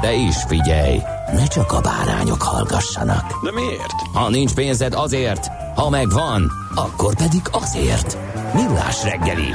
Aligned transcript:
De 0.00 0.12
is 0.12 0.36
figyelj, 0.46 0.98
ne 1.32 1.46
csak 1.46 1.72
a 1.72 1.80
bárányok 1.80 2.42
hallgassanak. 2.42 3.44
De 3.44 3.52
miért? 3.52 4.00
Ha 4.12 4.30
nincs 4.30 4.54
pénzed 4.54 4.94
azért, 4.94 5.46
ha 5.74 5.90
megvan, 5.90 6.50
akkor 6.74 7.16
pedig 7.16 7.42
azért. 7.50 8.18
Millás 8.54 9.04
reggeli. 9.04 9.50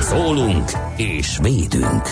Szólunk 0.00 0.70
és 0.96 1.38
védünk. 1.42 2.08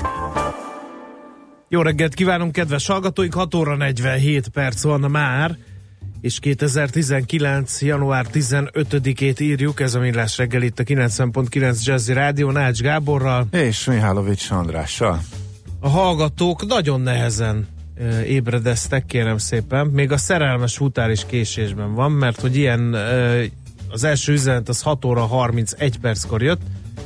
Jó 1.68 1.82
reggelt 1.82 2.14
kívánunk, 2.14 2.52
kedves 2.52 2.86
hallgatóink! 2.86 3.34
6 3.34 3.54
óra 3.54 3.76
47 3.76 4.48
perc 4.48 4.82
van 4.82 5.00
már, 5.00 5.56
és 6.20 6.38
2019. 6.38 7.82
január 7.82 8.26
15-ét 8.32 9.40
írjuk, 9.40 9.80
ez 9.80 9.94
a 9.94 10.00
Millás 10.00 10.36
reggel 10.36 10.62
itt 10.62 10.78
a 10.78 10.82
90.9 10.82 11.82
Jazzy 11.84 12.12
Rádió, 12.12 12.50
Nács 12.50 12.80
Gáborral. 12.80 13.46
És 13.50 13.84
Mihálovics 13.84 14.50
Andrással. 14.50 15.20
A 15.80 15.88
hallgatók 15.88 16.66
nagyon 16.66 17.00
nehezen 17.00 17.66
ébredeztek, 18.26 19.06
kérem 19.06 19.38
szépen. 19.38 19.86
Még 19.86 20.12
a 20.12 20.16
szerelmes 20.16 20.76
futár 20.76 21.10
is 21.10 21.26
késésben 21.26 21.94
van, 21.94 22.12
mert 22.12 22.40
hogy 22.40 22.56
ilyen 22.56 22.94
az 23.90 24.04
első 24.04 24.32
üzenet 24.32 24.68
az 24.68 24.82
6 24.82 25.04
óra 25.04 25.26
31 25.26 25.98
perckor 25.98 26.42
jött, 26.42 26.60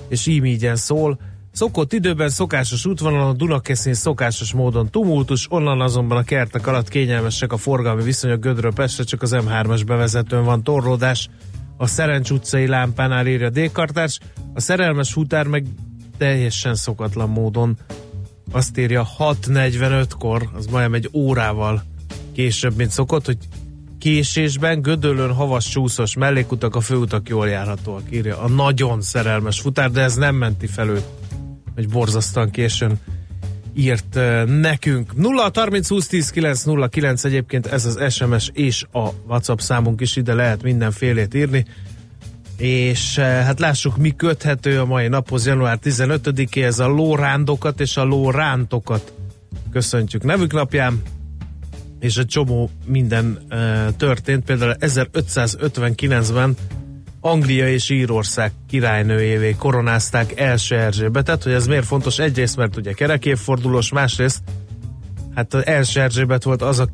és 0.08 0.26
így 0.26 0.70
szól. 0.74 1.18
Szokott 1.52 1.92
időben 1.92 2.28
szokásos 2.28 2.86
útvonalon 2.86 3.28
a 3.28 3.32
Dunakeszin 3.32 3.94
szokásos 3.94 4.52
módon 4.52 4.90
tumultus, 4.90 5.46
onnan 5.50 5.80
azonban 5.80 6.18
a 6.18 6.22
kertek 6.22 6.66
alatt 6.66 6.88
kényelmesek 6.88 7.52
a 7.52 7.56
forgalmi 7.56 8.02
viszonyok 8.02 8.40
Gödről 8.40 8.72
Pestre, 8.72 9.04
csak 9.04 9.22
az 9.22 9.36
M3-as 9.36 9.82
bevezetőn 9.86 10.44
van 10.44 10.62
torlódás. 10.62 11.28
A 11.76 11.86
Szerencs 11.86 12.30
utcai 12.30 12.66
lámpánál 12.66 13.26
írja 13.26 13.50
Dékartárs, 13.50 14.18
a 14.54 14.60
szerelmes 14.60 15.12
futár 15.12 15.46
meg 15.46 15.66
teljesen 16.18 16.74
szokatlan 16.74 17.28
módon 17.28 17.76
azt 18.50 18.78
írja 18.78 19.08
6.45-kor, 19.18 20.48
az 20.54 20.66
majdnem 20.66 20.94
egy 20.94 21.08
órával 21.12 21.82
később, 22.32 22.76
mint 22.76 22.90
szokott, 22.90 23.26
hogy 23.26 23.38
késésben 23.98 24.82
Gödöllön 24.82 25.32
havas 25.32 25.68
csúszos 25.68 26.16
mellékutak, 26.16 26.74
a 26.74 26.80
főutak 26.80 27.28
jól 27.28 27.48
járhatóak, 27.48 28.02
írja 28.10 28.38
a 28.38 28.48
nagyon 28.48 29.02
szerelmes 29.02 29.60
futár, 29.60 29.90
de 29.90 30.00
ez 30.00 30.14
nem 30.14 30.34
menti 30.34 30.66
fel 30.66 30.88
őt, 30.88 31.04
hogy 31.74 31.88
borzasztóan 31.88 32.50
későn 32.50 32.98
írt 33.74 34.16
uh, 34.16 34.44
nekünk. 34.44 35.16
0 35.16 35.50
30 35.54 35.88
20 35.88 36.06
10 36.06 36.30
9 36.30 36.62
0 36.62 36.88
9 36.88 37.24
egyébként 37.24 37.66
ez 37.66 37.84
az 37.84 38.12
SMS 38.12 38.50
és 38.52 38.84
a 38.92 39.08
WhatsApp 39.26 39.58
számunk 39.58 40.00
is 40.00 40.16
ide 40.16 40.34
lehet 40.34 40.62
mindenfélét 40.62 41.34
írni. 41.34 41.64
És 42.62 43.16
uh, 43.16 43.24
hát 43.24 43.60
lássuk, 43.60 43.96
mi 43.96 44.10
köthető 44.10 44.80
a 44.80 44.84
mai 44.84 45.08
naphoz, 45.08 45.46
január 45.46 45.78
15-éhez 45.84 46.80
a 46.80 46.86
lórándokat 46.86 47.80
és 47.80 47.96
a 47.96 48.04
lórántokat 48.04 49.12
köszöntjük 49.72 50.22
nevük 50.22 50.52
napján 50.52 51.02
és 52.00 52.16
egy 52.16 52.26
csomó 52.26 52.70
minden 52.86 53.38
uh, 53.50 53.96
történt. 53.96 54.44
Például 54.44 54.74
1559-ben 54.80 56.56
Anglia 57.20 57.68
és 57.68 57.90
Írország 57.90 58.52
királynőjévé 58.68 59.54
koronázták 59.58 60.40
első 60.40 60.76
Erzsébetet, 60.76 61.42
hogy 61.42 61.52
ez 61.52 61.66
miért 61.66 61.86
fontos? 61.86 62.18
Egyrészt, 62.18 62.56
mert 62.56 62.76
ugye 62.76 62.92
kerekévfordulós, 62.92 63.92
másrészt 63.92 64.40
hát 65.34 65.54
az 65.54 65.66
első 65.66 66.00
Erzsébet 66.00 66.42
volt 66.42 66.62
az 66.62 66.78
a 66.78 66.88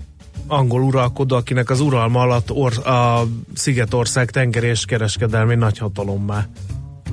angol 0.48 0.82
uralkodó, 0.82 1.36
akinek 1.36 1.70
az 1.70 1.80
uralma 1.80 2.20
alatt 2.20 2.50
or, 2.50 2.86
a 2.86 3.26
Szigetország 3.54 4.30
tenger 4.30 4.64
és 4.64 4.84
kereskedelmi 4.84 5.54
nagyhatalommá 5.54 6.46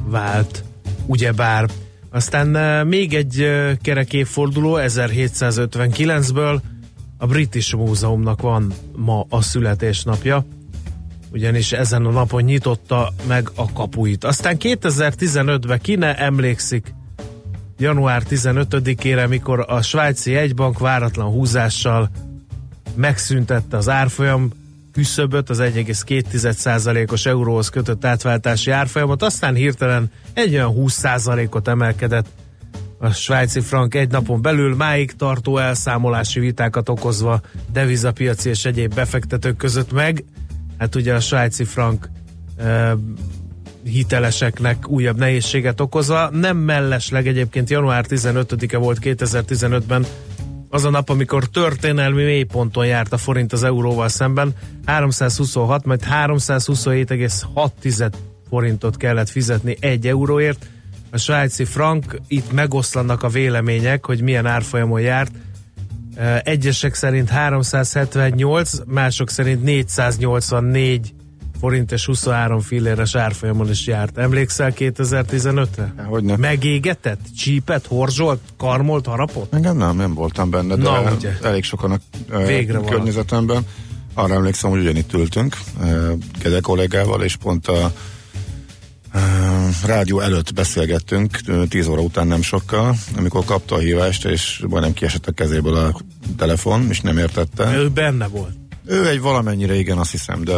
vált. 0.06 0.64
Ugyebár. 1.06 1.70
Aztán 2.12 2.56
uh, 2.56 2.90
még 2.90 3.14
egy 3.14 3.42
uh, 3.42 3.72
kerekévforduló 3.82 4.78
1759-ből 4.80 6.60
a 7.18 7.26
British 7.26 7.76
Múzeumnak 7.76 8.42
van 8.42 8.74
ma 8.96 9.26
a 9.30 9.42
születésnapja, 9.42 10.46
ugyanis 11.32 11.72
ezen 11.72 12.06
a 12.06 12.12
napon 12.12 12.44
nyitotta 12.44 13.14
meg 13.28 13.50
a 13.56 13.74
kapuit. 13.74 14.24
Aztán 14.24 14.56
2015-ben 14.60 15.80
ki 15.82 15.96
ne 15.96 16.18
emlékszik 16.18 16.94
január 17.78 18.24
15-ére, 18.30 19.30
mikor 19.30 19.66
a 19.68 19.82
svájci 19.82 20.36
egybank 20.36 20.80
váratlan 20.80 21.32
húzással 21.32 22.10
megszüntette 22.96 23.78
az 23.78 23.90
árfolyam 23.90 24.50
küszöböt, 24.92 25.50
az 25.50 25.60
1,2%-os 25.62 27.26
euróhoz 27.26 27.70
kötött 27.70 28.06
átváltási 28.06 28.72
árfolyamot, 28.72 29.24
aztán 29.24 29.56
hirtelen 29.56 30.12
egy 30.34 30.54
olyan 30.54 30.74
20%-ot 30.78 31.68
emelkedett 31.68 32.28
a 32.98 33.12
svájci 33.12 33.60
frank 33.60 33.96
egy 33.96 34.12
napon 34.12 34.42
belül 34.42 34.76
máig 34.76 35.12
tartó 35.12 35.58
elszámolási 35.58 36.40
vitákat 36.40 36.90
okozva 36.90 37.42
devizapiaci 37.72 38.50
és 38.50 38.66
egyéb 38.66 38.94
befektetők 38.94 39.58
között 39.58 39.92
meg. 39.92 40.24
Hát 40.78 40.96
ugye 40.96 41.14
a 41.14 41.20
svájci 41.20 41.64
frank 41.64 42.10
e, 42.58 42.96
hiteleseknek 43.84 44.88
újabb 44.90 45.18
nehézséget 45.18 45.82
okozva. 45.82 46.30
Nem 46.30 46.58
mellesleg 46.58 47.28
egyébként 47.28 47.70
január 47.70 48.06
15-e 48.10 48.78
volt 48.78 49.00
2015-ben 49.02 50.06
az 50.70 50.86
a 50.86 50.90
nap, 50.90 51.10
amikor 51.10 51.46
történelmi 51.46 52.24
mélyponton 52.24 52.86
járt 52.86 53.14
a 53.14 53.18
forint 53.18 53.54
az 53.54 53.64
euróval 53.64 54.08
szemben. 54.08 54.54
326, 54.86 55.86
majd 55.86 56.04
327,6 56.12 58.12
forintot 58.50 58.98
kellett 58.98 59.30
fizetni 59.30 59.78
egy 59.80 60.08
euróért 60.08 60.66
a 61.16 61.18
svájci 61.18 61.66
frank, 61.66 62.20
itt 62.28 62.52
megoszlanak 62.52 63.24
a 63.24 63.30
vélemények, 63.30 64.06
hogy 64.06 64.22
milyen 64.22 64.46
árfolyamon 64.46 65.02
járt. 65.02 65.32
Egyesek 66.44 66.94
szerint 66.94 67.30
378, 67.30 68.72
mások 68.86 69.30
szerint 69.30 69.64
484 69.64 71.14
forint 71.60 71.92
és 71.92 72.06
23 72.06 72.60
filléres 72.60 73.16
árfolyamon 73.16 73.70
is 73.70 73.88
járt. 73.88 74.18
Emlékszel 74.18 74.74
2015-re? 74.78 76.04
Hogyne. 76.08 76.36
Megégetett? 76.36 77.20
Csípet, 77.38 77.86
horzsolt, 77.86 78.40
karmolt, 78.58 79.06
harapott? 79.06 79.54
Engem 79.54 79.78
nem, 79.78 79.96
nem 79.96 80.14
voltam 80.14 80.50
benne, 80.50 80.76
de 80.76 80.84
Na, 80.84 81.14
ugye. 81.18 81.32
elég 81.42 81.64
sokan 81.64 81.92
a 81.92 82.38
Végre 82.38 82.80
környezetemben. 82.80 83.66
Arra 84.14 84.34
emlékszem, 84.34 84.70
hogy 84.70 84.80
ugyanitt 84.80 85.14
ültünk 85.14 85.58
Gede 86.42 86.60
kollégával, 86.60 87.22
és 87.24 87.36
pont 87.36 87.68
a 87.68 87.92
rádió 89.86 90.20
előtt 90.20 90.54
beszélgettünk, 90.54 91.40
10 91.70 91.88
óra 91.88 92.02
után 92.02 92.28
nem 92.28 92.42
sokkal, 92.42 92.96
amikor 93.18 93.46
kapta 93.46 93.76
a 93.76 93.80
hívást, 93.80 94.26
és 94.26 94.64
majdnem 94.68 94.94
kiesett 94.94 95.28
a 95.28 95.32
kezéből 95.32 95.76
a 95.76 96.00
telefon, 96.38 96.86
és 96.90 97.02
nem 97.02 97.18
értette. 97.18 97.78
Ő 97.78 97.90
benne 97.90 98.28
volt. 98.28 98.56
Ő 98.86 99.08
egy 99.08 99.22
valamennyire 99.22 99.76
igen, 99.76 99.98
azt 99.98 100.12
hiszem, 100.12 100.44
de 100.44 100.54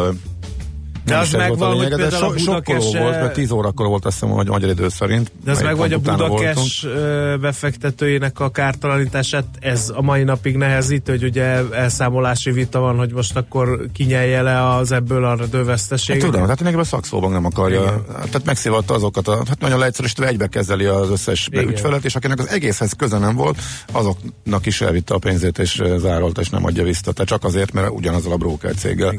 De 1.07 1.13
Nem 1.13 1.21
az 1.21 1.33
ez 1.33 1.47
volt 1.47 1.61
a 1.61 1.65
hogy 1.65 1.87
de 1.87 2.05
a 2.05 2.09
so, 2.09 2.37
sokkoló 2.37 2.61
Budakese- 2.63 3.01
volt, 3.01 3.19
mert 3.21 3.33
10 3.33 3.51
órakor 3.51 3.87
volt 3.87 4.05
azt 4.05 4.19
hiszem, 4.19 4.35
hogy 4.35 4.47
magyar 4.47 4.69
idő 4.69 4.89
szerint. 4.89 5.31
De 5.43 5.51
ez 5.51 5.61
melyik 5.61 5.77
meg 5.77 5.89
vagy 5.89 5.93
a 5.93 5.99
voltunk. 5.99 6.39
Budakes 6.39 6.83
ö, 6.83 7.35
befektetőjének 7.41 8.39
a 8.39 8.49
kártalanítását, 8.49 9.45
ez 9.59 9.91
a 9.95 10.01
mai 10.01 10.23
napig 10.23 10.55
nehezít, 10.57 11.07
hogy 11.07 11.23
ugye 11.23 11.61
elszámolási 11.71 12.51
vita 12.51 12.79
van, 12.79 12.97
hogy 12.97 13.13
most 13.13 13.35
akkor 13.35 13.85
kinyelje 13.93 14.41
le 14.41 14.69
az 14.69 14.91
ebből 14.91 15.23
a 15.25 15.37
Hát 15.37 15.49
döveszteséget. 15.49 16.23
tudom, 16.23 16.41
tehát 16.41 16.75
a 16.75 16.83
szakszóban 16.83 17.31
nem 17.31 17.45
akarja. 17.45 17.81
Igen. 17.81 18.03
Tehát 18.05 18.45
megszívatta 18.45 18.93
azokat, 18.93 19.27
a, 19.27 19.43
hát 19.47 19.59
nagyon 19.59 19.79
leegyszerűsítve 19.79 20.27
egybe 20.27 20.47
kezeli 20.47 20.85
az 20.85 21.09
összes 21.09 21.47
Igen. 21.51 21.67
ügyfelet, 21.67 22.05
és 22.05 22.15
akinek 22.15 22.39
az 22.39 22.49
egészhez 22.49 22.91
köze 22.97 23.17
nem 23.17 23.35
volt, 23.35 23.57
azoknak 23.91 24.65
is 24.65 24.81
elvitte 24.81 25.13
a 25.13 25.17
pénzét, 25.17 25.57
és 25.59 25.81
zárolt, 25.97 26.37
és 26.37 26.49
nem 26.49 26.65
adja 26.65 26.83
vissza. 26.83 27.11
Tehát 27.11 27.27
csak 27.27 27.43
azért, 27.43 27.71
mert 27.73 27.89
ugyanazzal 27.89 28.31
a 28.31 28.37
broker 28.37 28.73
céggel, 28.75 29.15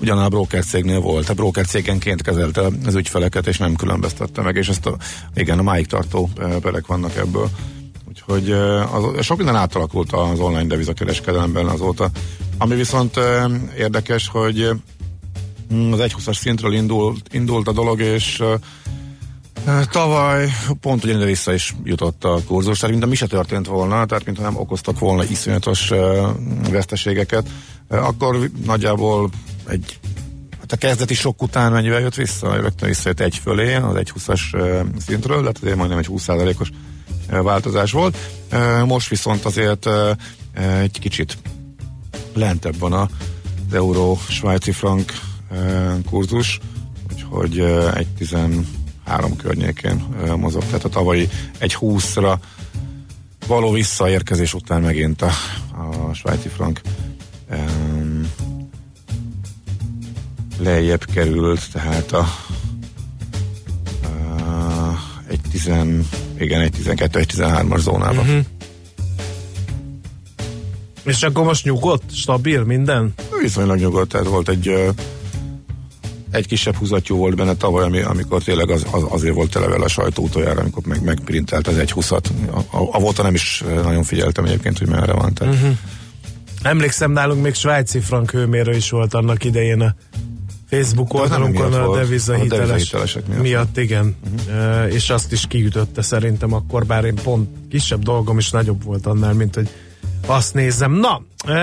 ugyanaz 0.00 0.24
a 0.24 0.28
broker 0.28 0.64
cégnél 0.64 1.00
volt. 1.00 1.25
A 1.28 1.34
broker 1.34 1.66
cégenként 1.66 2.22
kezelte 2.22 2.68
az 2.86 2.94
ügyfeleket, 2.94 3.46
és 3.46 3.58
nem 3.58 3.74
különböztette 3.74 4.42
meg, 4.42 4.56
és 4.56 4.68
ezt 4.68 4.86
a, 4.86 4.96
igen, 5.34 5.58
a 5.58 5.62
máig 5.62 5.86
tartó 5.86 6.30
perek 6.60 6.86
vannak 6.86 7.16
ebből. 7.16 7.50
Úgyhogy 8.08 8.50
az, 8.50 9.24
sok 9.24 9.36
minden 9.36 9.56
átalakult 9.56 10.12
az 10.12 10.38
online 10.38 10.66
devizakereskedelemben 10.66 11.66
azóta. 11.66 12.10
Ami 12.58 12.74
viszont 12.74 13.20
érdekes, 13.76 14.28
hogy 14.28 14.76
Mm, 15.74 15.92
az 15.92 15.98
1.20-as 15.98 16.38
szintről 16.38 16.74
indult, 16.74 17.28
indult 17.32 17.68
a 17.68 17.72
dolog, 17.72 18.00
és 18.00 18.42
tavaly 19.90 20.48
pont 20.80 21.04
ugyanide 21.04 21.24
vissza 21.24 21.52
is 21.52 21.74
jutott 21.84 22.24
a 22.24 22.40
kurzus, 22.46 22.78
tehát 22.78 22.90
mintha 22.90 23.10
mi 23.10 23.16
se 23.16 23.26
történt 23.26 23.66
volna, 23.66 24.06
tehát 24.06 24.24
mintha 24.24 24.42
nem 24.42 24.56
okoztak 24.56 24.98
volna 24.98 25.24
iszonyatos 25.24 25.92
veszteségeket, 26.70 27.48
akkor 27.88 28.50
nagyjából 28.64 29.30
egy 29.68 29.98
Hát 30.68 30.82
a 30.82 30.86
kezdeti 30.86 31.14
sok 31.14 31.42
után 31.42 31.72
mennyivel 31.72 32.00
jött 32.00 32.14
vissza? 32.14 32.54
Rögtön 32.56 32.88
visszajött 32.88 33.20
egy 33.20 33.36
fölé, 33.36 33.74
az 33.74 33.94
1.20-as 33.94 34.40
uh, 34.52 34.80
szintről, 35.06 35.40
tehát 35.40 35.56
azért 35.56 35.76
majdnem 35.76 35.98
egy 35.98 36.08
20%-os 36.10 36.70
uh, 37.30 37.42
változás 37.42 37.92
volt. 37.92 38.16
Most 38.84 39.08
viszont 39.08 39.44
azért 39.44 39.88
egy 40.54 41.00
kicsit 41.00 41.38
lentebb 42.34 42.78
van 42.78 42.92
az 42.92 43.08
euró 43.72 44.18
svájci 44.28 44.72
frank 44.72 45.12
kurzus, 46.10 46.60
úgyhogy 47.12 47.60
egy 47.94 48.06
13 48.18 48.64
környékén 49.36 50.04
mozog, 50.36 50.62
tehát 50.64 50.84
a 50.84 50.88
tavalyi 50.88 51.28
egy 51.58 51.76
20-ra 51.80 52.34
való 53.46 53.70
visszaérkezés 53.70 54.54
után 54.54 54.82
megint 54.82 55.22
a, 55.22 55.30
a 56.08 56.12
svájci 56.12 56.48
frank 56.48 56.80
um, 57.50 58.15
lejjebb 60.58 61.04
került, 61.14 61.72
tehát 61.72 62.12
a, 62.12 62.26
a 64.02 64.98
egy 65.28 65.40
10, 65.50 65.70
igen, 66.38 66.60
egy 66.60 66.72
12, 66.72 67.18
egy 67.18 67.32
13-as 67.36 67.78
zónában. 67.78 68.18
Uh-huh. 68.18 68.44
És 71.04 71.22
akkor 71.22 71.44
most 71.44 71.64
nyugodt, 71.64 72.14
stabil 72.14 72.64
minden? 72.64 73.14
Viszonylag 73.40 73.78
nyugodt, 73.78 74.10
tehát 74.10 74.26
volt 74.26 74.48
egy 74.48 74.94
egy 76.30 76.46
kisebb 76.46 76.74
húzatjú 76.74 77.16
volt 77.16 77.36
benne 77.36 77.54
tavaly, 77.54 77.84
ami, 77.84 78.00
amikor 78.00 78.42
tényleg 78.42 78.70
az, 78.70 78.86
az, 78.90 79.02
azért 79.08 79.34
volt 79.34 79.50
tele 79.50 79.66
vele 79.66 79.84
a 79.84 79.88
sajtó 79.88 80.22
utoljára, 80.22 80.60
amikor 80.60 80.82
meg, 80.86 81.02
megprintelt 81.02 81.66
az 81.66 81.76
egy 81.78 81.92
20-at. 81.96 82.24
A, 82.50 82.76
a, 82.76 82.88
a 82.92 82.98
volta 82.98 83.22
nem 83.22 83.34
is 83.34 83.64
nagyon 83.82 84.02
figyeltem 84.02 84.44
egyébként, 84.44 84.78
hogy 84.78 84.88
merre 84.88 85.12
van. 85.12 85.34
Tehát 85.34 85.54
uh-huh. 85.54 85.76
Emlékszem, 86.62 87.10
nálunk 87.10 87.42
még 87.42 87.54
svájci 87.54 88.00
frank 88.00 88.30
hőmérő 88.30 88.76
is 88.76 88.90
volt 88.90 89.14
annak 89.14 89.44
idején 89.44 89.80
a 89.80 89.94
Facebook 90.68 91.14
oldalunkon 91.14 91.72
a 91.72 91.94
devizahiteles 91.96 92.68
devizahitelesek 92.68 93.26
miatt. 93.26 93.42
miatt, 93.42 93.78
igen. 93.78 94.16
Uh-huh. 94.46 94.94
És 94.94 95.10
azt 95.10 95.32
is 95.32 95.46
kiütötte 95.46 96.02
szerintem 96.02 96.52
akkor, 96.52 96.86
bár 96.86 97.04
én 97.04 97.14
pont 97.14 97.48
kisebb 97.70 98.02
dolgom 98.02 98.38
is 98.38 98.50
nagyobb 98.50 98.84
volt 98.84 99.06
annál, 99.06 99.32
mint 99.32 99.54
hogy 99.54 99.68
azt 100.26 100.54
nézzem. 100.54 100.92
Na, 100.92 101.22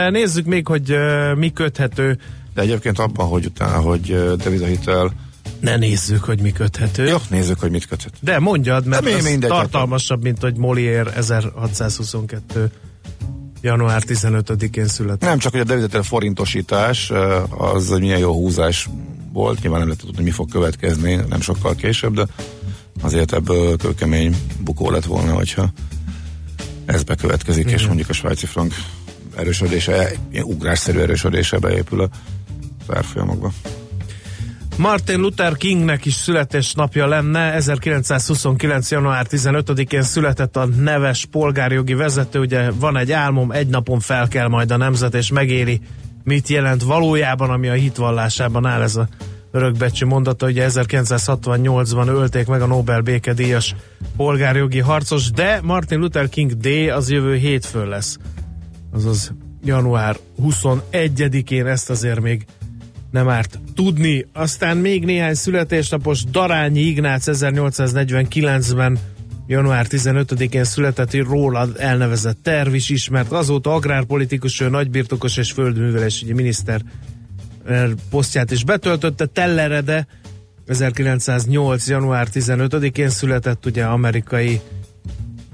nézzük 0.09 0.45
még, 0.45 0.67
hogy 0.67 0.95
mi 1.35 1.51
köthető. 1.51 2.17
De 2.53 2.61
egyébként 2.61 2.99
abban, 2.99 3.27
hogy 3.27 3.45
utána, 3.45 3.77
hogy 3.77 4.35
devizahitel, 4.37 5.13
Ne 5.59 5.77
nézzük, 5.77 6.23
hogy 6.23 6.41
mi 6.41 6.51
köthető. 6.51 7.05
jó, 7.07 7.17
nézzük, 7.29 7.59
hogy 7.59 7.71
mit 7.71 7.87
köthet. 7.87 8.13
De 8.19 8.39
mondjad, 8.39 8.85
mert 8.85 9.03
De 9.03 9.13
mi 9.15 9.21
mindegy, 9.21 9.51
hát 9.51 9.59
tartalmasabb, 9.59 10.21
mint 10.21 10.41
hogy 10.41 10.55
Molière 10.57 11.13
1622 11.13 12.71
január 13.63 14.03
15-én 14.07 14.87
született. 14.87 15.29
Nem 15.29 15.37
csak, 15.37 15.51
hogy 15.51 15.61
a 15.61 15.63
devizahitel 15.63 16.03
forintosítás 16.03 17.09
ö, 17.09 17.41
az 17.49 17.91
egy 17.91 17.99
milyen 17.99 18.19
jó 18.19 18.33
húzás 18.33 18.89
volt, 19.31 19.61
nyilván 19.61 19.79
nem 19.79 19.87
lehet 19.87 20.03
tudni, 20.03 20.23
mi 20.23 20.31
fog 20.31 20.49
következni, 20.51 21.15
nem 21.29 21.41
sokkal 21.41 21.75
később, 21.75 22.13
de 22.13 22.25
azért 23.01 23.33
ebből 23.33 23.77
kőkemény 23.77 24.35
bukó 24.59 24.89
lett 24.89 25.05
volna, 25.05 25.33
hogyha 25.33 25.69
ez 26.85 27.03
bekövetkezik, 27.03 27.69
és 27.69 27.87
mondjuk 27.87 28.09
a 28.09 28.13
svájci 28.13 28.45
frank 28.45 28.73
erősödése, 29.35 30.11
ugrásszerű 30.41 30.99
erősödése 30.99 31.57
beépül 31.57 32.01
a 32.01 32.09
árfolyamokba. 32.87 33.51
Martin 34.77 35.19
Luther 35.19 35.57
Kingnek 35.57 36.05
is 36.05 36.13
születésnapja 36.13 37.07
lenne. 37.07 37.53
1929. 37.53 38.91
január 38.91 39.25
15-én 39.29 40.01
született 40.01 40.57
a 40.57 40.65
neves 40.65 41.25
polgárjogi 41.25 41.93
vezető. 41.93 42.39
Ugye 42.39 42.71
van 42.71 42.97
egy 42.97 43.11
álmom, 43.11 43.51
egy 43.51 43.67
napon 43.67 43.99
fel 43.99 44.27
kell 44.27 44.47
majd 44.47 44.71
a 44.71 44.77
nemzet, 44.77 45.15
és 45.15 45.31
megéri, 45.31 45.81
mit 46.23 46.47
jelent 46.47 46.83
valójában, 46.83 47.49
ami 47.49 47.67
a 47.67 47.73
hitvallásában 47.73 48.65
áll 48.65 48.81
ez 48.81 48.95
a 48.95 49.07
örökbecsű 49.51 50.05
mondata. 50.05 50.45
Ugye 50.45 50.67
1968-ban 50.69 52.07
ölték 52.07 52.47
meg 52.47 52.61
a 52.61 52.65
Nobel 52.65 53.01
békedíjas 53.01 53.75
polgárjogi 54.17 54.79
harcos, 54.79 55.31
de 55.31 55.59
Martin 55.63 55.99
Luther 55.99 56.29
King 56.29 56.51
D 56.51 56.67
az 56.89 57.09
jövő 57.09 57.35
hétfőn 57.35 57.87
lesz. 57.87 58.17
Azaz 58.93 59.33
január 59.63 60.17
21-én 60.43 61.65
ezt 61.65 61.89
azért 61.89 62.19
még 62.19 62.45
nem 63.13 63.29
árt 63.29 63.59
tudni. 63.75 64.25
Aztán 64.33 64.77
még 64.77 65.05
néhány 65.05 65.33
születésnapos 65.33 66.23
Darányi 66.23 66.79
Ignác 66.79 67.23
1849-ben 67.27 68.99
január 69.47 69.85
15-én 69.89 70.63
született, 70.63 71.13
róla 71.13 71.67
elnevezett 71.77 72.37
terv 72.43 72.73
is 72.73 72.89
ismert. 72.89 73.31
Azóta 73.31 73.73
agrárpolitikus, 73.73 74.59
nagybirtokos 74.59 75.37
és 75.37 75.51
földművelésügyi 75.51 76.33
miniszter 76.33 76.81
posztját 78.09 78.51
is 78.51 78.63
betöltötte. 78.63 79.25
Tellerede 79.25 80.07
1908. 80.67 81.87
január 81.87 82.27
15-én 82.33 83.09
született, 83.09 83.65
ugye 83.65 83.83
amerikai 83.83 84.61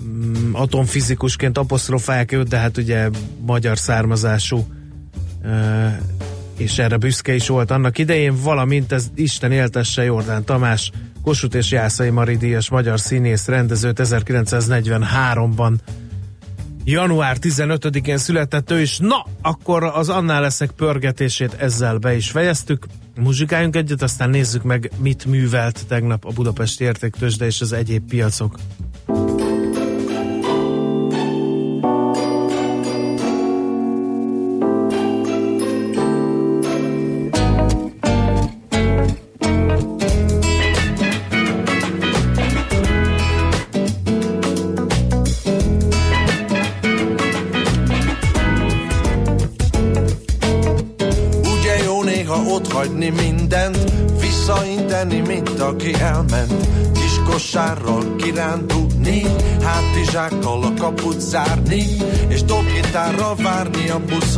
mm, 0.03 0.53
atomfizikusként 0.53 1.57
apostrofálják 1.57 2.31
őt, 2.31 2.47
de 2.47 2.57
hát 2.57 2.77
ugye 2.77 3.09
magyar 3.45 3.77
származású 3.77 4.67
és 6.59 6.77
erre 6.77 6.97
büszke 6.97 7.33
is 7.35 7.47
volt 7.47 7.71
annak 7.71 7.97
idején, 7.97 8.35
valamint 8.43 8.91
ez 8.91 9.07
Isten 9.15 9.51
éltesse 9.51 10.03
Jordán 10.03 10.43
Tamás, 10.43 10.91
Kossuth 11.23 11.55
és 11.55 11.71
Jászai 11.71 12.09
Mari 12.09 12.37
díjas 12.37 12.69
magyar 12.69 12.99
színész 12.99 13.47
rendezőt 13.47 13.99
1943-ban 14.03 15.73
január 16.83 17.37
15-én 17.41 18.17
született 18.17 18.71
ő 18.71 18.81
is. 18.81 18.97
Na, 18.97 19.25
akkor 19.41 19.83
az 19.83 20.09
annál 20.09 20.41
leszek 20.41 20.71
pörgetését 20.71 21.53
ezzel 21.53 21.97
be 21.97 22.15
is 22.15 22.29
fejeztük. 22.29 22.85
Muzsikáljunk 23.15 23.75
egyet, 23.75 24.01
aztán 24.01 24.29
nézzük 24.29 24.63
meg, 24.63 24.91
mit 24.97 25.25
művelt 25.25 25.87
tegnap 25.87 26.25
a 26.25 26.31
Budapesti 26.31 26.83
Értéktősde 26.83 27.45
és 27.45 27.61
az 27.61 27.71
egyéb 27.71 28.09
piacok. 28.09 28.55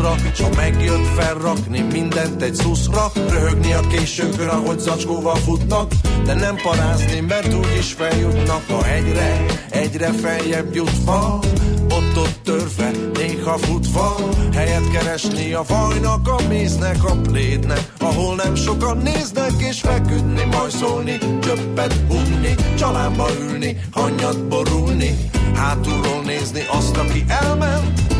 Buszra, 0.01 0.15
s 0.33 0.39
ha 0.41 0.49
megjött 0.55 1.07
felrakni 1.15 1.79
mindent 1.79 2.41
egy 2.41 2.55
szuszra, 2.55 3.11
röhögni 3.29 3.73
a 3.73 3.87
későkön, 3.87 4.47
ahogy 4.47 4.79
zacskóval 4.79 5.35
futnak, 5.35 5.91
de 6.25 6.33
nem 6.33 6.55
parázni, 6.55 7.19
mert 7.19 7.53
úgyis 7.53 7.93
feljutnak 7.93 8.63
a 8.69 8.83
hegyre, 8.83 9.45
egyre 9.69 10.11
feljebb 10.11 10.75
jutva, 10.75 11.39
ott-ott 11.89 12.39
törve, 12.43 12.91
néha 13.13 13.57
futva, 13.57 14.15
helyet 14.53 14.91
keresni 14.91 15.53
a 15.53 15.63
vajnak, 15.67 16.27
a 16.27 16.47
méznek, 16.47 17.03
a 17.03 17.15
plédnek, 17.21 17.93
ahol 17.99 18.35
nem 18.35 18.55
sokan 18.55 18.97
néznek, 18.97 19.51
és 19.57 19.81
feküdni, 19.81 20.43
majd 20.43 20.71
szólni, 20.71 21.17
csöppet 21.41 21.95
hunni, 22.07 22.55
csalámba 22.77 23.27
ülni, 23.39 23.81
hanyat 23.91 24.47
borulni, 24.47 25.17
hátulról 25.55 26.21
nézni 26.25 26.61
azt, 26.69 26.97
aki 26.97 27.25
elment, 27.27 28.10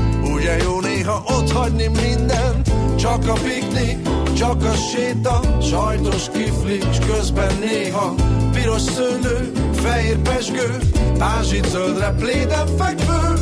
ugye 0.42 0.64
jó 0.64 0.80
néha 0.80 1.24
ott 1.26 1.52
hagyni 1.52 1.88
mindent, 1.88 2.72
csak 2.96 3.28
a 3.28 3.34
piknik, 3.34 3.98
csak 4.38 4.64
a 4.64 4.74
séta, 4.74 5.40
sajtos 5.62 6.30
kifli, 6.30 6.80
s 6.94 6.98
közben 7.06 7.52
néha 7.60 8.14
piros 8.54 8.82
szőlő, 8.82 9.52
fehér 9.74 10.18
pesgő, 10.18 10.80
pázsit 11.18 11.66
zöldre 11.66 12.16
pléden 12.20 12.68
fekvő, 12.78 13.34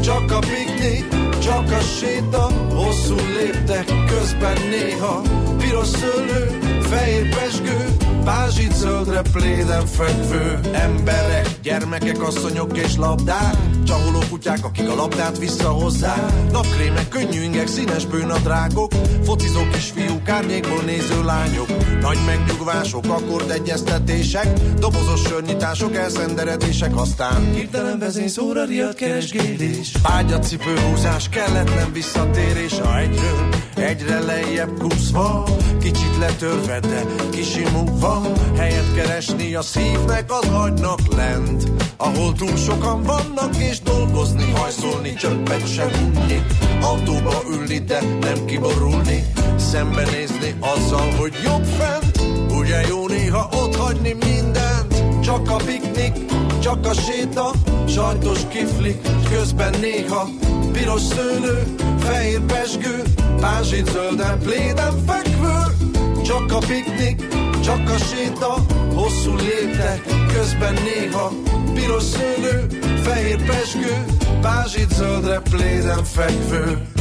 csak 0.00 0.32
a 0.32 0.38
piknik, 0.38 1.08
csak 1.38 1.70
a 1.70 1.80
séta, 1.80 2.48
hosszú 2.74 3.16
léptek, 3.38 3.84
közben 4.06 4.58
néha 4.70 5.20
piros 5.58 5.88
szőlő, 5.88 6.58
fehér 6.80 7.28
pesgő, 7.36 7.96
pázsit 8.24 8.72
zöldre 8.74 9.22
pléden 9.32 9.86
fekvő 9.86 10.60
emberek, 10.72 11.53
gyermekek, 11.64 12.22
asszonyok 12.22 12.78
és 12.78 12.96
labdák, 12.96 13.56
csaholó 13.84 14.18
kutyák, 14.30 14.64
akik 14.64 14.88
a 14.88 14.94
labdát 14.94 15.38
visszahozzák, 15.38 16.50
napkrémek, 16.52 17.08
könnyű 17.08 17.42
ingek, 17.42 17.66
színes 17.66 18.06
bőnadrágok, 18.06 18.92
focizó 19.24 19.60
kisfiúk, 19.72 20.28
árnyékból 20.28 20.82
néző 20.82 21.24
lányok, 21.24 21.68
nagy 22.00 22.18
megnyugvások, 22.26 23.04
akkordegyeztetések, 23.04 24.52
dobozos 24.78 25.20
sörnyitások, 25.20 25.94
elszenderedések, 25.94 26.96
aztán 26.96 27.52
hirtelen 27.52 27.98
vezényszóra 27.98 28.64
riadt 28.64 28.94
keresgélés, 28.96 29.92
Ágyacipő 30.02 30.78
húzás, 30.78 31.28
kelletlen 31.28 31.92
visszatérés, 31.92 32.72
a 32.72 32.98
egyről 32.98 33.62
egyre 33.76 34.20
lejjebb 34.20 34.78
kúszva, 34.78 35.44
kicsit 35.80 36.18
letörve, 36.18 36.80
de 36.80 37.04
kisimulva, 37.30 38.22
helyet 38.56 38.94
keresni 38.94 39.54
a 39.54 39.62
szívnek 39.62 40.32
az 40.32 40.48
agynak 40.48 41.14
lent, 41.16 41.53
ahol 41.96 42.32
túl 42.32 42.56
sokan 42.56 43.02
vannak 43.02 43.56
és 43.56 43.80
dolgozni, 43.80 44.50
hajszolni, 44.50 45.14
csöppet 45.14 45.72
se 45.72 45.84
unni, 45.84 46.42
autóba 46.80 47.42
ülni, 47.50 47.78
de 47.78 48.00
nem 48.20 48.44
kiborulni, 48.44 49.24
szembenézni 49.56 50.54
azzal, 50.60 51.10
hogy 51.10 51.32
jobb 51.44 51.64
fent, 51.64 52.20
ugye 52.50 52.80
jó 52.88 53.08
néha 53.08 53.48
ott 53.52 53.76
hagyni 53.76 54.16
mindent, 54.26 55.20
csak 55.22 55.50
a 55.50 55.56
piknik, 55.56 56.12
csak 56.60 56.86
a 56.86 56.92
séta, 56.92 57.50
sajtos 57.88 58.40
kiflik, 58.48 59.08
közben 59.30 59.74
néha 59.80 60.28
piros 60.72 61.02
szőlő, 61.02 61.74
fehér 61.98 62.40
pesgő, 62.40 63.02
pázsit 63.40 63.90
zölden, 63.90 64.38
pléden 64.38 65.04
fekvő, 65.06 65.54
csak 66.24 66.52
a 66.52 66.58
piknik, 66.58 67.26
csak 67.64 67.88
a 67.88 67.98
séta, 67.98 68.54
hosszú 68.94 69.34
léptek, 69.36 70.02
közben 70.32 70.74
néha 70.74 71.32
piros 71.74 72.02
szőlő, 72.02 72.66
fehér 73.02 73.44
pesgő, 73.44 74.04
pázsit 74.40 74.90
zöldre, 74.90 75.40
pléden 75.40 76.04
fekvő. 76.04 76.93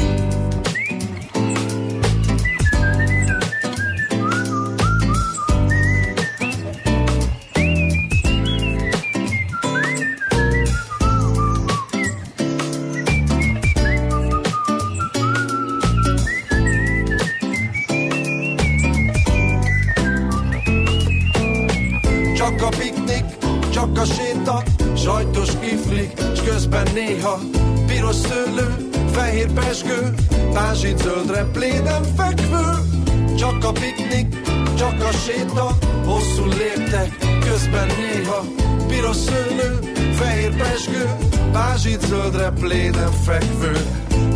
Fekvő. 43.26 43.72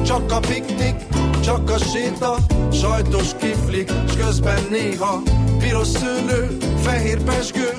Csak 0.06 0.32
a 0.32 0.40
piknik, 0.40 0.96
csak 1.44 1.70
a 1.70 1.78
séta, 1.78 2.36
sajtos 2.72 3.28
kiflik, 3.40 3.92
s 4.10 4.16
közben 4.16 4.60
néha 4.70 5.22
piros 5.60 5.88
szőlő, 5.88 6.58
fehér 6.82 7.24
pesgő, 7.24 7.70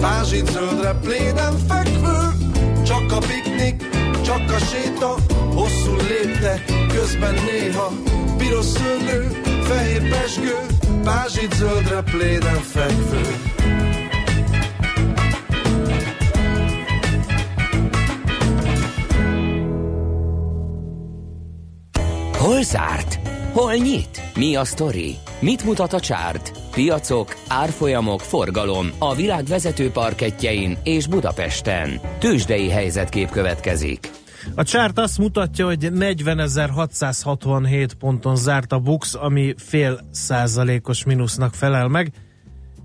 pázsit 0.00 0.50
zöldre 0.50 0.92
pléden 1.02 1.54
fekvő. 1.68 2.18
Csak 2.84 3.12
a 3.12 3.18
piknik, 3.18 3.88
csak 4.24 4.50
a 4.50 4.58
séta, 4.58 5.14
hosszú 5.54 5.96
léptek, 6.08 6.64
közben 6.94 7.34
néha 7.34 7.92
piros 8.36 8.64
szőlő, 8.64 9.40
fehér 9.62 10.08
pesgő, 10.08 10.56
pázsit 11.02 11.54
zöldre 11.54 12.02
pléden 12.02 12.60
fekvő. 12.60 13.53
Hol 22.54 22.62
zárt? 22.62 23.28
Hol 23.52 23.74
nyit? 23.74 24.22
Mi 24.36 24.56
a 24.56 24.64
sztori? 24.64 25.14
Mit 25.40 25.64
mutat 25.64 25.92
a 25.92 26.00
csárt? 26.00 26.52
Piacok, 26.70 27.36
árfolyamok, 27.48 28.20
forgalom 28.20 28.90
a 28.98 29.14
világ 29.14 29.44
vezető 29.44 29.90
parketjein 29.90 30.76
és 30.82 31.06
Budapesten. 31.06 32.00
Tősdei 32.18 32.68
helyzetkép 32.68 33.30
következik. 33.30 34.10
A 34.54 34.62
csárt 34.62 34.98
azt 34.98 35.18
mutatja, 35.18 35.66
hogy 35.66 35.88
40.667 35.92 37.88
ponton 37.98 38.36
zárt 38.36 38.72
a 38.72 38.78
Bux, 38.78 39.14
ami 39.14 39.54
fél 39.56 40.00
százalékos 40.10 41.04
mínusznak 41.04 41.54
felel 41.54 41.88
meg. 41.88 42.12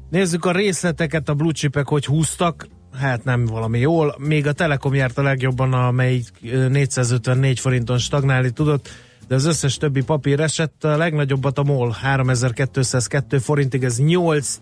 Nézzük 0.09 0.45
a 0.45 0.51
részleteket, 0.51 1.29
a 1.29 1.33
blue 1.33 1.51
chipek 1.51 1.87
hogy 1.87 2.05
húztak, 2.05 2.67
hát 2.99 3.23
nem 3.23 3.45
valami 3.45 3.79
jól. 3.79 4.15
Még 4.17 4.47
a 4.47 4.53
Telekom 4.53 4.93
járt 4.93 5.17
a 5.17 5.21
legjobban, 5.21 5.73
amely 5.73 6.21
454 6.41 7.59
forinton 7.59 7.97
stagnálni 7.97 8.51
tudott, 8.51 8.89
de 9.29 9.35
az 9.35 9.45
összes 9.45 9.77
többi 9.77 10.03
papír 10.03 10.39
esett. 10.39 10.83
A 10.83 10.97
legnagyobbat 10.97 11.57
a 11.57 11.63
MOL 11.63 11.91
3202 11.91 13.39
forintig, 13.39 13.83
ez 13.83 13.99
8 13.99 14.59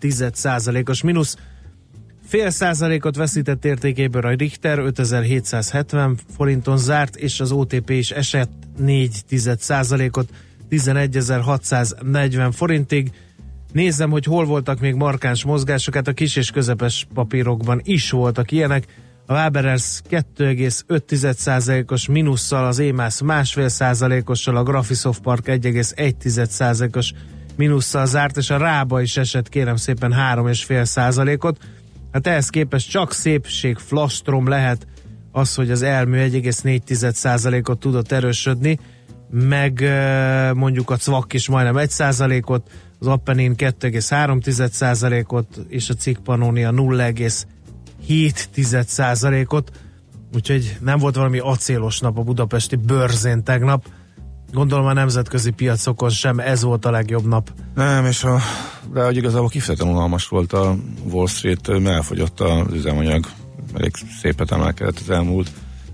os 0.85 1.01
mínusz. 1.01 1.37
Fél 2.25 2.49
százalékot 2.49 3.15
veszített 3.15 3.65
értékéből 3.65 4.21
a 4.21 4.29
Richter 4.29 4.79
5770 4.79 6.17
forinton 6.35 6.77
zárt, 6.77 7.15
és 7.15 7.39
az 7.39 7.51
OTP 7.51 7.89
is 7.89 8.11
esett 8.11 8.51
4 8.77 9.21
százalékot 9.57 10.29
11640 10.69 12.51
forintig. 12.51 13.11
Nézzem, 13.71 14.09
hogy 14.09 14.25
hol 14.25 14.45
voltak 14.45 14.79
még 14.79 14.95
markáns 14.95 15.43
mozgások, 15.43 15.93
hát 15.93 16.07
a 16.07 16.13
kis 16.13 16.35
és 16.35 16.51
közepes 16.51 17.07
papírokban 17.13 17.81
is 17.83 18.11
voltak 18.11 18.51
ilyenek. 18.51 18.87
A 19.29 19.33
Waberers 19.33 20.01
2,5%-os 20.09 22.07
minusszal, 22.07 22.65
az 22.65 22.79
EMAS 22.79 23.21
másfél 23.21 23.69
százalékossal, 23.69 24.55
a 24.57 24.63
Graphisoft 24.63 25.21
Park 25.21 25.45
1,1%-os 25.45 27.13
minusszal 27.55 28.05
zárt, 28.05 28.37
és 28.37 28.49
a 28.49 28.57
Rába 28.57 29.01
is 29.01 29.17
esett 29.17 29.49
kérem 29.49 29.75
szépen 29.75 30.13
3,5 30.13 30.83
százalékot. 30.83 31.57
Hát 32.11 32.27
ehhez 32.27 32.49
képest 32.49 32.89
csak 32.89 33.13
szépség, 33.13 33.77
flastrom 33.77 34.47
lehet 34.47 34.87
az, 35.31 35.55
hogy 35.55 35.71
az 35.71 35.81
elmű 35.81 36.17
1,4%-ot 36.17 37.79
tudott 37.79 38.11
erősödni, 38.11 38.79
meg 39.31 39.83
mondjuk 40.53 40.89
a 40.89 40.95
cvak 40.97 41.33
is 41.33 41.47
majdnem 41.47 41.75
1%-ot, 41.87 42.69
az 42.99 43.07
Appenin 43.07 43.53
2,3%-ot, 43.57 45.47
és 45.67 45.89
a 45.89 45.93
Cikpanónia 45.93 46.71
0, 46.71 47.11
ot 49.47 49.71
úgyhogy 50.35 50.77
nem 50.79 50.97
volt 50.99 51.15
valami 51.15 51.39
acélos 51.39 51.99
nap 51.99 52.17
a 52.17 52.21
budapesti 52.21 52.75
börzén 52.75 53.43
tegnap. 53.43 53.85
Gondolom 54.53 54.85
a 54.85 54.93
nemzetközi 54.93 55.51
piacokon 55.51 56.09
sem 56.09 56.39
ez 56.39 56.63
volt 56.63 56.85
a 56.85 56.91
legjobb 56.91 57.25
nap. 57.25 57.51
Nem, 57.75 58.05
és 58.05 58.23
a, 58.23 58.39
de 58.93 59.05
hogy 59.05 59.17
igazából 59.17 59.49
kifejezetten 59.49 59.93
unalmas 59.93 60.27
volt 60.27 60.53
a 60.53 60.75
Wall 61.11 61.27
Street, 61.27 61.69
elfogyott 61.69 62.39
az 62.39 62.73
üzemanyag, 62.73 63.25
elég 63.73 63.91
szépet 64.21 64.51
emelkedett 64.51 64.99
az 64.99 65.09
elmúlt 65.09 65.51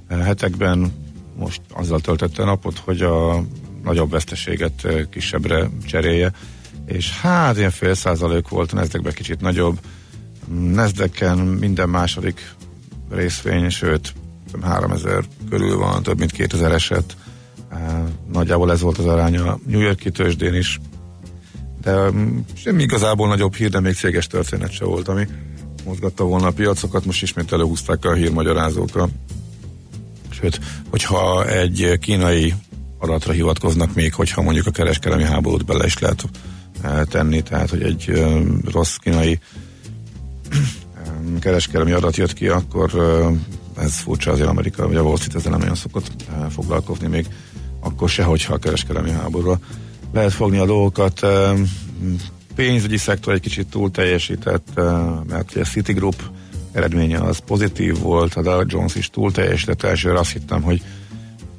eh, 0.08 0.26
hetekben, 0.26 0.92
most 1.36 1.62
azzal 1.74 2.00
töltötte 2.00 2.42
a 2.42 2.46
napot, 2.46 2.78
hogy 2.78 3.02
a 3.02 3.44
nagyobb 3.84 4.12
veszteséget 4.12 4.86
eh, 4.86 5.02
kisebbre 5.10 5.70
cserélje, 5.86 6.32
és 6.86 7.20
hát 7.20 7.58
ilyen 7.58 7.72
fél 7.72 7.94
százalék 7.94 8.48
volt, 8.48 8.72
a 8.72 9.10
kicsit 9.10 9.42
nagyobb, 9.42 9.80
Nasdaqen 10.48 11.38
minden 11.38 11.90
második 11.90 12.54
részvény, 13.12 13.70
sőt 13.70 14.14
3000 14.62 15.24
körül 15.50 15.78
van, 15.78 16.04
több 16.04 16.18
mint 16.18 16.32
2000 16.32 16.72
eset, 16.72 17.16
Nagyjából 18.34 18.72
ez 18.72 18.82
volt 18.82 18.98
az 18.98 19.06
aránya 19.06 19.52
a 19.52 19.60
New 19.66 19.80
Yorki 19.80 20.12
tőzsdén 20.12 20.54
is. 20.54 20.80
De 21.82 22.12
mm, 22.12 22.38
semmi 22.54 22.84
igazából 22.84 23.28
nagyobb 23.28 23.56
hír, 23.56 23.70
de 23.70 23.80
még 23.80 23.96
céges 23.96 24.28
történet 24.28 24.72
se 24.72 24.86
volt, 24.86 25.08
ami 25.08 25.28
mozgatta 25.86 26.24
volna 26.24 26.48
a 26.48 26.52
piacokat, 26.52 27.06
most 27.06 27.22
ismét 27.22 27.52
előhúzták 27.52 28.06
a 28.06 28.14
hírmagyarázókra. 28.14 29.10
Sőt, 30.30 30.60
hogyha 30.90 31.48
egy 31.48 31.98
kínai 32.00 32.54
adatra 32.98 33.34
hivatkoznak 33.34 33.94
még, 33.94 34.14
hogyha 34.14 34.42
mondjuk 34.42 34.68
a 34.68 34.72
kereskedelmi 34.72 35.24
háborút 35.24 35.66
bele 35.66 35.86
is 35.86 36.00
lehet 36.00 36.24
tenni, 37.10 37.42
tehát 37.42 37.70
hogy 37.70 37.82
egy 37.82 38.24
rossz 38.72 38.96
kínai 38.96 39.40
kereskedelmi 41.40 41.92
adat 41.92 42.16
jött 42.16 42.34
ki, 42.34 42.48
akkor 42.48 42.92
ez 43.78 43.96
furcsa 43.96 44.32
azért 44.32 44.48
Amerika, 44.48 44.88
vagy 44.88 44.96
a 44.96 45.02
Wall 45.02 45.16
Street 45.16 45.36
ezzel 45.36 45.52
nem 45.52 45.60
nagyon 45.60 45.76
szokott 45.76 46.12
foglalkozni 46.50 47.08
még, 47.08 47.28
akkor 47.80 48.10
se, 48.10 48.24
hogyha 48.24 48.54
a 48.54 48.58
kereskedelmi 48.58 49.12
háborúra 49.12 49.60
lehet 50.14 50.34
fogni 50.34 50.58
a 50.58 50.66
dolgokat. 50.66 51.28
Pénzügyi 52.56 52.98
szektor 52.98 53.34
egy 53.34 53.40
kicsit 53.40 53.68
túl 53.68 53.92
teljesített, 53.92 54.68
mert 55.28 55.56
a 55.56 55.64
Citigroup 55.64 56.24
eredménye 56.72 57.20
az 57.20 57.40
pozitív 57.40 58.00
volt, 58.00 58.34
a 58.34 58.42
Dow 58.42 58.64
Jones 58.68 58.96
is 58.96 59.10
túl 59.10 59.32
teljesített, 59.32 59.84
elsőre 59.84 60.20
azt 60.20 60.32
hittem, 60.32 60.62
hogy 60.62 60.82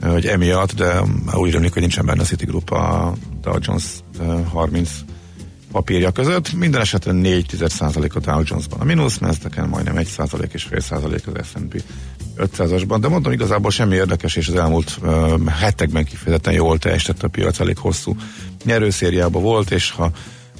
hogy 0.00 0.26
emiatt, 0.26 0.74
de 0.74 1.02
úgy 1.32 1.50
remélik, 1.50 1.72
hogy 1.72 1.82
nincsen 1.82 2.06
benne 2.06 2.22
a 2.22 2.24
Citigroup 2.24 2.70
a 2.70 3.12
Dow 3.42 3.56
Jones 3.60 3.84
30 4.52 4.90
papírja 5.74 6.10
között. 6.10 6.52
Minden 6.52 6.80
esetre 6.80 7.12
4 7.12 7.56
a 8.14 8.18
Dow 8.20 8.42
Jonesban 8.44 8.80
a 8.80 8.84
mínusz, 8.84 9.18
Nasdaq-en 9.18 9.68
majdnem 9.68 9.94
1% 9.98 10.52
és 10.52 10.62
fél 10.62 10.80
százalék 10.80 11.26
az 11.26 11.46
S&P 11.46 11.82
500-asban, 12.36 12.96
de 13.00 13.08
mondom, 13.08 13.32
igazából 13.32 13.70
semmi 13.70 13.94
érdekes, 13.94 14.36
és 14.36 14.48
az 14.48 14.54
elmúlt 14.54 14.98
uh, 15.02 15.48
hetekben 15.48 16.04
kifejezetten 16.04 16.52
jól 16.52 16.78
teljesített 16.78 17.22
a 17.22 17.28
piac, 17.28 17.60
elég 17.60 17.78
hosszú 17.78 18.16
nyerőszériában 18.64 19.42
volt, 19.42 19.70
és 19.70 19.90
ha 19.90 20.10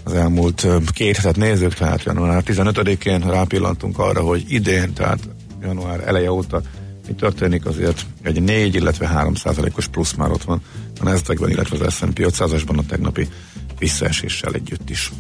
az 0.05 0.13
elmúlt 0.13 0.63
uh, 0.63 0.83
két 0.93 1.17
hetet 1.17 1.37
nézzük, 1.37 1.75
tehát 1.75 2.03
január 2.03 2.43
15-én 2.47 3.21
rápillantunk 3.21 3.99
arra, 3.99 4.21
hogy 4.21 4.45
idén, 4.49 4.93
tehát 4.93 5.19
január 5.63 6.01
eleje 6.07 6.33
óta 6.33 6.63
mi 7.07 7.15
történik, 7.15 7.67
azért 7.67 8.07
egy 8.23 8.43
4, 8.43 8.75
illetve 8.75 9.07
3 9.07 9.35
százalékos 9.35 9.87
plusz 9.87 10.13
már 10.13 10.31
ott 10.31 10.45
van 10.45 10.63
a 11.01 11.05
nasdaq 11.05 11.49
illetve 11.49 11.87
az 11.87 11.95
S&P 11.95 12.19
500-asban 12.19 12.79
a 12.79 12.87
tegnapi 12.89 13.29
visszaeséssel 13.79 14.53
együtt 14.53 14.91
is. 14.91 15.11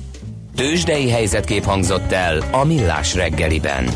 Tőzsdei 0.56 1.10
helyzetkép 1.10 1.64
hangzott 1.64 2.12
el 2.12 2.42
a 2.50 2.64
Millás 2.64 3.14
reggeliben. 3.14 3.88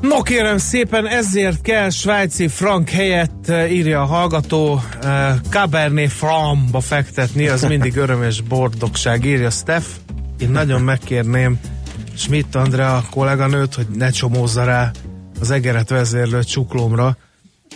No 0.00 0.22
kérem 0.22 0.58
szépen, 0.58 1.06
ezért 1.06 1.60
kell 1.60 1.90
svájci 1.90 2.48
frank 2.48 2.88
helyett, 2.88 3.48
eh, 3.48 3.72
írja 3.72 4.00
a 4.00 4.04
hallgató, 4.04 4.80
eh, 5.02 5.34
Cabernet 5.48 6.12
Franc-ba 6.12 6.80
fektetni, 6.80 7.48
az 7.48 7.62
mindig 7.62 7.96
örömös 8.04 8.40
bordogság, 8.40 9.24
írja 9.24 9.50
Steph. 9.50 9.86
Én 10.38 10.50
nagyon 10.50 10.82
megkérném 10.82 11.60
Schmidt 12.14 12.54
Andrea 12.54 13.04
kolléganőt, 13.10 13.74
hogy 13.74 13.86
ne 13.94 14.10
csomózza 14.10 14.64
rá 14.64 14.90
az 15.40 15.50
egeret 15.50 15.90
vezérlő 15.90 16.42
csuklómra 16.42 17.16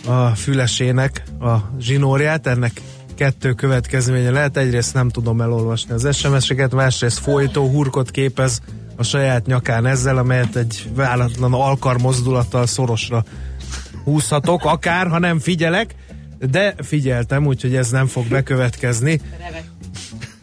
a 0.05 0.27
fülesének 0.27 1.23
a 1.39 1.55
zsinórját, 1.79 2.47
ennek 2.47 2.81
kettő 3.13 3.53
következménye 3.53 4.31
lehet. 4.31 4.57
Egyrészt 4.57 4.93
nem 4.93 5.09
tudom 5.09 5.41
elolvasni 5.41 5.93
az 5.93 6.15
SMS-eket, 6.15 6.73
másrészt 6.73 7.19
folytó 7.19 7.67
hurkot 7.67 8.11
képez 8.11 8.61
a 8.95 9.03
saját 9.03 9.45
nyakán 9.45 9.85
ezzel, 9.85 10.17
amelyet 10.17 10.55
egy 10.55 10.89
váratlan 10.95 11.53
alkarmozdulattal 11.53 12.65
szorosra 12.65 13.23
húzhatok, 14.03 14.65
akár, 14.65 15.07
ha 15.07 15.19
nem 15.19 15.39
figyelek, 15.39 15.95
de 16.39 16.75
figyeltem, 16.77 17.45
úgyhogy 17.45 17.75
ez 17.75 17.89
nem 17.89 18.07
fog 18.07 18.27
bekövetkezni. 18.27 19.21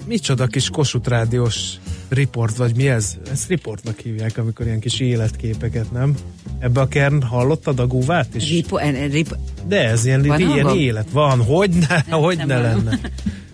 Micsoda 0.06 0.46
kis 0.46 0.70
Kossuth 0.70 1.08
rádiós 1.08 1.70
Report, 2.10 2.56
vagy 2.56 2.76
mi 2.76 2.88
ez? 2.88 3.16
Ezt 3.32 3.48
riportnak 3.48 3.98
hívják, 3.98 4.38
amikor 4.38 4.66
ilyen 4.66 4.80
kis 4.80 5.00
életképeket, 5.00 5.92
nem? 5.92 6.14
Ebbe 6.58 6.80
a 6.80 6.88
kern 6.88 7.22
hallottad 7.22 7.78
a 7.80 7.86
gúvát 7.86 8.34
is? 8.34 8.50
Ripo, 8.50 8.76
en, 8.76 9.08
ripo, 9.10 9.34
De 9.68 9.88
ez 9.88 10.04
ilyen, 10.04 10.22
Van 10.22 10.38
ilyen 10.40 10.50
hangom? 10.52 10.78
élet. 10.78 11.10
Van, 11.12 11.42
hogy 11.44 11.70
ne, 11.70 12.02
Nem, 12.08 12.20
hogy 12.20 12.36
nem 12.36 12.46
ne 12.46 12.60
lenne. 12.60 12.98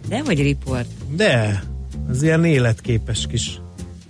de 0.08 0.22
vagy 0.22 0.40
riport? 0.42 0.88
De, 1.16 1.62
az 2.08 2.22
ilyen 2.22 2.44
életképes 2.44 3.26
kis 3.26 3.60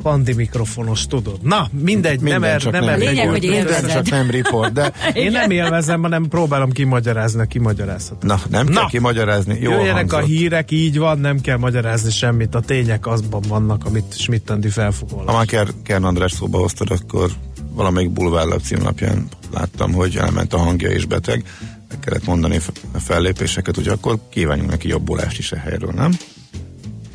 pandi 0.02 0.32
mikrofonos, 0.32 1.06
tudod. 1.06 1.38
Na, 1.42 1.68
mindegy, 1.80 2.20
nem 2.20 2.42
er, 2.44 2.60
csak 2.60 2.72
nem, 2.72 2.84
nem 2.84 2.92
er, 2.92 2.98
Lényeg, 2.98 3.28
hogy 3.28 3.42
Minden 3.48 3.88
csak 3.88 4.08
nem 4.10 4.30
report, 4.30 4.72
de 4.72 4.92
Én 5.14 5.30
nem 5.30 5.50
élvezem, 5.50 6.02
hanem 6.02 6.28
próbálom 6.28 6.70
kimagyarázni, 6.72 7.40
a 7.40 7.44
kimagyarázhatom. 7.44 8.28
na, 8.28 8.40
nem 8.50 8.66
kell 8.66 8.82
Na. 8.82 8.86
kimagyarázni. 8.86 9.58
Jól 9.60 9.74
Jöjjenek 9.74 9.96
hangzott. 9.96 10.20
a 10.20 10.24
hírek, 10.24 10.70
így 10.70 10.98
van, 10.98 11.18
nem 11.18 11.40
kell 11.40 11.56
magyarázni 11.56 12.10
semmit, 12.10 12.54
a 12.54 12.60
tények 12.60 13.06
azban 13.06 13.42
vannak, 13.48 13.84
amit 13.84 14.18
Schmidt-Andi 14.18 14.68
felfogol. 14.68 15.24
Ha 15.26 15.32
már 15.32 15.46
Ker- 15.46 15.74
Kern 15.82 16.04
András 16.04 16.32
szóba 16.32 16.58
hoztad, 16.58 16.90
akkor 16.90 17.30
valamelyik 17.72 18.10
bulvárlap 18.10 18.60
címlapján 18.60 19.28
láttam, 19.52 19.92
hogy 19.92 20.16
elment 20.16 20.52
a 20.52 20.58
hangja 20.58 20.88
és 20.90 21.04
beteg. 21.04 21.44
Meg 21.88 21.98
kellett 22.00 22.26
mondani 22.26 22.58
fellépéseket, 22.98 23.76
ugye 23.76 23.90
akkor 23.90 24.18
kívánjunk 24.30 24.70
neki 24.70 24.88
jobbulást 24.88 25.38
is 25.38 25.52
a 25.52 25.56
helyről, 25.56 25.92
nem? 25.94 26.12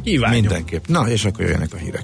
Kívánjuk. 0.04 0.42
Mindenképp. 0.42 0.86
Na, 0.88 1.10
és 1.10 1.26
akkor 1.26 1.42
jöjjenek 1.46 1.74
a 1.74 1.78
hírek. 1.78 2.04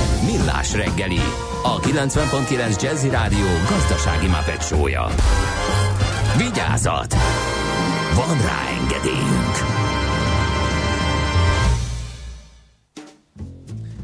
Millás 0.25 0.73
reggeli, 0.73 1.19
a 1.63 1.79
90.9 1.79 2.81
Jazzy 2.81 3.09
Rádió 3.09 3.45
gazdasági 3.69 4.27
mapetsója. 4.27 5.07
Vigyázat! 6.37 7.15
Van 8.15 8.37
rá 8.41 8.59
engedélyünk! 8.81 9.55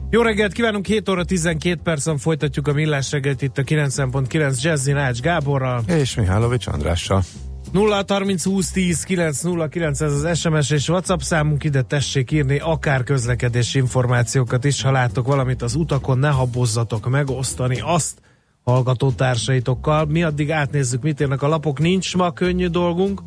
Jó 0.09 0.21
reggelt 0.21 0.53
kívánunk, 0.53 0.85
7 0.85 1.09
óra 1.09 1.23
12 1.23 1.79
percen 1.83 2.17
folytatjuk 2.17 2.67
a 2.67 2.73
millás 2.73 3.11
reggelt 3.11 3.41
itt 3.41 3.57
a 3.57 3.63
90.9 3.63 4.61
Jazzy 4.61 4.91
Nács 4.91 5.19
Gáborral. 5.19 5.83
És 5.87 6.15
Mihálovics 6.15 6.67
Andrással. 6.67 7.23
0 7.71 8.03
30 8.07 8.43
20 8.43 8.71
10 8.71 9.03
9 9.03 9.41
0 9.41 9.67
9 9.67 10.01
ez 10.01 10.13
az 10.13 10.39
SMS 10.39 10.69
és 10.69 10.89
WhatsApp 10.89 11.19
számunk, 11.19 11.63
ide 11.63 11.81
tessék 11.81 12.31
írni 12.31 12.57
akár 12.57 13.03
közlekedési 13.03 13.77
információkat 13.77 14.65
is, 14.65 14.81
ha 14.81 14.91
látok 14.91 15.27
valamit 15.27 15.61
az 15.61 15.75
utakon, 15.75 16.19
ne 16.19 16.29
habozzatok 16.29 17.09
megosztani 17.09 17.79
azt 17.83 18.21
hallgatótársaitokkal. 18.63 20.05
Mi 20.05 20.23
addig 20.23 20.51
átnézzük, 20.51 21.01
mit 21.01 21.19
érnek 21.19 21.41
a 21.41 21.47
lapok, 21.47 21.79
nincs 21.79 22.15
ma 22.15 22.31
könnyű 22.31 22.67
dolgunk, 22.67 23.21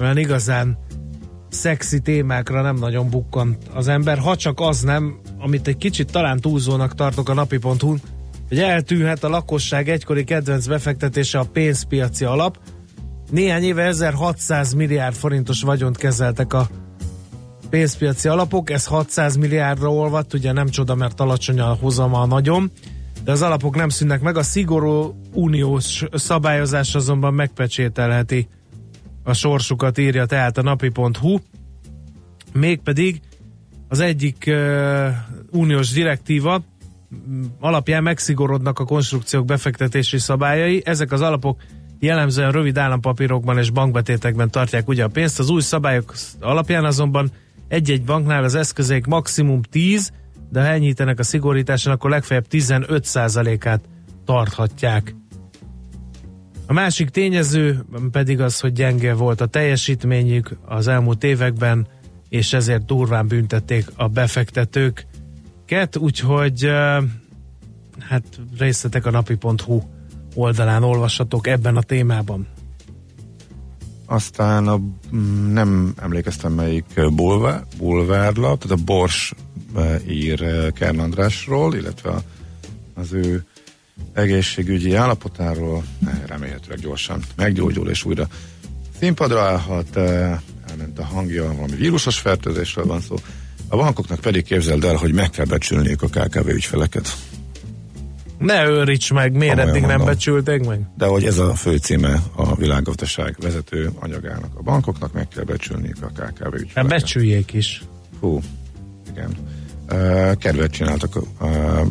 olyan 0.00 0.18
igazán 0.18 0.78
szexi 1.48 2.00
témákra 2.00 2.62
nem 2.62 2.76
nagyon 2.76 3.10
bukkant 3.10 3.58
az 3.74 3.88
ember, 3.88 4.18
ha 4.18 4.36
csak 4.36 4.60
az 4.60 4.80
nem, 4.80 5.20
amit 5.38 5.66
egy 5.66 5.76
kicsit 5.76 6.12
talán 6.12 6.40
túlzónak 6.40 6.94
tartok 6.94 7.28
a 7.28 7.34
napi.hu, 7.34 7.96
hogy 8.48 8.58
eltűnhet 8.58 9.24
a 9.24 9.28
lakosság 9.28 9.88
egykori 9.88 10.24
kedvenc 10.24 10.66
befektetése 10.66 11.38
a 11.38 11.48
pénzpiaci 11.52 12.24
alap. 12.24 12.58
Néhány 13.30 13.62
éve 13.62 13.82
1600 13.82 14.72
milliárd 14.72 15.14
forintos 15.14 15.62
vagyont 15.62 15.96
kezeltek 15.96 16.52
a 16.52 16.68
pénzpiaci 17.70 18.28
alapok, 18.28 18.70
ez 18.70 18.86
600 18.86 19.36
milliárdra 19.36 19.92
olvadt, 19.92 20.34
ugye 20.34 20.52
nem 20.52 20.68
csoda, 20.68 20.94
mert 20.94 21.20
alacsony 21.20 21.60
a 21.60 21.76
hozama 21.80 22.26
nagyon, 22.26 22.70
de 23.24 23.32
az 23.32 23.42
alapok 23.42 23.76
nem 23.76 23.88
szűnnek 23.88 24.20
meg, 24.20 24.36
a 24.36 24.42
szigorú 24.42 25.20
uniós 25.32 26.04
szabályozás 26.12 26.94
azonban 26.94 27.34
megpecsételheti 27.34 28.48
a 29.22 29.32
sorsukat, 29.32 29.98
írja 29.98 30.26
tehát 30.26 30.58
a 30.58 30.62
napi.hu. 30.62 31.38
Mégpedig 32.52 33.20
az 33.88 34.00
egyik 34.00 34.44
uh, 34.46 35.08
uniós 35.50 35.90
direktíva 35.90 36.62
alapján 37.60 38.02
megszigorodnak 38.02 38.78
a 38.78 38.84
konstrukciók 38.84 39.44
befektetési 39.44 40.18
szabályai. 40.18 40.82
Ezek 40.84 41.12
az 41.12 41.20
alapok 41.20 41.60
jellemzően 41.98 42.52
rövid 42.52 42.78
állampapírokban 42.78 43.58
és 43.58 43.70
bankbetétekben 43.70 44.50
tartják 44.50 44.88
ugye 44.88 45.04
a 45.04 45.08
pénzt. 45.08 45.38
Az 45.38 45.50
új 45.50 45.60
szabályok 45.60 46.14
alapján 46.40 46.84
azonban 46.84 47.30
egy-egy 47.68 48.04
banknál 48.04 48.44
az 48.44 48.54
eszközék 48.54 49.06
maximum 49.06 49.62
10, 49.62 50.12
de 50.50 50.60
ha 50.60 50.66
enyhítenek 50.66 51.18
a 51.18 51.22
szigorításon, 51.22 51.92
akkor 51.92 52.10
legfeljebb 52.10 52.46
15%-át 52.50 53.80
tarthatják. 54.24 55.14
A 56.66 56.72
másik 56.72 57.08
tényező 57.08 57.84
pedig 58.10 58.40
az, 58.40 58.60
hogy 58.60 58.72
gyenge 58.72 59.14
volt 59.14 59.40
a 59.40 59.46
teljesítményük 59.46 60.56
az 60.64 60.88
elmúlt 60.88 61.24
években, 61.24 61.86
és 62.28 62.52
ezért 62.52 62.84
durván 62.84 63.26
büntették 63.26 63.86
a 63.96 64.08
befektetőket, 64.08 65.96
úgyhogy 65.98 66.70
hát 67.98 68.24
részletek 68.58 69.06
a 69.06 69.10
napi.hu 69.10 69.80
oldalán 70.36 70.82
olvashatók 70.82 71.46
ebben 71.46 71.76
a 71.76 71.82
témában. 71.82 72.46
Aztán 74.06 74.68
a, 74.68 74.80
mm, 75.14 75.52
nem 75.52 75.94
emlékeztem 75.96 76.52
melyik 76.52 76.84
bulvár, 77.14 77.64
bulvárlap, 77.78 78.62
tehát 78.62 78.80
a 78.80 78.84
Bors 78.84 79.32
ír 80.08 80.72
Kern 80.72 80.98
Andrásról, 80.98 81.74
illetve 81.74 82.22
az 82.94 83.12
ő 83.12 83.44
egészségügyi 84.12 84.94
állapotáról, 84.94 85.84
remélhetőleg 86.26 86.78
gyorsan 86.78 87.22
meggyógyul 87.36 87.88
és 87.88 88.04
újra 88.04 88.28
színpadra 88.98 89.40
állhat, 89.42 89.96
elment 89.96 90.98
a 90.98 91.04
hangja, 91.04 91.52
valami 91.54 91.76
vírusos 91.76 92.18
fertőzésről 92.18 92.86
van 92.86 93.00
szó. 93.00 93.16
A 93.68 93.76
bankoknak 93.76 94.20
pedig 94.20 94.44
képzeld 94.44 94.84
el, 94.84 94.94
hogy 94.94 95.14
meg 95.14 95.30
kell 95.30 95.44
becsülniük 95.44 96.02
a 96.02 96.08
KKV 96.08 96.48
ügyfeleket. 96.48 97.16
Ne 98.38 98.64
őríts 98.66 99.12
meg, 99.12 99.32
miért 99.32 99.48
Komolyan 99.54 99.68
eddig 99.68 99.80
nem 99.80 99.90
mondom. 99.96 100.06
becsülték 100.14 100.66
meg? 100.66 100.80
De 100.98 101.06
hogy 101.06 101.24
ez 101.24 101.38
a 101.38 101.54
fő 101.54 101.76
címe 101.76 102.22
a 102.34 102.54
világgazdaság 102.54 103.36
vezető 103.40 103.90
anyagának. 104.00 104.50
A 104.54 104.62
bankoknak 104.62 105.12
meg 105.12 105.28
kell 105.28 105.44
becsülniük 105.44 105.96
a 106.02 106.06
KKV 106.06 106.42
Hát 106.42 106.54
ügyfeleket. 106.60 106.86
becsüljék 107.00 107.52
is. 107.52 107.82
Hú, 108.20 108.40
igen. 109.10 109.30
Kedvet 110.38 110.70
csináltak 110.70 111.18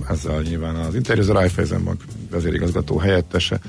ezzel 0.09 0.41
nyilván 0.41 0.75
az 0.75 0.95
interjú, 0.95 1.21
az 1.21 1.29
Raiffeisen 1.29 1.83
Bank 1.83 2.01
vezérigazgató 2.31 2.97
helyettese 2.97 3.59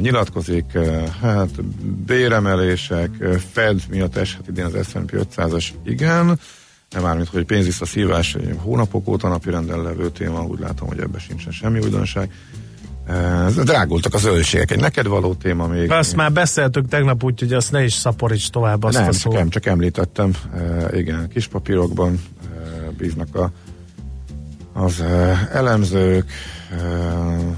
nyilatkozik, 0.00 0.78
hát 1.20 1.64
béremelések, 2.06 3.10
Fed 3.52 3.80
miatt 3.90 4.16
eshet 4.16 4.48
idén 4.48 4.64
az 4.64 4.86
S&P 4.88 5.26
500-as, 5.36 5.66
igen, 5.84 6.24
nem 6.26 6.38
mármint, 6.98 7.28
hogy 7.28 7.44
pénzvisszaszívás 7.44 8.34
egy 8.34 8.56
hónapok 8.58 9.08
óta 9.08 9.28
napirenden 9.28 9.82
levő 9.82 10.10
téma, 10.10 10.42
úgy 10.42 10.58
látom, 10.58 10.88
hogy 10.88 10.98
ebben 10.98 11.20
sincsen 11.20 11.52
semmi 11.52 11.78
újdonság. 11.78 12.32
Uh, 13.08 13.62
drágultak 13.64 14.14
a 14.14 14.18
zöldségek, 14.18 14.70
egy 14.70 14.80
neked 14.80 15.06
való 15.06 15.34
téma 15.34 15.66
még. 15.66 15.90
Azt 15.90 16.16
már 16.16 16.32
beszéltük 16.32 16.88
tegnap, 16.88 17.24
úgyhogy 17.24 17.52
azt 17.52 17.72
ne 17.72 17.84
is 17.84 17.92
szaporíts 17.92 18.50
tovább 18.50 18.82
azt 18.82 18.94
nem, 18.98 19.02
a 19.02 19.10
csak, 19.10 19.20
szót. 19.20 19.34
em, 19.34 19.48
csak 19.48 19.66
említettem, 19.66 20.30
uh, 20.54 20.98
igen, 20.98 21.28
kis 21.28 21.46
papírokban 21.46 22.12
uh, 22.12 22.92
bíznak 22.98 23.34
a, 23.34 23.50
az 24.72 25.04
elemzők. 25.52 26.30
Uh, 26.72 27.54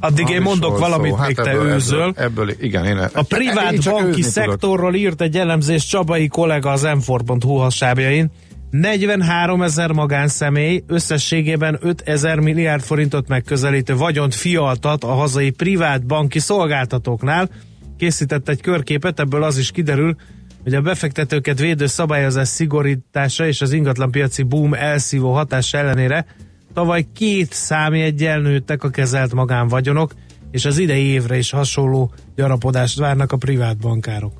Addig 0.00 0.28
én 0.28 0.40
mondok 0.40 0.78
valamit, 0.78 1.18
még 1.26 1.36
te 1.36 1.54
őzöl. 1.54 2.00
Ebből, 2.00 2.24
ebből, 2.24 2.50
igen, 2.60 2.84
én 2.84 2.98
A 2.98 3.22
privát 3.22 3.84
banki 3.84 4.22
szektorról 4.22 4.94
írt 4.94 5.20
egy 5.20 5.36
elemzés 5.36 5.86
Csabai 5.86 6.28
kollega 6.28 6.70
az 6.70 6.82
m 6.82 7.12
hasábjain. 7.40 8.30
43 8.70 9.62
ezer 9.62 9.92
magánszemély 9.92 10.82
összességében 10.86 11.78
5 11.80 12.00
ezer 12.00 12.38
milliárd 12.38 12.82
forintot 12.82 13.28
megközelítő 13.28 13.96
vagyont 13.96 14.34
fialtat 14.34 15.04
a 15.04 15.12
hazai 15.12 15.50
privát 15.50 16.06
banki 16.06 16.38
szolgáltatóknál. 16.38 17.48
Készített 17.96 18.48
egy 18.48 18.60
körképet, 18.60 19.20
ebből 19.20 19.42
az 19.42 19.58
is 19.58 19.70
kiderül, 19.70 20.16
hogy 20.62 20.74
a 20.74 20.80
befektetőket 20.80 21.58
védő 21.58 21.86
szabályozás 21.86 22.48
szigorítása 22.48 23.46
és 23.46 23.60
az 23.60 23.72
ingatlanpiaci 23.72 24.42
boom 24.42 24.74
elszívó 24.74 25.32
hatása 25.32 25.78
ellenére 25.78 26.26
tavaly 26.74 27.06
két 27.14 27.52
számjeggyel 27.52 28.40
nőttek 28.40 28.84
a 28.84 28.90
kezelt 28.90 29.34
magánvagyonok, 29.34 30.12
és 30.50 30.64
az 30.64 30.78
idei 30.78 31.04
évre 31.04 31.36
is 31.36 31.50
hasonló 31.50 32.12
gyarapodást 32.34 32.98
várnak 32.98 33.32
a 33.32 33.36
privát 33.36 33.78
bankárok. 33.78 34.32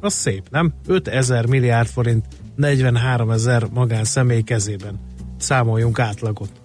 Az 0.00 0.12
szép, 0.12 0.42
nem? 0.50 0.74
5 0.86 1.08
ezer 1.08 1.46
milliárd 1.46 1.88
forint 1.88 2.24
43 2.56 3.30
ezer 3.30 3.66
magánszemély 3.72 4.42
kezében. 4.42 5.00
Számoljunk 5.38 5.98
átlagot. 5.98 6.63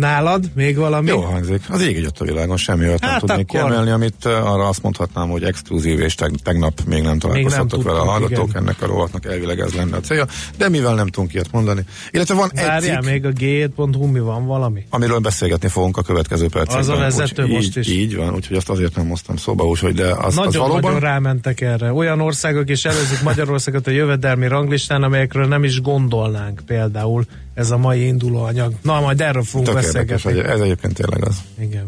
Nálad 0.00 0.50
még 0.54 0.76
valami? 0.76 1.08
Jó 1.08 1.20
hangzik. 1.20 1.62
Az 1.70 1.82
ég 1.82 2.08
a 2.18 2.24
világon, 2.24 2.56
semmi 2.56 2.86
olyat 2.86 3.00
nem 3.00 3.10
Hát 3.10 3.20
tudnék 3.20 3.38
akkor- 3.48 3.60
kiemelni, 3.60 3.90
amit 3.90 4.24
arra 4.24 4.68
azt 4.68 4.82
mondhatnám, 4.82 5.28
hogy 5.28 5.42
exkluzív, 5.44 6.00
és 6.00 6.14
teg- 6.14 6.42
tegnap 6.42 6.80
még 6.86 7.02
nem 7.02 7.18
találkozhattok 7.18 7.82
vele 7.82 7.98
a 8.00 8.04
hallgatók, 8.04 8.48
igen. 8.48 8.62
ennek 8.62 8.82
a 8.82 8.86
rovatnak 8.86 9.24
elvileg 9.26 9.60
ez 9.60 9.72
lenne 9.72 9.96
a 9.96 10.00
célja, 10.00 10.26
de 10.56 10.68
mivel 10.68 10.94
nem 10.94 11.06
tudunk 11.06 11.32
ilyet 11.32 11.52
mondani. 11.52 11.84
Illetve 12.10 12.34
van 12.34 12.50
egy 12.54 12.66
Várjál, 12.66 13.00
cikk, 13.02 13.10
még 13.10 13.24
a 13.26 13.30
g7.hu 13.30 14.06
mi 14.06 14.20
van 14.20 14.46
valami? 14.46 14.86
amiről 14.90 15.18
beszélgetni 15.18 15.68
fogunk 15.68 15.96
a 15.96 16.02
következő 16.02 16.48
percekben. 16.48 16.78
Az 16.80 16.88
a 16.88 16.96
vezető 16.96 17.42
Úgy- 17.42 17.50
most 17.50 17.76
így, 17.76 17.88
is. 17.88 17.88
Így 17.88 18.16
van, 18.16 18.34
úgyhogy 18.34 18.56
azt 18.56 18.68
azért 18.70 18.96
nem 18.96 19.08
hoztam 19.08 19.36
szóba, 19.36 19.64
úgyhogy 19.66 19.94
de 19.94 20.06
az, 20.06 20.16
az 20.24 20.34
Nagyon, 20.34 20.62
valóban... 20.68 20.82
nagyon 20.92 21.00
rámentek 21.00 21.60
erre. 21.60 21.92
Olyan 21.92 22.20
országok 22.20 22.70
is 22.70 22.84
előzik 22.84 23.22
Magyarországot 23.22 23.86
a 23.86 23.90
jövedelmi 23.90 24.48
ranglistán, 24.48 25.02
amelyekről 25.02 25.46
nem 25.46 25.64
is 25.64 25.80
gondolnánk 25.80 26.60
például 26.66 27.24
ez 27.54 27.70
a 27.70 27.76
mai 27.76 28.06
induló 28.06 28.42
anyag. 28.42 28.74
Na, 28.82 29.00
majd 29.00 29.20
erről 29.20 29.42
fogunk 29.42 29.68
Tök 29.68 29.82
érdekes, 29.82 30.22
beszélgetni. 30.22 30.52
ez 30.52 30.60
egyébként 30.60 30.94
tényleg 30.94 31.24
az. 31.24 31.36
Igen. 31.58 31.86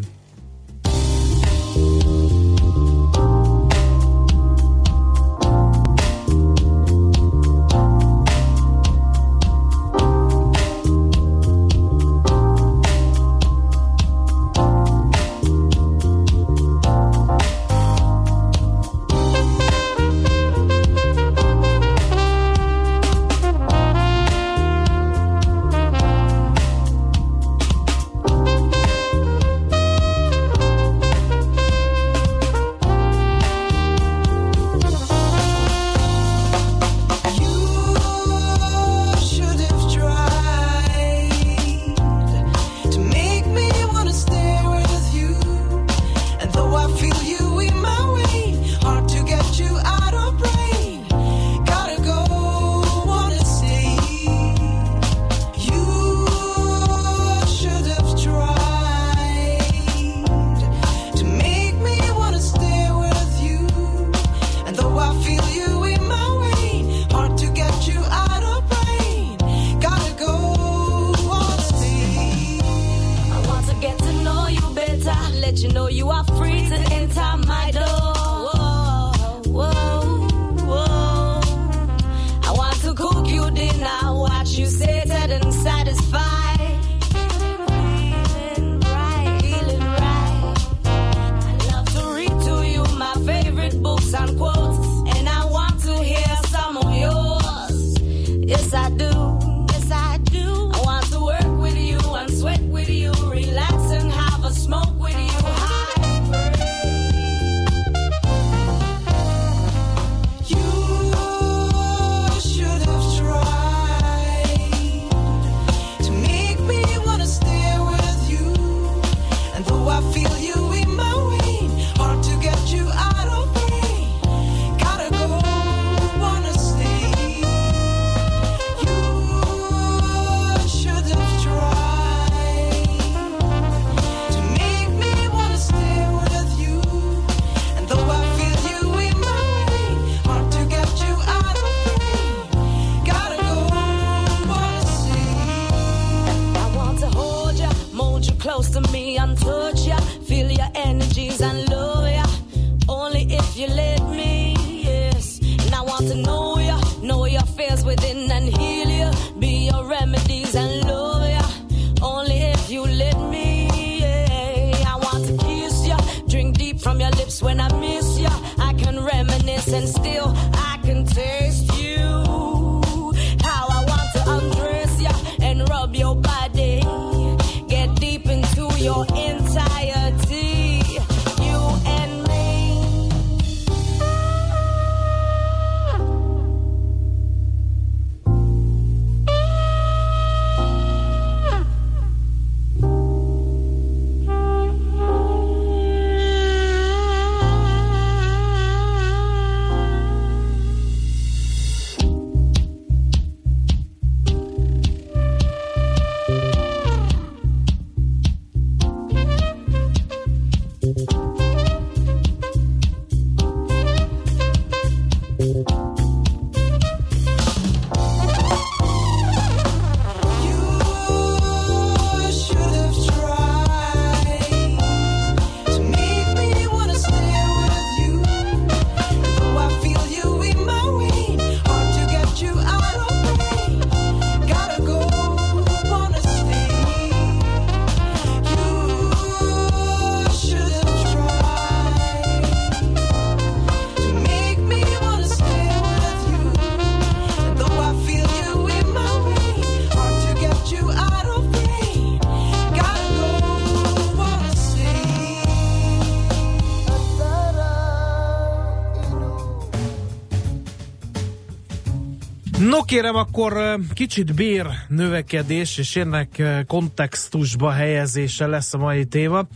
Kérem, 262.92 263.16
akkor 263.16 263.78
kicsit 263.92 264.34
bér 264.34 264.66
növekedés, 264.88 265.78
és 265.78 265.96
ennek 265.96 266.42
kontextusba 266.66 267.70
helyezése 267.70 268.46
lesz 268.46 268.74
a 268.74 268.78
mai 268.78 269.04
téma. 269.04 269.46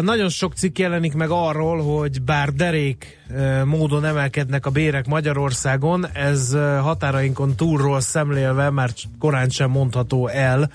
Nagyon 0.00 0.28
sok 0.28 0.54
cikk 0.54 0.78
jelenik 0.78 1.14
meg 1.14 1.30
arról, 1.30 1.82
hogy 1.82 2.22
bár 2.22 2.52
derék 2.52 3.18
módon 3.64 4.04
emelkednek 4.04 4.66
a 4.66 4.70
bérek 4.70 5.06
Magyarországon, 5.06 6.06
ez 6.12 6.56
határainkon 6.80 7.56
túlról 7.56 8.00
szemlélve 8.00 8.70
már 8.70 8.90
korán 9.18 9.48
sem 9.48 9.70
mondható 9.70 10.28
el, 10.28 10.70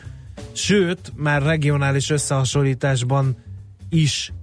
sőt, 0.52 1.12
már 1.16 1.42
regionális 1.42 2.10
összehasonlításban 2.10 3.38
is 3.90 4.34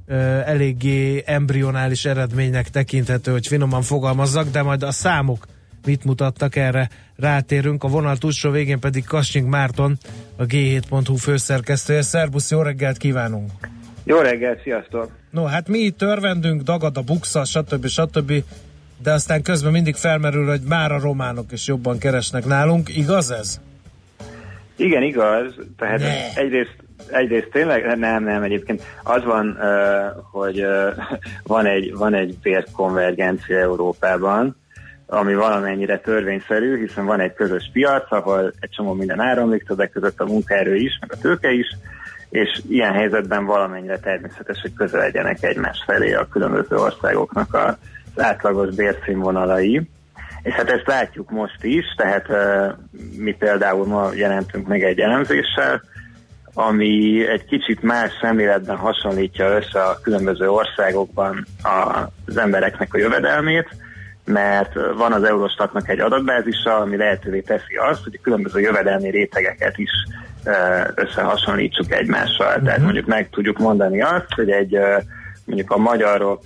eléggé 0.44 1.22
embrionális 1.26 2.04
eredménynek 2.04 2.70
tekinthető, 2.70 3.32
hogy 3.32 3.46
finoman 3.46 3.82
fogalmazzak, 3.82 4.50
de 4.50 4.62
majd 4.62 4.82
a 4.82 4.92
számok 4.92 5.46
mit 5.86 6.04
mutattak 6.04 6.56
erre 6.56 6.88
rátérünk. 7.16 7.84
A 7.84 7.88
vonal 7.88 8.16
túlsó 8.16 8.50
végén 8.50 8.80
pedig 8.80 9.04
Kassink 9.04 9.48
Márton, 9.48 9.98
a 10.36 10.44
G7.hu 10.44 11.16
főszerkesztője. 11.16 12.02
Szerbusz, 12.02 12.50
jó 12.50 12.62
reggelt 12.62 12.96
kívánunk! 12.96 13.50
Jó 14.04 14.18
reggelt, 14.18 14.62
sziasztok! 14.62 15.10
No, 15.30 15.44
hát 15.44 15.68
mi 15.68 15.78
itt 15.78 16.02
örvendünk, 16.02 16.62
dagad 16.62 16.96
a 16.96 17.02
buksa, 17.02 17.44
stb. 17.44 17.86
stb. 17.86 18.32
De 19.02 19.12
aztán 19.12 19.42
közben 19.42 19.72
mindig 19.72 19.94
felmerül, 19.94 20.46
hogy 20.48 20.60
már 20.68 20.92
a 20.92 21.00
románok 21.00 21.52
is 21.52 21.66
jobban 21.66 21.98
keresnek 21.98 22.44
nálunk. 22.44 22.96
Igaz 22.96 23.30
ez? 23.30 23.60
Igen, 24.76 25.02
igaz. 25.02 25.54
Tehát 25.78 25.98
Ne. 25.98 26.42
egyrészt, 26.42 26.76
egyrészt 27.10 27.48
tényleg, 27.52 27.98
nem, 27.98 28.24
nem, 28.24 28.42
egyébként 28.42 28.82
az 29.02 29.24
van, 29.24 29.58
hogy 30.32 30.64
van 31.42 31.66
egy, 31.66 31.94
van 31.94 32.14
egy 32.14 32.38
bérkonvergencia 32.42 33.58
Európában, 33.58 34.56
ami 35.06 35.34
valamennyire 35.34 35.98
törvényszerű, 35.98 36.86
hiszen 36.86 37.04
van 37.04 37.20
egy 37.20 37.34
közös 37.34 37.70
piac, 37.72 38.12
ahol 38.12 38.52
egy 38.60 38.70
csomó 38.70 38.92
minden 38.92 39.20
áramlik, 39.20 39.64
többek 39.66 39.90
között 39.90 40.20
a 40.20 40.26
munkaerő 40.26 40.74
is, 40.74 40.98
meg 41.00 41.12
a 41.12 41.20
tőke 41.20 41.50
is, 41.50 41.66
és 42.30 42.60
ilyen 42.68 42.92
helyzetben 42.92 43.44
valamennyire 43.44 43.98
természetes, 43.98 44.60
hogy 44.60 44.72
közel 44.74 45.00
legyenek 45.00 45.42
egymás 45.42 45.82
felé 45.86 46.14
a 46.14 46.28
különböző 46.28 46.76
országoknak 46.76 47.54
az 47.54 48.22
átlagos 48.22 48.74
bérszínvonalai. 48.74 49.88
És 50.42 50.52
hát 50.52 50.70
ezt 50.70 50.86
látjuk 50.86 51.30
most 51.30 51.64
is, 51.64 51.84
tehát 51.96 52.26
mi 53.16 53.32
például 53.32 53.86
ma 53.86 54.10
jelentünk 54.14 54.66
meg 54.66 54.82
egy 54.82 54.98
elemzéssel, 54.98 55.82
ami 56.54 57.26
egy 57.28 57.44
kicsit 57.44 57.82
más 57.82 58.10
szemléletben 58.20 58.76
hasonlítja 58.76 59.56
össze 59.56 59.82
a 59.82 60.00
különböző 60.02 60.50
országokban 60.50 61.46
az 61.62 62.36
embereknek 62.36 62.94
a 62.94 62.98
jövedelmét, 62.98 63.68
mert 64.26 64.72
van 64.96 65.12
az 65.12 65.22
Eurostatnak 65.22 65.88
egy 65.88 66.00
adatbázisa, 66.00 66.76
ami 66.76 66.96
lehetővé 66.96 67.40
teszi 67.40 67.76
azt, 67.90 68.02
hogy 68.02 68.14
a 68.18 68.22
különböző 68.22 68.60
jövedelmi 68.60 69.10
rétegeket 69.10 69.78
is 69.78 69.90
összehasonlítsuk 70.94 71.92
egymással. 71.92 72.60
Tehát 72.64 72.80
mondjuk 72.80 73.06
meg 73.06 73.30
tudjuk 73.30 73.58
mondani 73.58 74.02
azt, 74.02 74.32
hogy 74.34 74.50
egy 74.50 74.78
mondjuk 75.44 75.70
a 75.70 75.76
magyarok 75.76 76.42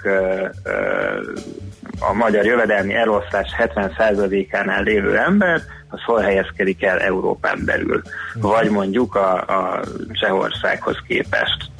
a 2.01 2.13
magyar 2.13 2.45
jövedelmi 2.45 2.95
elosztás 2.95 3.49
70%-ánál 3.59 4.83
lévő 4.83 5.17
ember, 5.17 5.61
az 5.89 6.01
hol 6.03 6.21
helyezkedik 6.21 6.83
el 6.83 6.99
Európán 6.99 7.63
belül, 7.65 8.03
vagy 8.35 8.71
mondjuk 8.71 9.15
a, 9.15 9.35
a 9.35 9.81
Csehországhoz 10.13 10.97
képest. 11.07 11.71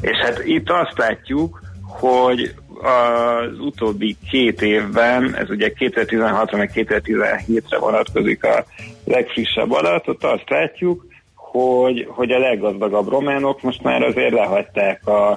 És 0.00 0.16
hát 0.16 0.44
itt 0.44 0.70
azt 0.70 0.98
látjuk, 0.98 1.60
hogy 1.82 2.54
az 2.82 3.58
utóbbi 3.58 4.16
két 4.30 4.62
évben, 4.62 5.36
ez 5.36 5.50
ugye 5.50 5.72
2016-ra 5.78 6.56
meg 6.56 6.70
2017-re 6.74 7.78
vonatkozik 7.78 8.44
a 8.44 8.64
legfrissebb 9.04 9.72
adat, 9.72 10.08
ott 10.08 10.24
azt 10.24 10.48
látjuk, 10.50 11.06
hogy, 11.34 12.06
hogy 12.08 12.30
a 12.30 12.38
leggazdagabb 12.38 13.08
románok 13.08 13.62
most 13.62 13.82
már 13.82 14.02
azért 14.02 14.32
lehagyták 14.32 15.06
a, 15.06 15.30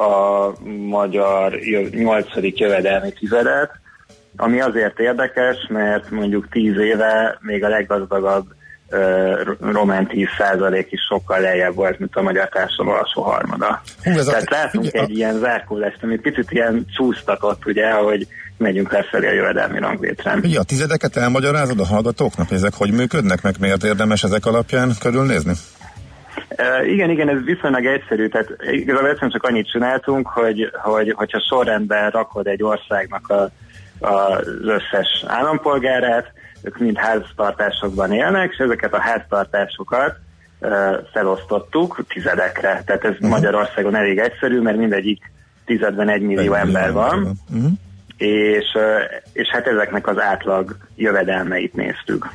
a 0.00 0.52
magyar 0.86 1.58
nyolcadik 1.90 2.58
jövedelmi 2.58 3.12
tizedet, 3.12 3.70
ami 4.36 4.60
azért 4.60 4.98
érdekes, 4.98 5.56
mert 5.68 6.10
mondjuk 6.10 6.48
tíz 6.48 6.76
éve 6.78 7.38
még 7.40 7.64
a 7.64 7.68
leggazdagabb 7.68 8.46
román 9.60 10.10
10% 10.12 10.86
is 10.90 11.00
sokkal 11.08 11.40
lejjebb 11.40 11.74
volt, 11.74 11.98
mint 11.98 12.16
a 12.16 12.22
magyar 12.22 12.48
társadalom 12.48 12.94
alsó 12.98 13.22
harmada. 13.22 13.82
Hú, 14.02 14.10
ez 14.10 14.26
a- 14.26 14.30
Tehát 14.30 14.50
látunk 14.50 14.84
ugye, 14.84 15.00
egy 15.00 15.16
ilyen 15.16 15.38
zárkólást, 15.38 16.02
ami 16.02 16.18
picit 16.18 16.50
ilyen 16.50 16.86
csúsztatott, 16.96 17.66
ugye, 17.66 17.90
hogy 17.92 18.26
megyünk 18.56 18.92
lefelé 18.92 19.26
a 19.26 19.32
jövedelmi 19.32 19.78
ranglétrán. 19.78 20.40
Ugye 20.44 20.58
a 20.58 20.62
tizedeket 20.62 21.16
elmagyarázod 21.16 21.80
a 21.80 21.86
hallgatóknak, 21.86 22.50
ezek 22.50 22.74
hogy 22.74 22.92
működnek, 22.92 23.42
meg 23.42 23.54
miért 23.60 23.84
érdemes 23.84 24.22
ezek 24.22 24.46
alapján 24.46 24.92
körülnézni? 25.00 25.52
Uh, 26.58 26.92
igen, 26.92 27.10
igen, 27.10 27.28
ez 27.28 27.44
viszonylag 27.44 27.86
egyszerű, 27.86 28.28
tehát 28.28 28.48
igazából 28.70 29.08
egyszerűen 29.08 29.30
csak 29.30 29.42
annyit 29.42 29.70
csináltunk, 29.70 30.28
hogy, 30.28 30.70
hogy 30.82 31.12
hogyha 31.16 31.40
sorrendben 31.48 32.10
rakod 32.10 32.46
egy 32.46 32.62
országnak 32.62 33.28
a, 33.28 33.50
a, 34.06 34.08
az 34.08 34.46
összes 34.64 35.24
állampolgárát, 35.26 36.32
ők 36.62 36.78
mind 36.78 36.96
háztartásokban 36.96 38.12
élnek, 38.12 38.50
és 38.52 38.58
ezeket 38.58 38.94
a 38.94 39.00
háztartásokat 39.00 40.16
felosztottuk 41.12 42.04
tizedekre. 42.08 42.82
Tehát 42.86 43.04
ez 43.04 43.12
uh-huh. 43.12 43.28
Magyarországon 43.28 43.94
elég 43.94 44.18
egyszerű, 44.18 44.60
mert 44.60 44.76
mindegyik 44.76 45.30
tizedben 45.64 46.08
egy 46.08 46.22
millió 46.22 46.52
ember 46.54 46.92
van, 46.92 47.36
Uh-huh. 47.50 47.70
és, 48.16 48.66
és 49.32 49.48
hát 49.52 49.66
ezeknek 49.66 50.06
az 50.06 50.20
átlag 50.20 50.76
jövedelmeit 50.96 51.74
néztük. 51.74 52.28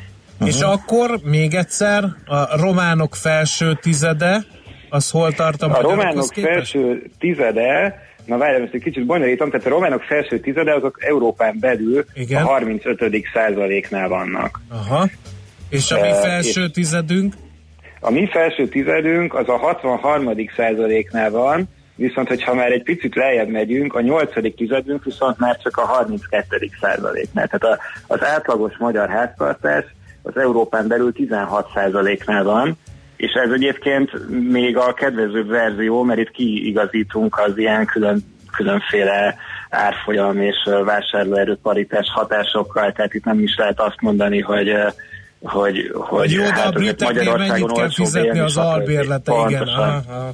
És 0.45 0.61
akkor 0.61 1.19
még 1.23 1.53
egyszer 1.53 2.03
a 2.25 2.57
románok 2.61 3.15
felső 3.15 3.73
tizede, 3.81 4.43
az 4.89 5.09
hol 5.11 5.33
tart 5.33 5.61
a, 5.61 5.77
A 5.77 5.81
románok 5.81 6.29
képest? 6.29 6.53
felső 6.53 7.09
tizede, 7.19 7.99
na 8.25 8.37
várjál, 8.37 8.61
ezt 8.61 8.73
egy 8.73 8.81
kicsit 8.81 9.05
bonyolítom, 9.05 9.49
tehát 9.49 9.65
a 9.65 9.69
románok 9.69 10.01
felső 10.01 10.39
tizede 10.39 10.73
azok 10.73 10.97
Európán 10.99 11.57
belül 11.59 12.05
Igen. 12.13 12.43
a 12.43 12.47
35. 12.47 12.99
százaléknál 13.33 14.07
vannak. 14.07 14.59
Aha. 14.69 15.07
És 15.69 15.91
a 15.91 16.01
mi 16.01 16.11
felső 16.21 16.69
tizedünk? 16.69 17.33
A 17.99 18.11
mi 18.11 18.27
felső 18.31 18.67
tizedünk 18.67 19.33
az 19.33 19.49
a 19.49 19.57
63. 19.57 20.35
százaléknál 20.55 21.31
van, 21.31 21.69
viszont 21.95 22.27
hogyha 22.27 22.53
már 22.53 22.71
egy 22.71 22.83
picit 22.83 23.15
lejjebb 23.15 23.47
megyünk, 23.47 23.93
a 23.93 24.01
nyolcadik 24.01 24.55
tizedünk 24.55 25.03
viszont 25.03 25.37
már 25.37 25.57
csak 25.57 25.77
a 25.77 25.85
32. 25.85 26.69
százaléknál. 26.81 27.47
Tehát 27.47 27.77
a, 27.77 27.83
az 28.13 28.23
átlagos 28.23 28.77
magyar 28.77 29.09
háztartás 29.09 29.85
az 30.21 30.37
Európán 30.37 30.87
belül 30.87 31.13
16 31.13 31.71
százaléknál 31.73 32.43
van, 32.43 32.77
és 33.23 33.31
ez 33.31 33.51
egyébként 33.51 34.29
még 34.51 34.77
a 34.77 34.93
kedvezőbb 34.93 35.47
verzió, 35.47 36.03
mert 36.03 36.19
itt 36.19 36.31
kiigazítunk 36.31 37.39
az 37.39 37.57
ilyen 37.57 37.85
külön, 37.85 38.23
különféle 38.55 39.35
árfolyam 39.69 40.41
és 40.41 40.55
vásárlóerő 40.85 41.57
paritás 41.61 42.07
hatásokkal, 42.13 42.91
tehát 42.91 43.13
itt 43.13 43.23
nem 43.23 43.39
is 43.39 43.55
lehet 43.57 43.79
azt 43.79 44.01
mondani, 44.01 44.39
hogy 44.39 44.71
hogy, 45.41 45.91
hogy 45.93 46.31
Jó, 46.31 46.43
de 46.43 46.49
a 46.49 46.51
azért 46.51 46.73
briteknél 46.73 47.07
Magyarországon 47.07 47.47
mennyit 47.47 47.71
kell 47.77 47.89
fizetni 47.89 48.39
az 48.39 48.57
albérlete, 48.57 49.33
igen. 49.47 49.59
Pontosan. 49.59 50.03
Aha. 50.07 50.31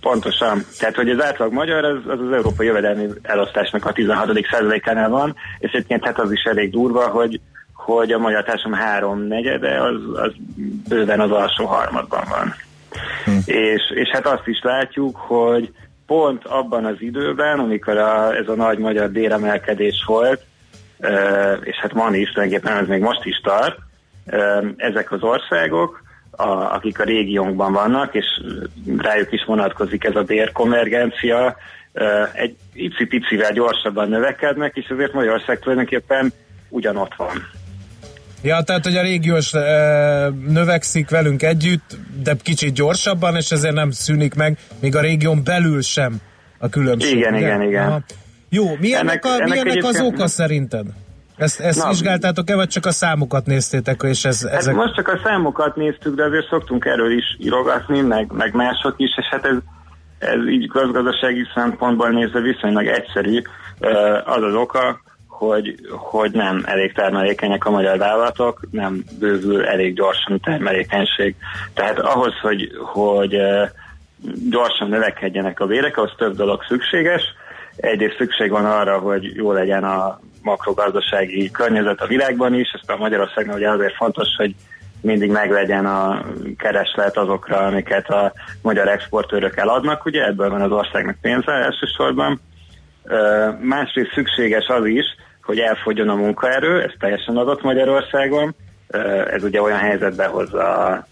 Pontosan. 0.00 0.64
Tehát, 0.78 0.94
hogy 0.94 1.10
az 1.10 1.22
átlag 1.22 1.52
magyar 1.52 1.84
az 1.84 1.98
az, 2.06 2.20
az 2.20 2.32
európai 2.32 2.66
jövedelmi 2.66 3.06
elosztásnak 3.22 3.84
a 3.84 3.92
16. 3.92 4.46
százalékánál 4.50 5.08
van, 5.08 5.34
és 5.58 5.70
egyébként 5.70 6.04
hát 6.04 6.18
az 6.20 6.32
is 6.32 6.42
elég 6.42 6.70
durva, 6.70 7.08
hogy, 7.08 7.40
hogy 7.86 8.12
a 8.12 8.18
magyar 8.18 8.44
társadalom 8.44 8.78
három 8.78 9.20
negyede 9.20 9.80
az, 9.82 9.94
az 10.14 10.32
bőven 10.88 11.20
az 11.20 11.30
alsó 11.30 11.64
harmadban 11.64 12.24
van. 12.28 12.54
És, 13.44 13.82
és 13.94 14.08
hát 14.08 14.26
azt 14.26 14.46
is 14.46 14.60
látjuk, 14.62 15.16
hogy 15.16 15.72
pont 16.06 16.44
abban 16.44 16.84
az 16.84 16.96
időben, 16.98 17.58
amikor 17.58 17.96
a, 17.96 18.36
ez 18.36 18.48
a 18.48 18.54
nagy 18.54 18.78
magyar 18.78 19.10
béremelkedés 19.10 20.04
volt, 20.06 20.42
és 21.62 21.76
hát 21.76 21.92
van 21.92 22.14
is, 22.14 22.32
tulajdonképpen 22.32 22.76
ez 22.76 22.88
még 22.88 23.00
most 23.00 23.24
is 23.24 23.40
tart, 23.42 23.78
ezek 24.76 25.12
az 25.12 25.22
országok, 25.22 26.02
a, 26.30 26.48
akik 26.48 27.00
a 27.00 27.04
régiónkban 27.04 27.72
vannak, 27.72 28.14
és 28.14 28.26
rájuk 28.96 29.32
is 29.32 29.44
vonatkozik 29.44 30.04
ez 30.04 30.16
a 30.16 30.22
bérkonvergencia, 30.22 31.56
egy 32.32 32.56
icipicivel 32.72 33.52
gyorsabban 33.52 34.08
növekednek, 34.08 34.76
és 34.76 34.86
ezért 34.86 35.12
Magyarország 35.12 35.58
tulajdonképpen 35.58 36.32
ugyanott 36.68 37.14
van. 37.14 37.48
Ja, 38.46 38.62
tehát, 38.62 38.84
hogy 38.84 38.96
a 38.96 39.02
régiós 39.02 39.54
e, 39.54 39.60
növekszik 40.48 41.10
velünk 41.10 41.42
együtt, 41.42 41.96
de 42.22 42.34
kicsit 42.42 42.74
gyorsabban, 42.74 43.36
és 43.36 43.50
ezért 43.50 43.74
nem 43.74 43.90
szűnik 43.90 44.34
meg, 44.34 44.58
még 44.80 44.96
a 44.96 45.00
régión 45.00 45.44
belül 45.44 45.82
sem 45.82 46.16
a 46.58 46.68
különbség. 46.68 47.16
Igen, 47.16 47.34
ugye? 47.34 47.46
igen, 47.46 47.62
igen. 47.62 47.86
Aha. 47.86 48.00
Jó, 48.48 48.64
mi 48.80 48.94
ennek, 48.94 49.24
a, 49.24 49.28
mi 49.28 49.40
ennek 49.40 49.58
ennek 49.58 49.84
az 49.84 50.00
oka 50.00 50.26
szerinted? 50.26 50.86
Ezt, 51.36 51.60
ezt 51.60 51.82
Na. 51.82 51.88
vizsgáltátok-e, 51.88 52.54
vagy 52.54 52.68
csak 52.68 52.86
a 52.86 52.90
számokat 52.90 53.46
néztétek, 53.46 54.02
és 54.02 54.24
ez, 54.24 54.48
Hát 54.48 54.58
ezek... 54.58 54.74
most 54.74 54.94
csak 54.94 55.08
a 55.08 55.20
számokat 55.24 55.76
néztük, 55.76 56.14
de 56.14 56.24
azért 56.24 56.48
szoktunk 56.48 56.84
erről 56.84 57.12
is 57.12 57.36
írogatni, 57.38 58.00
meg, 58.00 58.32
meg 58.32 58.54
mások 58.54 58.94
is, 58.96 59.10
és 59.16 59.26
hát 59.30 59.44
ez, 59.44 59.56
ez 60.18 60.48
így 60.48 60.66
gazdasági 60.66 61.46
szempontból 61.54 62.08
nézve 62.08 62.40
viszonylag 62.40 62.86
egyszerű. 62.86 63.42
Az 64.24 64.42
az 64.42 64.54
oka, 64.54 65.00
hogy, 65.38 65.74
hogy 65.90 66.30
nem 66.30 66.62
elég 66.66 66.92
termelékenyek 66.92 67.64
a 67.64 67.70
magyar 67.70 67.98
vállalatok, 67.98 68.60
nem 68.70 69.04
bővül 69.18 69.64
elég 69.64 69.94
gyorsan 69.94 70.32
a 70.32 70.44
termelékenység. 70.44 71.34
Tehát 71.74 71.98
ahhoz, 71.98 72.32
hogy, 72.42 72.70
hogy 72.84 73.36
gyorsan 74.50 74.88
növekedjenek 74.88 75.60
a 75.60 75.66
bérek, 75.66 75.96
ahhoz 75.96 76.14
több 76.16 76.36
dolog 76.36 76.64
szükséges. 76.68 77.22
Egyrészt 77.76 78.16
szükség 78.16 78.50
van 78.50 78.64
arra, 78.64 78.98
hogy 78.98 79.34
jó 79.34 79.52
legyen 79.52 79.84
a 79.84 80.20
makrogazdasági 80.42 81.50
környezet 81.50 82.00
a 82.00 82.06
világban 82.06 82.54
is, 82.54 82.70
ezt 82.72 82.90
a 82.90 82.96
Magyarországnak 82.96 83.56
ugye 83.56 83.70
azért 83.70 83.96
fontos, 83.96 84.28
hogy 84.36 84.54
mindig 85.00 85.30
meglegyen 85.30 85.86
a 85.86 86.24
kereslet 86.58 87.16
azokra, 87.16 87.56
amiket 87.56 88.08
a 88.08 88.32
magyar 88.62 88.88
exportőrök 88.88 89.56
eladnak, 89.56 90.04
ugye 90.04 90.24
ebből 90.24 90.50
van 90.50 90.60
az 90.60 90.70
országnak 90.70 91.16
pénze 91.20 91.52
elsősorban. 91.52 92.40
Másrészt 93.60 94.12
szükséges 94.14 94.66
az 94.66 94.86
is, 94.86 95.04
hogy 95.46 95.58
elfogyjon 95.58 96.08
a 96.08 96.14
munkaerő, 96.14 96.82
ez 96.82 96.92
teljesen 96.98 97.36
adott 97.36 97.62
Magyarországon. 97.62 98.54
Ez 99.30 99.44
ugye 99.44 99.62
olyan 99.62 99.78
helyzetbe 99.78 100.26
hozza 100.26 100.86
a, 100.86 101.04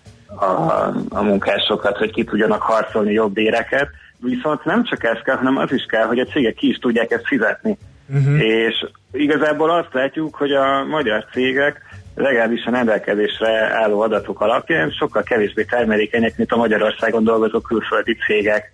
a, 0.45 0.95
a 1.09 1.23
munkásokat, 1.23 1.97
hogy 1.97 2.13
ki 2.13 2.25
tudjanak 2.25 2.63
harcolni 2.63 3.13
jobb 3.13 3.33
béreket, 3.33 3.89
viszont 4.19 4.65
nem 4.65 4.85
csak 4.85 5.05
ez 5.05 5.19
kell, 5.25 5.37
hanem 5.37 5.57
az 5.57 5.73
is 5.73 5.87
kell, 5.89 6.07
hogy 6.07 6.19
a 6.19 6.25
cégek 6.25 6.55
ki 6.55 6.69
is 6.69 6.77
tudják 6.77 7.11
ezt 7.11 7.27
fizetni. 7.27 7.79
Uh-huh. 8.09 8.41
És 8.41 8.87
igazából 9.13 9.71
azt 9.71 9.93
látjuk, 9.93 10.35
hogy 10.35 10.53
a 10.53 10.85
magyar 10.85 11.25
cégek 11.33 11.81
legalábbis 12.15 12.65
a 12.65 12.71
rendelkezésre 12.71 13.73
álló 13.73 14.01
adatok 14.01 14.41
alapján 14.41 14.91
sokkal 14.91 15.23
kevésbé 15.23 15.65
termelékenyek, 15.65 16.37
mint 16.37 16.53
a 16.53 16.57
Magyarországon 16.57 17.25
dolgozó 17.25 17.61
külföldi 17.61 18.17
cégek 18.27 18.73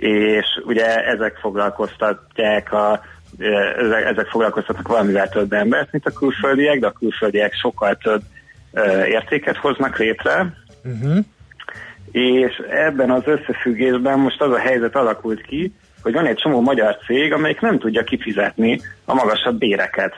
és 0.00 0.46
ugye 0.64 1.04
ezek 1.04 1.36
foglalkoztatják 1.36 2.72
a 2.72 3.00
ezek, 3.78 4.04
ezek 4.04 4.26
foglalkoztatnak 4.26 4.88
valamivel 4.88 5.28
több 5.28 5.52
embert, 5.52 5.92
mint 5.92 6.06
a 6.06 6.12
külföldiek, 6.12 6.80
de 6.80 6.86
a 6.86 6.92
külföldiek 6.98 7.54
sokkal 7.54 7.96
több 7.96 8.22
értéket 9.06 9.56
hoznak 9.56 9.98
létre, 9.98 10.54
Uh-huh. 10.84 11.24
és 12.10 12.62
ebben 12.70 13.10
az 13.10 13.22
összefüggésben 13.24 14.18
most 14.18 14.40
az 14.40 14.52
a 14.52 14.58
helyzet 14.58 14.96
alakult 14.96 15.40
ki, 15.42 15.72
hogy 16.02 16.12
van 16.12 16.26
egy 16.26 16.36
csomó 16.36 16.60
magyar 16.60 16.96
cég, 17.06 17.32
amelyik 17.32 17.60
nem 17.60 17.78
tudja 17.78 18.04
kifizetni 18.04 18.80
a 19.04 19.14
magasabb 19.14 19.58
béreket. 19.58 20.14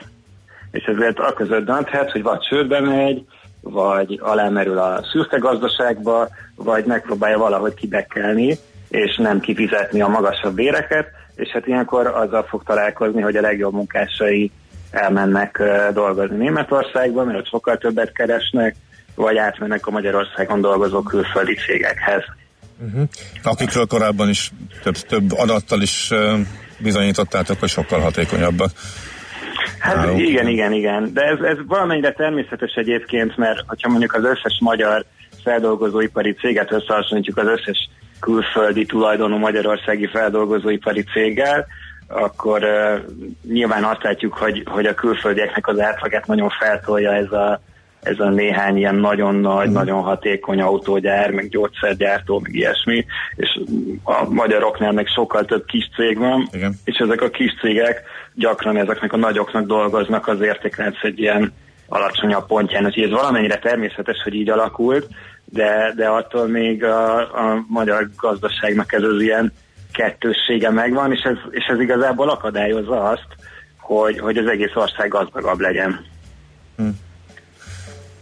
És 0.71 0.83
ezért 0.83 1.19
a 1.19 1.33
között 1.33 1.65
dönthet, 1.65 2.11
hogy 2.11 2.23
vagy 2.23 2.39
csődbe 2.39 2.79
megy, 2.79 3.25
vagy 3.61 4.19
alámerül 4.21 4.77
a 4.77 5.03
szürke 5.11 5.37
gazdaságba, 5.37 6.27
vagy 6.55 6.85
megpróbálja 6.85 7.37
valahogy 7.37 7.73
kibekkelni, 7.73 8.57
és 8.89 9.17
nem 9.17 9.39
kifizetni 9.39 10.01
a 10.01 10.07
magasabb 10.07 10.55
béreket, 10.55 11.07
és 11.41 11.49
hát 11.49 11.67
ilyenkor 11.67 12.07
azzal 12.07 12.43
fog 12.43 12.63
találkozni, 12.63 13.21
hogy 13.21 13.35
a 13.35 13.41
legjobb 13.41 13.73
munkásai 13.73 14.51
elmennek 14.91 15.61
dolgozni 15.93 16.37
Németországba, 16.37 17.23
mert 17.23 17.37
ott 17.37 17.47
sokkal 17.47 17.77
többet 17.77 18.11
keresnek, 18.11 18.75
vagy 19.15 19.37
átmennek 19.37 19.87
a 19.87 19.91
Magyarországon 19.91 20.61
dolgozó 20.61 21.01
külföldi 21.01 21.55
cégekhez. 21.55 22.23
Akikről 23.43 23.85
korábban 23.85 24.29
is 24.29 24.51
több, 24.83 24.95
több 24.95 25.31
adattal 25.31 25.81
is 25.81 26.11
bizonyítottátok, 26.77 27.59
hogy 27.59 27.69
sokkal 27.69 27.99
hatékonyabbak. 27.99 28.71
Hát 29.79 29.95
Nálunk. 29.95 30.21
igen, 30.21 30.47
igen, 30.47 30.73
igen. 30.73 31.13
De 31.13 31.21
ez, 31.21 31.39
ez 31.39 31.57
valamennyire 31.67 32.11
természetes 32.11 32.73
egyébként, 32.73 33.37
mert 33.37 33.59
ha 33.81 33.89
mondjuk 33.89 34.13
az 34.13 34.23
összes 34.23 34.57
magyar 34.59 35.05
feldolgozóipari 35.43 36.33
céget 36.33 36.71
összehasonlítjuk 36.71 37.37
az 37.37 37.47
összes 37.47 37.89
külföldi 38.21 38.85
tulajdonú 38.85 39.37
magyarországi 39.37 40.07
feldolgozóipari 40.07 41.03
céggel, 41.03 41.65
akkor 42.07 42.63
uh, 42.63 42.99
nyilván 43.51 43.83
azt 43.83 44.03
látjuk, 44.03 44.33
hogy, 44.33 44.63
hogy 44.65 44.85
a 44.85 44.93
külföldieknek 44.93 45.67
az 45.67 45.79
átlagát 45.79 46.27
nagyon 46.27 46.49
feltolja 46.59 47.13
ez 47.13 47.31
a, 47.31 47.61
ez 48.03 48.19
a 48.19 48.29
néhány 48.29 48.77
ilyen 48.77 48.95
nagyon 48.95 49.35
nagy, 49.35 49.65
Mhm. 49.65 49.75
nagyon 49.75 50.01
hatékony 50.01 50.61
autógyár, 50.61 51.31
meg 51.31 51.49
gyógyszergyártó, 51.49 52.39
meg 52.39 52.55
ilyesmi, 52.55 53.05
és 53.35 53.59
a 54.03 54.29
magyaroknál 54.29 54.91
meg 54.91 55.07
sokkal 55.07 55.45
több 55.45 55.65
kis 55.65 55.89
cég 55.95 56.17
van, 56.17 56.47
Igen. 56.51 56.73
és 56.83 56.97
ezek 56.97 57.21
a 57.21 57.29
kis 57.29 57.55
cégek 57.61 58.03
gyakran 58.33 58.77
ezeknek 58.77 59.13
a 59.13 59.17
nagyoknak 59.17 59.65
dolgoznak 59.65 60.27
az 60.27 60.41
értéklánc 60.41 60.97
egy 61.01 61.19
ilyen 61.19 61.53
alacsonyabb 61.91 62.45
pontján. 62.47 62.85
Úgyhogy 62.85 63.03
ez 63.03 63.09
valamennyire 63.09 63.59
természetes, 63.59 64.21
hogy 64.23 64.33
így 64.33 64.49
alakult, 64.49 65.07
de, 65.45 65.93
de 65.95 66.07
attól 66.07 66.47
még 66.47 66.83
a, 66.83 67.17
a 67.17 67.65
magyar 67.67 68.09
gazdaságnak 68.17 68.93
ez 68.93 69.03
az 69.03 69.21
ilyen 69.21 69.53
kettőssége 69.91 70.69
megvan, 70.69 71.11
és 71.11 71.21
ez, 71.23 71.37
és 71.49 71.65
ez 71.65 71.79
igazából 71.79 72.29
akadályozza 72.29 73.03
azt, 73.03 73.27
hogy, 73.79 74.19
hogy 74.19 74.37
az 74.37 74.47
egész 74.47 74.75
ország 74.75 75.09
gazdagabb 75.09 75.59
legyen. 75.59 76.05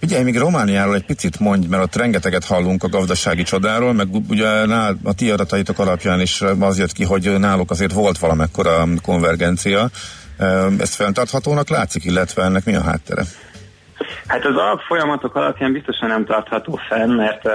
Ugye 0.01 0.23
még 0.23 0.37
Romániáról 0.37 0.95
egy 0.95 1.05
picit 1.05 1.39
mondj, 1.39 1.67
mert 1.67 1.83
ott 1.83 1.95
rengeteget 1.95 2.45
hallunk 2.45 2.83
a 2.83 2.89
gazdasági 2.89 3.43
csodáról, 3.43 3.93
meg 3.93 4.07
ugye 4.29 4.65
nál, 4.65 4.97
a 5.03 5.13
ti 5.13 5.31
adataitok 5.31 5.79
alapján 5.79 6.19
is 6.19 6.41
az 6.59 6.77
jött 6.77 6.91
ki, 6.91 7.03
hogy 7.03 7.39
náluk 7.39 7.71
azért 7.71 7.93
volt 7.93 8.17
valamekkora 8.17 8.87
konvergencia. 9.01 9.89
Ezt 10.79 10.95
fenntarthatónak 10.95 11.69
látszik, 11.69 12.05
illetve 12.05 12.43
ennek 12.43 12.65
mi 12.65 12.75
a 12.75 12.81
háttere? 12.81 13.23
Hát 14.27 14.45
az 14.45 14.55
alapfolyamatok 14.55 15.35
alapján 15.35 15.71
biztosan 15.71 16.07
nem 16.07 16.25
tartható 16.25 16.79
fenn, 16.87 17.09
mert 17.09 17.45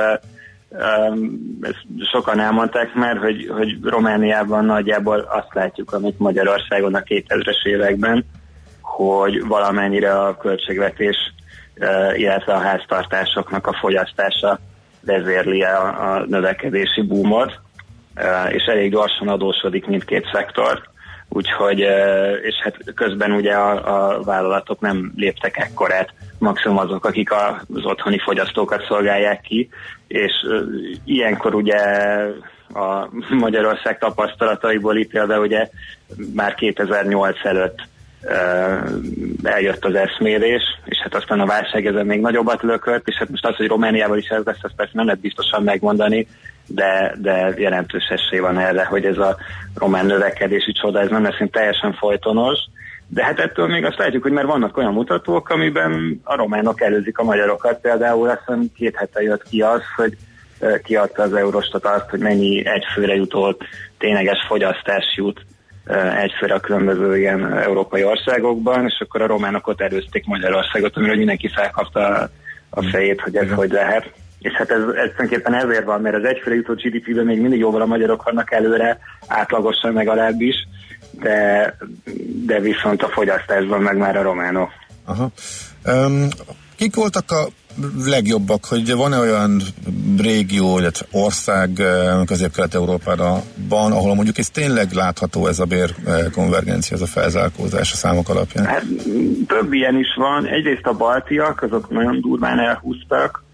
ezt 1.60 1.84
sokan 2.10 2.40
elmondták 2.40 2.94
már, 2.94 3.16
hogy, 3.16 3.48
hogy 3.52 3.78
Romániában 3.82 4.64
nagyjából 4.64 5.18
azt 5.18 5.54
látjuk, 5.54 5.92
amit 5.92 6.18
Magyarországon 6.18 6.94
a 6.94 7.00
2000-es 7.00 7.66
években, 7.66 8.24
hogy 8.80 9.46
valamennyire 9.46 10.20
a 10.20 10.36
költségvetés, 10.36 11.16
illetve 12.14 12.52
a 12.52 12.58
háztartásoknak 12.58 13.66
a 13.66 13.76
fogyasztása 13.80 14.58
vezérli 15.00 15.62
a, 15.62 16.12
a 16.12 16.24
növekedési 16.26 17.02
boomot, 17.02 17.60
uh, 18.16 18.54
és 18.54 18.64
elég 18.64 18.90
gyorsan 18.90 19.28
adósodik 19.28 19.86
mindkét 19.86 20.28
szektor. 20.32 20.82
Úgyhogy, 21.36 21.78
és 22.42 22.54
hát 22.62 22.76
közben 22.94 23.32
ugye 23.32 23.52
a, 23.52 24.14
a 24.16 24.22
vállalatok 24.22 24.80
nem 24.80 25.12
léptek 25.16 25.56
ekkorát, 25.56 26.12
maximum 26.38 26.78
azok, 26.78 27.04
akik 27.04 27.32
az 27.32 27.84
otthoni 27.84 28.18
fogyasztókat 28.18 28.84
szolgálják 28.88 29.40
ki, 29.40 29.68
és 30.06 30.32
ilyenkor 31.04 31.54
ugye 31.54 31.78
a 32.74 33.08
Magyarország 33.30 33.98
tapasztalataiból 33.98 34.96
ítélve, 34.96 35.38
ugye 35.38 35.68
már 36.34 36.54
2008 36.54 37.44
előtt 37.44 37.82
eljött 39.42 39.84
az 39.84 39.94
eszmérés, 39.94 40.62
és 40.84 40.98
hát 40.98 41.14
aztán 41.14 41.40
a 41.40 41.46
válság 41.46 41.86
ezen 41.86 42.06
még 42.06 42.20
nagyobbat 42.20 42.62
lökött, 42.62 43.08
és 43.08 43.16
hát 43.16 43.30
most 43.30 43.46
az, 43.46 43.56
hogy 43.56 43.68
Romániával 43.68 44.18
is 44.18 44.28
ez 44.28 44.44
lesz, 44.44 44.62
ezt 44.62 44.74
persze 44.76 44.92
nem 44.94 45.04
lehet 45.04 45.20
biztosan 45.20 45.62
megmondani, 45.62 46.26
de, 46.66 47.14
de 47.18 47.54
jelentős 47.56 48.04
esély 48.08 48.38
van 48.38 48.58
erre, 48.58 48.84
hogy 48.84 49.04
ez 49.04 49.18
a 49.18 49.36
román 49.74 50.06
növekedési 50.06 50.72
csoda, 50.72 51.00
ez 51.00 51.10
nem 51.10 51.22
lesz 51.22 51.50
teljesen 51.50 51.92
folytonos, 51.92 52.58
de 53.08 53.24
hát 53.24 53.38
ettől 53.40 53.66
még 53.66 53.84
azt 53.84 53.98
látjuk, 53.98 54.22
hogy 54.22 54.32
már 54.32 54.46
vannak 54.46 54.76
olyan 54.76 54.92
mutatók, 54.92 55.48
amiben 55.48 56.20
a 56.24 56.36
románok 56.36 56.80
előzik 56.80 57.18
a 57.18 57.24
magyarokat. 57.24 57.80
Például 57.80 58.28
azt 58.28 58.38
hiszem 58.46 58.70
két 58.76 58.96
hete 58.96 59.22
jött 59.22 59.42
ki 59.42 59.62
az, 59.62 59.82
hogy 59.96 60.16
kiadta 60.82 61.22
az 61.22 61.32
Eurostat 61.34 61.84
azt, 61.84 62.10
hogy 62.10 62.20
mennyi 62.20 62.66
egyfőre 62.66 63.14
jutó 63.14 63.56
tényleges 63.98 64.44
fogyasztás 64.48 65.14
jut 65.16 65.44
egyfőre 66.16 66.54
a 66.54 66.60
különböző 66.60 67.18
ilyen 67.18 67.58
európai 67.58 68.04
országokban, 68.04 68.84
és 68.84 69.00
akkor 69.00 69.22
a 69.22 69.26
románok 69.26 69.66
ott 69.66 69.80
előzték 69.80 70.26
Magyarországot, 70.26 70.96
amiről 70.96 71.16
mindenki 71.16 71.48
felkapta 71.48 72.06
a- 72.06 72.30
a 72.70 72.82
fejét, 72.82 73.20
hogy 73.20 73.36
ez 73.36 73.50
hogy 73.50 73.70
lehet. 73.70 74.12
És 74.44 74.52
hát 74.52 74.70
ez, 74.70 74.80
ez 74.80 74.86
tulajdonképpen 74.86 75.54
ezért 75.54 75.84
van, 75.84 76.00
mert 76.00 76.16
az 76.16 76.24
egyfőre 76.24 76.54
jutó 76.54 76.74
GDP-ben 76.74 77.24
még 77.24 77.40
mindig 77.40 77.58
jóval 77.58 77.80
a 77.80 77.86
magyarok 77.86 78.22
vannak 78.22 78.52
előre, 78.52 78.98
átlagosan 79.26 79.92
legalábbis, 79.92 80.54
de, 81.10 81.76
de 82.46 82.60
viszont 82.60 83.02
a 83.02 83.08
fogyasztásban 83.08 83.80
meg 83.80 83.96
már 83.96 84.16
a 84.16 84.22
románok. 84.22 84.70
Aha. 85.04 85.30
Um, 85.86 86.28
kik 86.76 86.94
voltak 86.94 87.30
a 87.30 87.46
legjobbak, 88.04 88.64
hogy 88.64 88.94
van-e 88.94 89.18
olyan 89.18 89.62
régió, 90.18 90.78
illetve 90.78 91.06
ország 91.10 91.82
közép-kelet-európában, 92.26 93.92
ahol 93.92 94.14
mondjuk 94.14 94.38
ez 94.38 94.48
tényleg 94.48 94.92
látható 94.92 95.46
ez 95.46 95.58
a 95.58 95.64
bér 95.64 95.94
eh, 96.06 96.24
konvergencia, 96.32 96.96
ez 96.96 97.02
a 97.02 97.06
felzárkózás 97.06 97.92
a 97.92 97.96
számok 97.96 98.28
alapján? 98.28 98.64
Hát 98.64 98.84
több 99.46 99.72
ilyen 99.72 99.98
is 99.98 100.14
van. 100.16 100.46
Egyrészt 100.46 100.86
a 100.86 100.92
baltiak, 100.92 101.62
azok 101.62 101.90
nagyon 101.90 102.20
durván 102.20 102.58
elhúztak, 102.58 103.44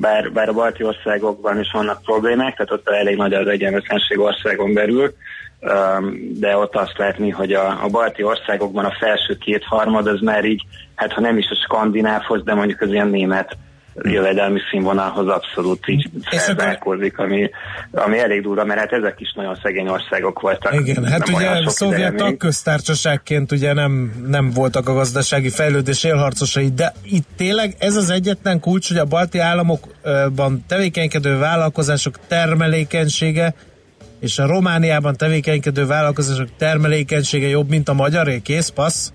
bár, 0.00 0.32
bár 0.32 0.48
a 0.48 0.52
balti 0.52 0.84
országokban 0.84 1.60
is 1.60 1.70
vannak 1.72 2.02
problémák, 2.02 2.56
tehát 2.56 2.72
ott 2.72 2.88
elég 2.88 3.16
nagy 3.16 3.34
az 3.34 3.46
egyenlőtlenség 3.46 4.18
országon 4.18 4.74
belül, 4.74 5.14
de 6.30 6.56
ott 6.56 6.76
azt 6.76 6.98
látni, 6.98 7.30
hogy 7.30 7.52
a, 7.52 7.84
a 7.84 7.88
balti 7.88 8.22
országokban 8.22 8.84
a 8.84 8.96
felső 8.98 9.36
kétharmad 9.36 10.06
az 10.06 10.20
már 10.20 10.44
így, 10.44 10.62
hát 10.94 11.12
ha 11.12 11.20
nem 11.20 11.38
is 11.38 11.50
a 11.50 11.54
skandinávhoz, 11.64 12.44
de 12.44 12.54
mondjuk 12.54 12.80
az 12.80 12.88
ilyen 12.88 13.08
német 13.08 13.56
jövedelmi 14.02 14.60
színvonalhoz 14.70 15.28
abszolút 15.28 15.88
így 15.88 16.10
felzárkózik, 16.22 17.18
ami, 17.18 17.50
ami 17.92 18.18
elég 18.18 18.42
durva, 18.42 18.64
mert 18.64 18.80
hát 18.80 18.92
ezek 18.92 19.20
is 19.20 19.32
nagyon 19.32 19.58
szegény 19.62 19.88
országok 19.88 20.40
voltak. 20.40 20.74
Igen, 20.74 21.04
hát 21.04 21.28
ugye 21.28 21.56
sok 21.56 21.70
szovjet 21.70 22.14
tagköztársaságként 22.14 23.52
ugye 23.52 23.72
nem, 23.72 24.12
nem 24.26 24.50
voltak 24.50 24.88
a 24.88 24.92
gazdasági 24.92 25.48
fejlődés 25.48 26.04
élharcosai, 26.04 26.68
de 26.68 26.92
itt 27.02 27.26
tényleg 27.36 27.74
ez 27.78 27.96
az 27.96 28.10
egyetlen 28.10 28.60
kulcs, 28.60 28.88
hogy 28.88 28.98
a 28.98 29.04
balti 29.04 29.38
államokban 29.38 30.64
tevékenykedő 30.68 31.38
vállalkozások 31.38 32.18
termelékenysége 32.26 33.54
és 34.20 34.38
a 34.38 34.46
Romániában 34.46 35.16
tevékenykedő 35.16 35.86
vállalkozások 35.86 36.48
termelékenysége 36.56 37.46
jobb, 37.46 37.68
mint 37.68 37.88
a 37.88 37.92
magyaré, 37.92 38.40
kész, 38.40 38.68
passz? 38.68 39.10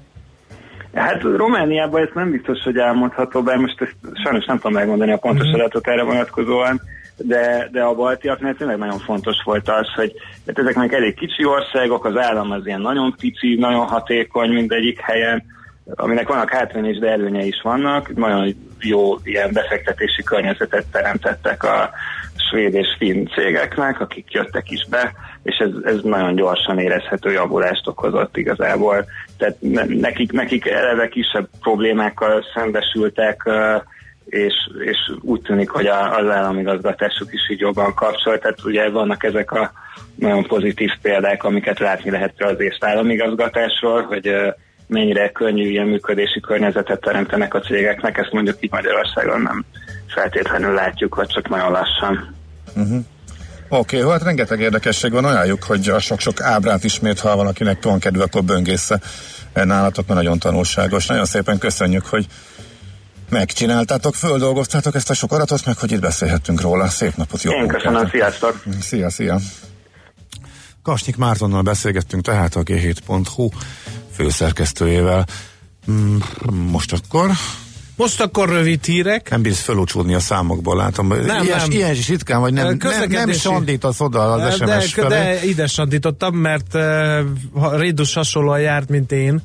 Hát 0.94 1.22
Romániában 1.22 2.02
ez 2.02 2.10
nem 2.14 2.32
biztos, 2.32 2.64
hogy 2.64 2.78
elmondható, 2.78 3.42
bár 3.42 3.58
most 3.58 3.82
ezt 3.82 3.96
sajnos 4.24 4.46
nem 4.46 4.56
tudom 4.56 4.74
megmondani 4.74 5.12
a 5.12 5.18
pontos 5.18 5.46
Mhm. 5.48 5.56
adatot 5.56 5.88
erre 5.88 6.04
vonatkozóan, 6.04 6.82
de, 7.18 7.70
de 7.72 7.82
a 7.82 7.96
baltiaknál 7.96 8.56
tényleg 8.56 8.78
nagyon 8.78 9.00
fontos 9.00 9.36
volt 9.44 9.70
az, 9.70 9.88
hogy 9.96 10.14
hát 10.48 10.60
ezeknek 10.60 10.94
elég 10.94 11.16
kicsi 11.16 11.46
országok, 11.46 12.06
az 12.06 12.18
állam 12.18 12.52
az 12.52 12.66
ilyen 12.66 12.82
nagyon 12.82 13.16
pici, 13.20 13.56
nagyon 13.56 13.86
hatékony 13.86 14.50
mindegyik 14.50 15.00
helyen, 15.00 15.44
aminek 15.96 16.28
vannak 16.28 16.50
hátránya 16.50 16.90
is, 16.90 16.98
de 16.98 17.10
előnye 17.10 17.44
is 17.46 17.62
vannak. 17.64 18.16
Nagyon 18.16 18.56
jó 18.80 19.16
ilyen 19.24 19.50
befektetési 19.54 20.24
környezetet 20.24 20.86
teremtettek 20.92 21.64
a 21.64 21.90
svéd 22.50 22.74
és 22.74 22.88
finn 22.98 23.26
cégeknek, 23.28 24.00
akik 24.02 24.32
jöttek 24.32 24.72
is 24.72 24.88
be, 24.90 25.14
és 25.44 25.58
ez, 25.58 25.70
ez 25.94 26.00
nagyon 26.04 26.36
gyorsan 26.36 26.80
érezhető 26.80 27.32
javulást 27.32 27.88
okozott 27.88 28.38
igazából. 28.38 29.06
Tehát 29.40 29.56
ne, 29.60 29.84
nekik, 29.84 30.32
nekik 30.32 30.66
eleve 30.68 31.08
kisebb 31.08 31.48
problémákkal 31.62 32.44
szembesültek, 32.54 33.50
és, 34.26 34.54
és 34.86 34.98
úgy 35.22 35.42
tűnik, 35.42 35.70
hogy 35.70 35.86
az 35.86 36.30
államigazgatásuk 36.30 37.34
is 37.34 37.50
így 37.50 37.60
jobban 37.60 37.94
kapcsol. 37.94 38.40
Tehát 38.40 38.64
ugye 38.64 38.90
vannak 38.90 39.24
ezek 39.24 39.52
a 39.52 39.72
nagyon 40.16 40.44
pozitív 40.44 40.90
példák, 41.02 41.44
amiket 41.44 41.80
látni 41.80 42.12
lehet 42.12 42.34
az 42.38 42.60
észt 42.60 42.84
államigazgatásról, 42.84 44.02
hogy 44.02 44.32
mennyire 44.88 45.32
könnyű 45.32 45.70
ilyen 45.70 45.88
működési 45.88 46.40
környezetet 46.40 47.02
teremtenek 47.02 47.54
a 47.54 47.60
cégeknek, 47.60 48.18
ezt 48.18 48.32
mondjuk 48.32 48.58
itt 48.60 48.72
Magyarországon 48.72 49.42
nem 49.42 49.66
feltétlenül 50.08 50.74
látjuk, 50.74 51.16
vagy 51.16 51.28
csak 51.28 51.50
nagyon 51.50 51.72
lassan. 51.72 52.36
Oké, 53.72 53.97
okay, 54.01 54.11
hát 54.11 54.24
rengeteg 54.24 54.59
érdekesség 54.59 55.11
van, 55.11 55.26
ajánljuk, 55.26 55.63
hogy 55.63 55.89
a 55.89 55.99
sok-sok 55.99 56.41
ábrát 56.41 56.84
ismét, 56.84 57.20
ha 57.20 57.36
valakinek 57.36 57.84
van 57.84 57.99
kedve, 57.99 58.24
akkor 58.24 58.43
böngésze 58.43 59.01
nálatok, 59.53 60.07
mert 60.07 60.20
nagyon 60.20 60.39
tanulságos. 60.39 61.05
Nagyon 61.05 61.26
szépen 61.26 61.57
köszönjük, 61.57 62.05
hogy 62.05 62.28
megcsináltátok, 63.30 64.15
földolgoztátok 64.15 64.95
ezt 64.95 65.09
a 65.09 65.13
sok 65.13 65.32
adatot, 65.32 65.65
meg 65.65 65.78
hogy 65.78 65.91
itt 65.91 65.99
beszélhettünk 65.99 66.61
róla. 66.61 66.88
Szép 66.88 67.15
napot, 67.15 67.41
jó 67.41 67.51
Én 67.51 67.57
munkát. 67.57 67.82
köszönöm, 67.82 68.09
sziasztok! 68.09 68.63
Szia, 68.82 69.09
szia! 69.09 69.39
Kasnyik 70.84 71.17
Mártonnal 71.17 71.61
beszélgettünk 71.61 72.24
tehát 72.24 72.55
a 72.55 72.63
G7.hu 72.63 73.49
főszerkesztőjével. 74.15 75.26
Mm, 75.91 76.17
Most 76.51 76.93
akkor 76.93 77.32
Most 78.00 78.22
akkor 78.22 78.50
rövid 78.50 78.86
hírek. 78.86 79.30
nem 79.30 79.41
bíz 79.41 79.60
fölúcsúdni 79.60 80.14
a 80.14 80.20
számokból, 80.20 80.76
látom. 80.76 81.08
Nem, 81.08 81.43
ilyen, 81.43 81.58
nem. 81.58 81.72
ilyen 81.72 81.91
is 81.91 82.08
ritkán, 82.08 82.39
vagy 82.39 82.54
nem, 82.54 82.78
nem, 82.80 83.10
nem 83.10 83.32
sandítasz 83.32 84.00
oda 84.00 84.32
az 84.32 84.54
SMS 84.54 84.93
de, 84.93 85.08
de 85.08 85.45
ide 85.45 85.68
sandítottam, 85.68 86.36
mert 86.36 86.74
uh, 86.74 87.78
Rédus 87.78 88.14
hasonlóan 88.14 88.60
járt, 88.60 88.89
mint 88.89 89.12
én. 89.12 89.41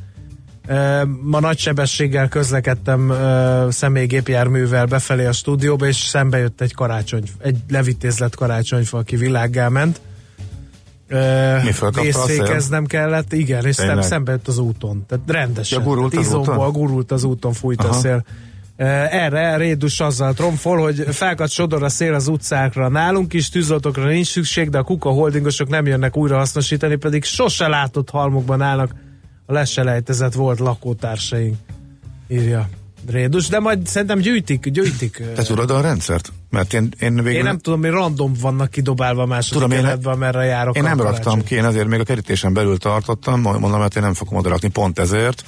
Uh, 0.68 1.02
ma 1.22 1.40
nagy 1.40 1.58
sebességgel 1.58 2.28
közlekedtem 2.28 3.08
uh, 3.08 3.70
személygépjárművel 3.70 4.86
befelé 4.86 5.24
a 5.24 5.32
stúdióba, 5.32 5.86
és 5.86 5.96
szembe 5.96 6.38
jött 6.38 6.60
egy 6.60 6.74
karácsony, 6.74 7.22
egy 7.38 7.56
levitézlet 7.68 8.34
karácsonyfa, 8.34 8.98
aki 8.98 9.16
világgá 9.16 9.68
ment. 9.68 10.00
Uh, 10.00 10.13
Mi 11.08 11.16
a 11.68 11.72
szél? 11.72 12.02
vészfékeznem 12.02 12.86
kellett, 12.86 13.32
igen, 13.32 13.66
és 13.66 13.74
szem, 13.74 14.00
szembe 14.00 14.32
jött 14.32 14.48
az 14.48 14.58
úton. 14.58 15.04
Tehát 15.08 15.24
rendesen. 15.30 15.78
Ja, 15.78 15.84
gurult 15.84 16.16
az 16.16 16.26
Izomból 16.26 16.68
úton? 16.68 16.72
gurult 16.72 17.12
az 17.12 17.24
úton, 17.24 17.52
fújt 17.52 17.80
a 17.80 17.88
Aha. 17.88 17.92
szél. 17.92 18.24
Uh, 18.78 19.14
Erre 19.14 19.56
Rédus 19.56 20.00
azzal 20.00 20.34
tromfol, 20.34 20.78
hogy 20.78 21.06
fákat 21.10 21.50
sodor 21.50 21.82
a 21.82 21.88
szél 21.88 22.14
az 22.14 22.28
utcákra. 22.28 22.88
Nálunk 22.88 23.32
is 23.32 23.48
tűzoltókra 23.48 24.04
nincs 24.04 24.26
szükség, 24.26 24.68
de 24.68 24.78
a 24.78 24.82
kuka 24.82 25.10
holdingosok 25.10 25.68
nem 25.68 25.86
jönnek 25.86 26.16
újra 26.16 26.36
hasznosítani, 26.36 26.96
pedig 26.96 27.24
sose 27.24 27.68
látott 27.68 28.10
halmokban 28.10 28.62
állnak 28.62 28.94
a 29.46 29.52
leselejtezett 29.52 30.32
volt 30.32 30.58
lakótársaink. 30.58 31.56
Írja 32.28 32.68
Rédus, 33.06 33.48
de 33.48 33.58
majd 33.58 33.86
szerintem 33.86 34.18
gyűjtik, 34.18 34.68
gyűjtik. 34.68 35.22
Te 35.34 35.42
tudod 35.42 35.70
a 35.70 35.80
rendszert? 35.80 36.32
Mert 36.54 36.74
én, 36.74 36.88
én 37.00 37.14
végül 37.14 37.32
Én 37.32 37.42
nem 37.42 37.58
tudom, 37.58 37.80
mi 37.80 37.88
random 37.88 38.32
vannak 38.40 38.70
kidobálva 38.70 39.26
második 39.26 39.78
életben, 39.78 40.12
amerre 40.12 40.44
járok. 40.44 40.76
Én 40.76 40.82
nem 40.82 41.00
a 41.00 41.02
raktam 41.02 41.22
karácsony. 41.22 41.44
ki, 41.44 41.54
én 41.54 41.64
ezért 41.64 41.86
még 41.86 42.00
a 42.00 42.04
kerítésen 42.04 42.52
belül 42.52 42.78
tartottam, 42.78 43.40
mondom, 43.40 43.78
mert 43.78 43.96
én 43.96 44.02
nem 44.02 44.14
fogom 44.14 44.38
oda 44.38 44.48
rakni 44.48 44.68
pont 44.68 44.98
ezért. 44.98 45.44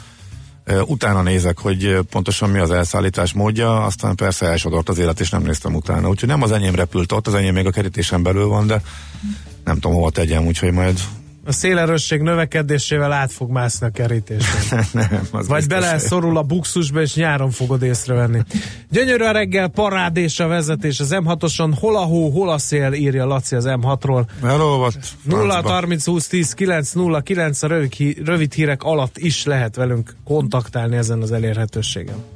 Utána 0.87 1.23
nézek, 1.23 1.59
hogy 1.59 1.99
pontosan 2.11 2.51
mi 2.51 2.59
az 2.59 2.71
elszállítás 2.71 3.33
módja, 3.33 3.85
aztán 3.85 4.15
persze 4.15 4.47
elsodort 4.47 4.89
az 4.89 4.99
élet, 4.99 5.21
és 5.21 5.31
nem 5.31 5.43
néztem 5.43 5.75
utána. 5.75 6.09
Úgyhogy 6.09 6.29
nem 6.29 6.43
az 6.43 6.53
enyém 6.53 6.75
repült 6.75 7.13
ott, 7.13 7.27
az 7.27 7.35
enyém 7.35 7.55
még 7.55 7.67
a 7.67 7.71
kerítésen 7.71 8.23
belül 8.23 8.47
van, 8.47 8.67
de 8.67 8.83
nem 9.65 9.75
tudom 9.75 9.97
hova 9.97 10.11
tegyem, 10.11 10.47
úgyhogy 10.47 10.73
majd 10.73 11.01
A 11.47 11.53
szélerősség 11.53 12.21
növekedésével 12.21 13.13
át 13.13 13.33
fog 13.33 13.51
mászni 13.51 13.87
a 13.87 13.91
kerítésben. 13.91 14.85
nem. 14.93 15.29
Az 15.31 15.49
Vagy 15.49 15.67
bele 15.67 15.99
szorul 15.99 16.37
a 16.37 16.43
buxusba, 16.43 17.01
és 17.01 17.15
nyáron 17.15 17.51
fogod 17.51 17.83
észrevenni. 17.83 18.43
Gyönyörű 18.91 19.25
a 19.25 19.31
reggel, 19.31 19.69
parádés 19.69 20.41
a 20.41 20.47
vezetés 20.47 21.01
az 21.01 21.09
M6-oson, 21.13 21.73
hol 21.81 21.97
a 21.97 22.05
hó, 22.05 22.31
hol 22.31 22.51
a 22.51 22.59
szél, 22.59 22.93
írja 22.93 23.27
Laci 23.27 23.57
az 23.57 23.65
M6-ról. 23.69 24.27
Elolvadt. 24.43 24.99
0 25.23 25.51
francba. 25.51 25.71
30 25.71 26.05
20 26.05 26.27
10 26.27 26.53
9 26.53 26.93
0 26.93 27.21
9 27.21 27.63
a 27.63 27.67
rövid, 27.67 27.93
hí- 27.93 28.27
rövid 28.27 28.53
hírek 28.53 28.83
alatt 28.83 29.19
is 29.19 29.45
lehet 29.45 29.77
velünk 29.77 30.17
kontaktálni 30.25 30.97
ezen 30.97 31.23
az 31.23 31.33
elérhetőségen. 31.33 32.36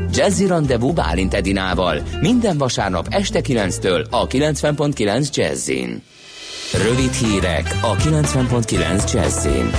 Jazzy 0.13 0.47
Rendezvous 0.47 0.93
Bálint 0.93 1.33
Edinával 1.33 2.01
minden 2.21 2.57
vasárnap 2.57 3.07
este 3.09 3.39
9-től 3.43 4.09
a 4.09 4.27
90.9 4.27 5.35
Jazzin. 5.35 6.03
Rövid 6.87 7.13
hírek 7.13 7.77
a 7.81 7.95
90.9 7.95 9.13
Jazzin. 9.13 9.69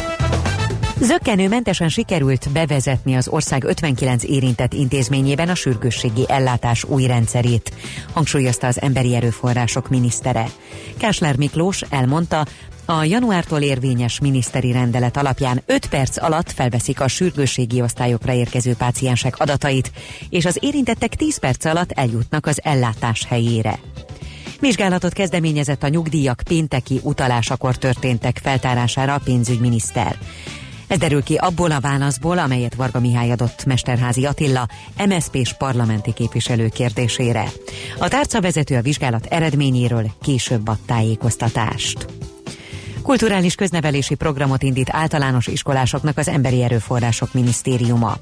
Zöggenőmentesen 1.01 1.89
sikerült 1.89 2.51
bevezetni 2.53 3.15
az 3.15 3.29
ország 3.29 3.65
59 3.65 4.25
érintett 4.25 4.73
intézményében 4.73 5.49
a 5.49 5.55
sürgősségi 5.55 6.25
ellátás 6.29 6.85
új 6.85 7.07
rendszerét, 7.07 7.73
hangsúlyozta 8.13 8.67
az 8.67 8.81
emberi 8.81 9.15
erőforrások 9.15 9.89
minisztere. 9.89 10.47
Kásler 10.99 11.37
Miklós 11.37 11.83
elmondta, 11.91 12.47
a 12.85 13.05
januártól 13.05 13.61
érvényes 13.61 14.21
miniszteri 14.21 14.73
rendelet 14.73 15.17
alapján 15.17 15.63
5 15.67 15.87
perc 15.87 16.23
alatt 16.23 16.53
felveszik 16.53 17.01
a 17.01 17.09
sürgősségi 17.09 17.81
osztályokra 17.81 18.33
érkező 18.33 18.75
páciensek 18.75 19.39
adatait, 19.39 19.93
és 20.31 20.45
az 20.45 20.59
érintettek 20.61 21.15
10 21.15 21.39
perc 21.39 21.65
alatt 21.65 21.93
eljutnak 21.93 22.47
az 22.47 22.61
ellátás 22.63 23.27
helyére. 23.27 23.79
Vizsgálatot 24.61 25.13
kezdeményezett 25.13 25.83
a 25.83 25.89
nyugdíjak 25.89 26.43
pénteki 26.45 27.01
utalásakor 27.03 27.77
történtek 27.77 28.41
feltárására 28.43 29.15
a 29.15 29.21
pénzügyminiszter. 29.25 30.19
Ez 30.87 30.99
derül 30.99 31.23
ki 31.23 31.35
abból 31.35 31.71
a 31.71 31.81
válaszból, 31.81 32.39
amelyet 32.39 32.75
Varga 32.75 33.01
Mihály 33.01 33.31
adott 33.31 33.65
Mesterházi 33.65 34.25
Attila, 34.25 34.69
MSZP-s 35.07 35.53
parlamenti 35.53 36.13
képviselő 36.13 36.69
kérdésére. 36.69 37.45
A 37.99 38.09
tárcavezető 38.09 38.77
a 38.77 38.83
vizsgálat 38.83 39.27
eredményéről 39.27 40.11
később 40.23 40.69
ad 40.69 40.79
tájékoztatást. 40.87 42.07
Kulturális 43.03 43.55
köznevelési 43.55 44.15
programot 44.15 44.63
indít 44.63 44.91
általános 44.91 45.47
iskolásoknak 45.47 46.19
az 46.19 46.29
Emberi 46.29 46.63
Erőforrások 46.63 47.33
Minisztériuma. 47.33 48.17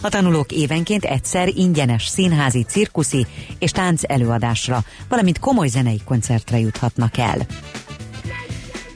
A 0.00 0.08
tanulók 0.08 0.52
évenként 0.52 1.04
egyszer 1.04 1.48
ingyenes 1.48 2.06
színházi, 2.06 2.62
cirkuszi 2.62 3.26
és 3.58 3.70
tánc 3.70 4.02
előadásra, 4.06 4.82
valamint 5.08 5.38
komoly 5.38 5.68
zenei 5.68 6.00
koncertre 6.04 6.58
juthatnak 6.58 7.18
el. 7.18 7.46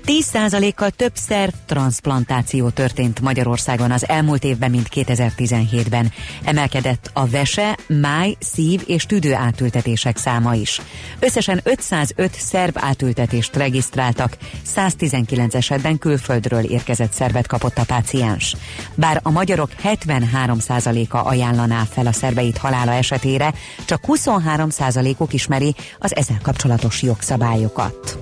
10%-kal 0.07 0.91
több 0.91 1.13
szerv 1.15 1.53
transplantáció 1.67 2.69
történt 2.69 3.21
Magyarországon 3.21 3.91
az 3.91 4.09
elmúlt 4.09 4.45
évben, 4.45 4.71
mint 4.71 4.89
2017-ben. 4.95 6.13
Emelkedett 6.45 7.11
a 7.13 7.27
vese, 7.27 7.79
máj, 7.87 8.37
szív 8.39 8.83
és 8.87 9.07
tüdő 9.07 9.35
átültetések 9.35 10.17
száma 10.17 10.55
is. 10.55 10.81
Összesen 11.19 11.61
505 11.63 12.35
szerv 12.35 12.77
átültetést 12.79 13.57
regisztráltak, 13.57 14.37
119 14.63 15.55
esetben 15.55 15.99
külföldről 15.99 16.65
érkezett 16.65 17.13
szervet 17.13 17.47
kapott 17.47 17.79
a 17.79 17.85
páciens. 17.85 18.57
Bár 18.95 19.21
a 19.23 19.31
magyarok 19.31 19.71
73%-a 19.83 21.17
ajánlaná 21.17 21.85
fel 21.91 22.07
a 22.07 22.13
szerveit 22.13 22.59
halála 22.59 22.93
esetére, 22.93 23.55
csak 23.85 24.05
23%-uk 24.07 25.33
ismeri 25.33 25.75
az 25.99 26.17
ezzel 26.17 26.39
kapcsolatos 26.43 27.03
jogszabályokat. 27.03 28.19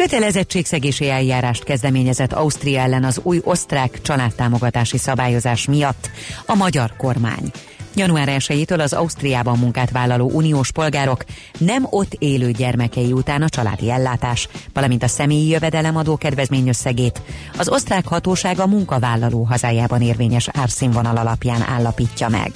Kötelezettségszegési 0.00 1.08
eljárást 1.08 1.64
kezdeményezett 1.64 2.32
Ausztria 2.32 2.80
ellen 2.80 3.04
az 3.04 3.20
új 3.22 3.40
osztrák 3.44 4.02
családtámogatási 4.02 4.98
szabályozás 4.98 5.66
miatt 5.66 6.10
a 6.46 6.54
magyar 6.54 6.96
kormány. 6.96 7.50
Január 7.94 8.28
1-től 8.30 8.80
az 8.80 8.92
Ausztriában 8.92 9.58
munkát 9.58 9.90
vállaló 9.90 10.30
uniós 10.30 10.72
polgárok 10.72 11.24
nem 11.58 11.86
ott 11.90 12.14
élő 12.18 12.50
gyermekei 12.50 13.12
után 13.12 13.42
a 13.42 13.48
családi 13.48 13.90
ellátás, 13.90 14.48
valamint 14.72 15.02
a 15.02 15.08
személyi 15.08 15.48
jövedelemadó 15.48 16.16
kedvezményösszegét 16.16 17.22
az 17.58 17.68
osztrák 17.68 18.06
hatóság 18.06 18.58
a 18.58 18.66
munkavállaló 18.66 19.42
hazájában 19.42 20.02
érvényes 20.02 20.48
árszínvonal 20.52 21.16
alapján 21.16 21.62
állapítja 21.62 22.28
meg. 22.28 22.50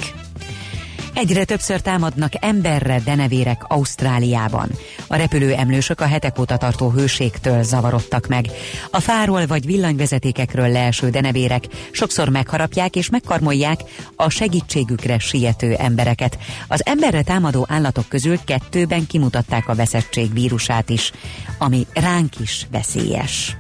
Egyre 1.15 1.45
többször 1.45 1.81
támadnak 1.81 2.33
emberre 2.41 3.01
denevérek 3.05 3.63
Ausztráliában. 3.69 4.71
A 5.07 5.17
repülő 5.17 5.53
emlősök 5.53 6.01
a 6.01 6.07
hetek 6.07 6.39
óta 6.39 6.57
tartó 6.57 6.91
hőségtől 6.91 7.63
zavarodtak 7.63 8.27
meg. 8.27 8.47
A 8.91 9.01
fáról 9.01 9.47
vagy 9.47 9.67
villanyvezetékekről 9.67 10.69
leeső 10.69 11.11
denevérek 11.11 11.65
sokszor 11.91 12.29
megharapják 12.29 12.97
és 12.97 13.11
megkarmolják 13.11 13.81
a 14.17 14.29
segítségükre 14.29 15.19
siető 15.19 15.75
embereket. 15.75 16.39
Az 16.69 16.87
emberre 16.87 17.23
támadó 17.23 17.67
állatok 17.69 18.09
közül 18.09 18.39
kettőben 18.45 19.07
kimutatták 19.07 19.69
a 19.69 19.75
veszettség 19.75 20.33
vírusát 20.33 20.91
is, 20.91 21.13
ami 21.59 21.87
ránk 21.93 22.41
is 22.41 22.67
veszélyes. 22.71 23.57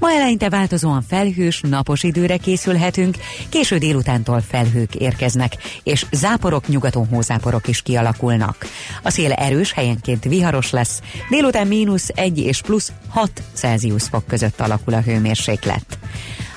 Ma 0.00 0.12
eleinte 0.12 0.48
változóan 0.48 1.02
felhős, 1.08 1.60
napos 1.60 2.02
időre 2.02 2.36
készülhetünk, 2.36 3.16
késő 3.48 3.78
délutántól 3.78 4.40
felhők 4.48 4.94
érkeznek, 4.94 5.52
és 5.82 6.06
záporok, 6.12 6.68
nyugaton 6.68 7.06
hózáporok 7.08 7.68
is 7.68 7.82
kialakulnak. 7.82 8.56
A 9.02 9.10
szél 9.10 9.32
erős, 9.32 9.72
helyenként 9.72 10.24
viharos 10.24 10.70
lesz, 10.70 11.00
délután 11.30 11.66
mínusz 11.66 12.08
1 12.14 12.38
és 12.38 12.60
plusz 12.60 12.92
6 13.08 13.42
Celsius 13.52 14.02
fok 14.02 14.26
között 14.26 14.60
alakul 14.60 14.94
a 14.94 15.00
hőmérséklet. 15.00 15.98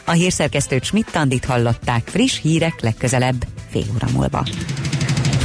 A 0.03 0.11
hírszerkesztőt 0.11 0.83
Schmidt-Tandit 0.83 1.45
hallották, 1.45 2.07
friss 2.07 2.41
hírek 2.41 2.81
legközelebb 2.81 3.45
fél 3.69 3.85
óra 3.93 4.07
múlva. 4.13 4.45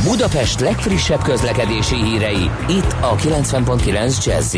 Budapest 0.03 0.61
legfrissebb 0.61 1.23
közlekedési 1.23 2.05
hírei, 2.05 2.51
itt 2.69 2.97
a 3.01 3.17
90.9 3.17 4.25
jazz 4.25 4.57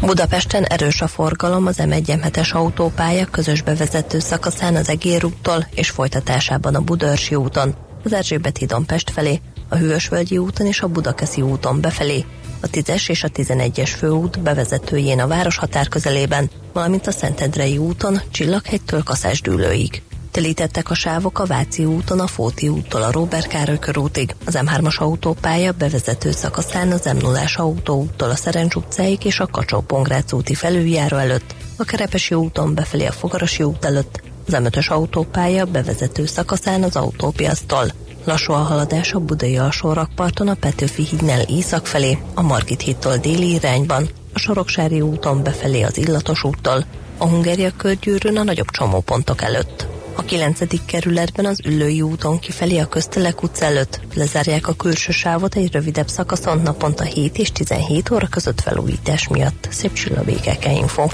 Budapesten 0.00 0.64
erős 0.64 1.00
a 1.00 1.06
forgalom 1.06 1.66
az 1.66 1.76
M1-es 1.82 2.52
autópálya 2.52 3.26
közös 3.26 3.62
bevezető 3.62 4.18
szakaszán 4.18 4.76
az 4.76 4.88
Egér 4.88 5.24
úttól 5.24 5.66
és 5.74 5.90
folytatásában 5.90 6.74
a 6.74 6.80
Budörsi 6.80 7.34
úton, 7.34 7.74
az 8.04 8.12
Erzsébet 8.12 8.56
hídon 8.56 8.86
Pest 8.86 9.10
felé, 9.10 9.40
a 9.68 9.76
Hűvösvölgyi 9.76 10.38
úton 10.38 10.66
és 10.66 10.80
a 10.80 10.88
Budakeszi 10.88 11.40
úton 11.40 11.80
befelé, 11.80 12.24
a 12.60 12.66
10-es 12.66 13.08
és 13.08 13.24
a 13.24 13.28
11-es 13.28 13.92
főút 13.96 14.40
bevezetőjén 14.40 15.20
a 15.20 15.26
város 15.26 15.56
határ 15.56 15.88
közelében, 15.88 16.50
valamint 16.72 17.06
a 17.06 17.10
Szentendrei 17.10 17.78
úton 17.78 18.20
Csillaghegytől 18.30 19.02
Kaszásdűlőig. 19.02 20.02
Telítettek 20.38 20.90
a 20.90 20.94
sávok 20.94 21.38
a 21.38 21.44
Váci 21.44 21.84
úton, 21.84 22.20
a 22.20 22.26
Fóti 22.26 22.68
úttól 22.68 23.02
a 23.02 23.12
Róbert 23.12 23.46
Károly 23.46 23.78
körútig, 23.78 24.34
az 24.44 24.58
M3-as 24.60 24.98
autópálya 24.98 25.72
bevezető 25.72 26.30
szakaszán 26.30 26.90
az 26.90 27.04
m 27.04 27.16
0 27.16 27.40
autóúttól 27.56 28.30
a 28.30 28.34
Szerencs 28.34 28.74
utcáig 28.74 29.24
és 29.24 29.40
a 29.40 29.46
kacsó 29.46 29.80
pongrác 29.80 30.32
úti 30.32 30.54
felüljáró 30.54 31.16
előtt, 31.16 31.54
a 31.76 31.84
Kerepesi 31.84 32.34
úton 32.34 32.74
befelé 32.74 33.06
a 33.06 33.12
Fogarasi 33.12 33.62
út 33.62 33.84
előtt, 33.84 34.22
az 34.46 34.52
M5-ös 34.56 34.88
autópálya 34.88 35.64
bevezető 35.64 36.26
szakaszán 36.26 36.82
az 36.82 36.96
autópiasztól. 36.96 37.92
Lassú 38.24 38.52
a 38.52 38.56
haladás 38.56 39.12
a 39.12 39.18
Budai 39.18 39.56
alsórakparton 39.56 40.48
a 40.48 40.54
Petőfi 40.54 41.02
hídnál 41.02 41.40
észak 41.40 41.86
felé, 41.86 42.18
a 42.34 42.42
Margit 42.42 42.80
hídtól 42.80 43.16
déli 43.16 43.52
irányban, 43.52 44.08
a 44.32 44.38
Soroksári 44.38 45.00
úton 45.00 45.42
befelé 45.42 45.82
az 45.82 45.98
Illatos 45.98 46.44
úttól, 46.44 46.84
a 47.16 47.26
Hungária 47.26 47.70
körgyűrűn 47.76 48.36
a 48.36 48.42
nagyobb 48.42 48.70
csomópontok 48.70 49.42
előtt. 49.42 49.97
A 50.18 50.22
9. 50.22 50.84
kerületben 50.86 51.44
az 51.44 51.60
Üllői 51.64 52.02
úton 52.02 52.38
kifelé 52.38 52.78
a 52.78 52.86
Köztelek 52.86 53.42
utca 53.42 53.64
előtt 53.64 54.00
lezárják 54.14 54.68
a 54.68 54.72
külső 54.72 55.12
sávot 55.12 55.54
egy 55.54 55.72
rövidebb 55.72 56.08
szakaszon 56.08 56.60
naponta 56.62 57.04
7 57.04 57.38
és 57.38 57.52
17 57.52 58.10
óra 58.10 58.26
között 58.26 58.60
felújítás 58.60 59.28
miatt. 59.28 59.68
Szép 59.70 59.92
csillabékeke 59.92 60.70
info. 60.70 61.06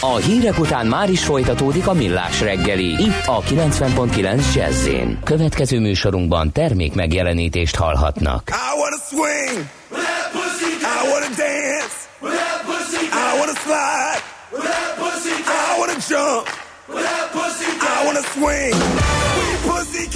A 0.00 0.16
hírek 0.16 0.58
után 0.58 0.86
már 0.86 1.10
is 1.10 1.24
folytatódik 1.24 1.86
a 1.86 1.92
millás 1.92 2.40
reggeli, 2.40 3.02
itt 3.02 3.26
a 3.26 3.42
90.9 3.42 4.54
jazz 4.54 4.88
Következő 5.24 5.80
műsorunkban 5.80 6.52
termék 6.52 6.94
megjelenítést 6.94 7.76
hallhatnak. 7.76 8.50
I 8.50 8.78
wanna 8.78 8.96
swing. 9.08 9.68
I 10.80 11.08
wanna 11.12 11.28
dance. 11.36 11.96
I 13.12 13.38
wanna 13.38 13.54
slide. 13.64 14.22
I 15.46 15.78
wanna 15.78 15.96
jump. 16.08 16.64
Wanna 18.06 18.22
swing. 18.22 18.72
We 18.72 19.56
pussy 19.68 20.06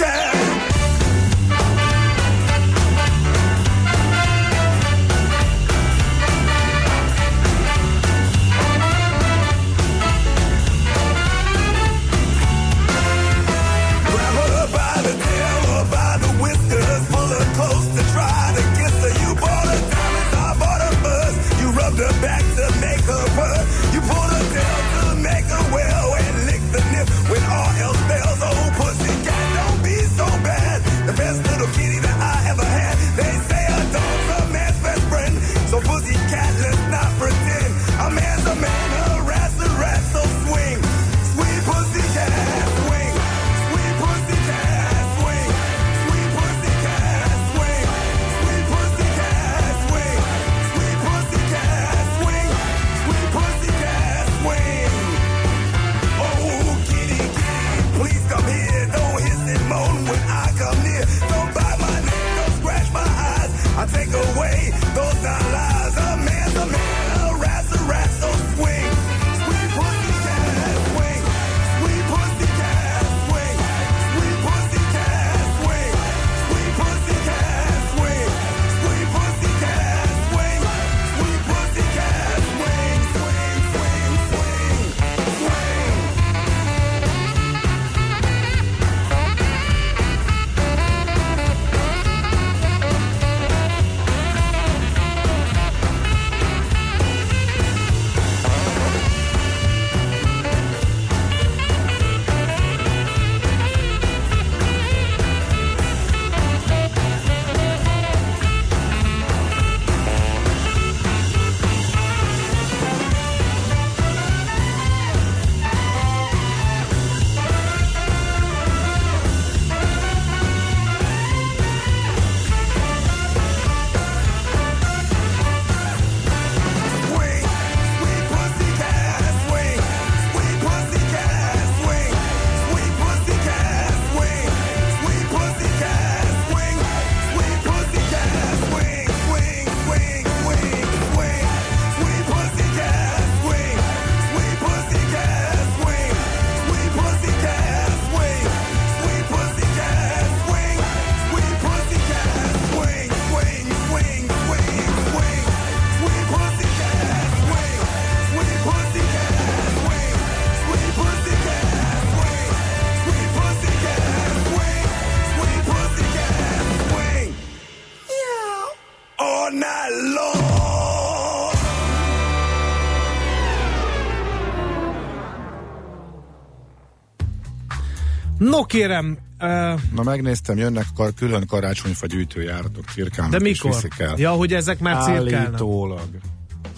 No 178.61 178.67
kérem, 178.67 179.17
uh, 179.39 179.47
Na 179.93 180.03
megnéztem, 180.03 180.57
jönnek 180.57 180.85
kar, 180.95 181.13
külön 181.13 181.47
karácsonyfa 181.47 182.05
gyűjtőjáratok 182.05 182.83
cirkálnak 182.93 183.31
de 183.31 183.39
mikor? 183.39 183.71
viszik 183.71 183.93
el. 183.99 184.13
Ja, 184.17 184.31
hogy 184.31 184.53
ezek 184.53 184.79
már 184.79 185.03
cirkálnak. 185.03 185.33
Állítólag. 185.33 186.09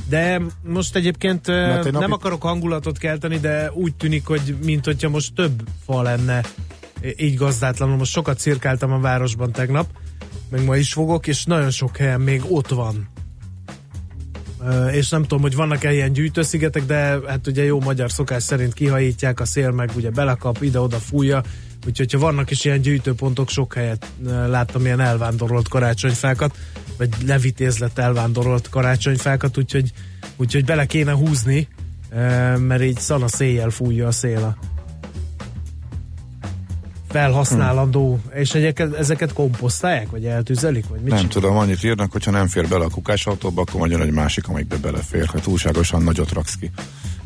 De 0.10 0.42
most 0.64 0.96
egyébként 0.96 1.48
egy 1.48 1.84
nem 1.84 1.92
napi- 1.92 2.12
akarok 2.12 2.42
hangulatot 2.42 2.98
kelteni, 2.98 3.38
de 3.38 3.72
úgy 3.72 3.96
tűnik, 3.96 4.26
hogy 4.26 4.56
mint 4.66 4.86
hogyha 4.86 5.10
most 5.10 5.34
több 5.34 5.64
fa 5.86 6.02
lenne 6.02 6.42
így 7.18 7.36
gazdátlanul. 7.36 7.98
Most 7.98 8.12
sokat 8.12 8.40
cirkáltam 8.40 8.92
a 8.92 9.00
városban 9.00 9.52
tegnap, 9.52 9.88
meg 10.50 10.64
ma 10.66 10.76
is 10.76 10.94
fogok, 10.94 11.28
és 11.28 11.46
nagyon 11.46 11.70
sok 11.70 11.98
helyen 11.98 12.22
még 12.22 12.42
ott 12.50 12.70
van. 12.70 13.10
És 14.92 15.10
nem 15.10 15.22
tudom, 15.22 15.42
hogy 15.42 15.56
vannak-e 15.56 15.94
ilyen 15.94 16.14
gyűjtőszigetek, 16.14 16.86
de 16.86 17.20
hát 17.28 17.48
ugye 17.48 17.64
jó 17.64 17.80
magyar 17.82 18.12
szokás 18.12 18.44
szerint 18.44 18.74
kihajítják, 18.74 19.40
a 19.40 19.46
szél 19.46 19.72
meg 19.72 19.92
ugye 19.96 20.10
belekap, 20.10 20.62
ide-oda 20.62 20.98
fújja, 20.98 21.44
úgyhogy 21.86 22.12
ha 22.12 22.20
vannak 22.20 22.52
is 22.52 22.66
ilyen 22.66 22.82
gyűjtőpontok, 22.82 23.50
sok 23.50 23.74
helyet 23.74 24.08
láttam 24.48 24.86
ilyen 24.86 25.00
elvándorolt 25.00 25.68
karácsonyfákat, 25.68 26.56
vagy 26.98 27.10
levitézlet 27.26 28.00
elvándorolt 28.00 28.70
karácsonyfákat, 28.70 29.58
úgyhogy, 29.58 29.92
úgyhogy 30.36 30.66
bele 30.66 30.86
kéne 30.86 31.12
húzni, 31.12 31.68
mert 32.58 32.84
így 32.84 33.00
szana 33.00 33.28
széjjel 33.28 33.70
fújja 33.70 34.08
a 34.08 34.12
szél 34.12 34.44
a 34.44 34.72
felhasználandó, 37.14 38.20
és 38.34 38.54
egyeket, 38.54 38.94
ezeket 38.94 39.34
komposztálják, 39.34 40.10
vagy 40.10 40.26
eltüzelik, 40.26 40.88
vagy 40.88 41.00
mit 41.00 41.10
Nem 41.10 41.20
csinálják? 41.20 41.32
tudom, 41.32 41.58
annyit 41.58 41.84
írnak, 41.84 42.12
hogyha 42.12 42.32
nem 42.32 42.48
fér 42.48 42.68
bele 42.68 42.86
a 42.86 42.90
kukásautóba, 42.90 43.62
akkor 43.62 43.90
jön 43.90 44.02
egy 44.02 44.12
másik, 44.12 44.48
amelyikbe 44.48 44.78
belefér, 44.78 45.26
ha 45.26 45.40
túlságosan 45.40 46.04
nagyot 46.04 46.32
raksz 46.32 46.56
ki. 46.56 46.72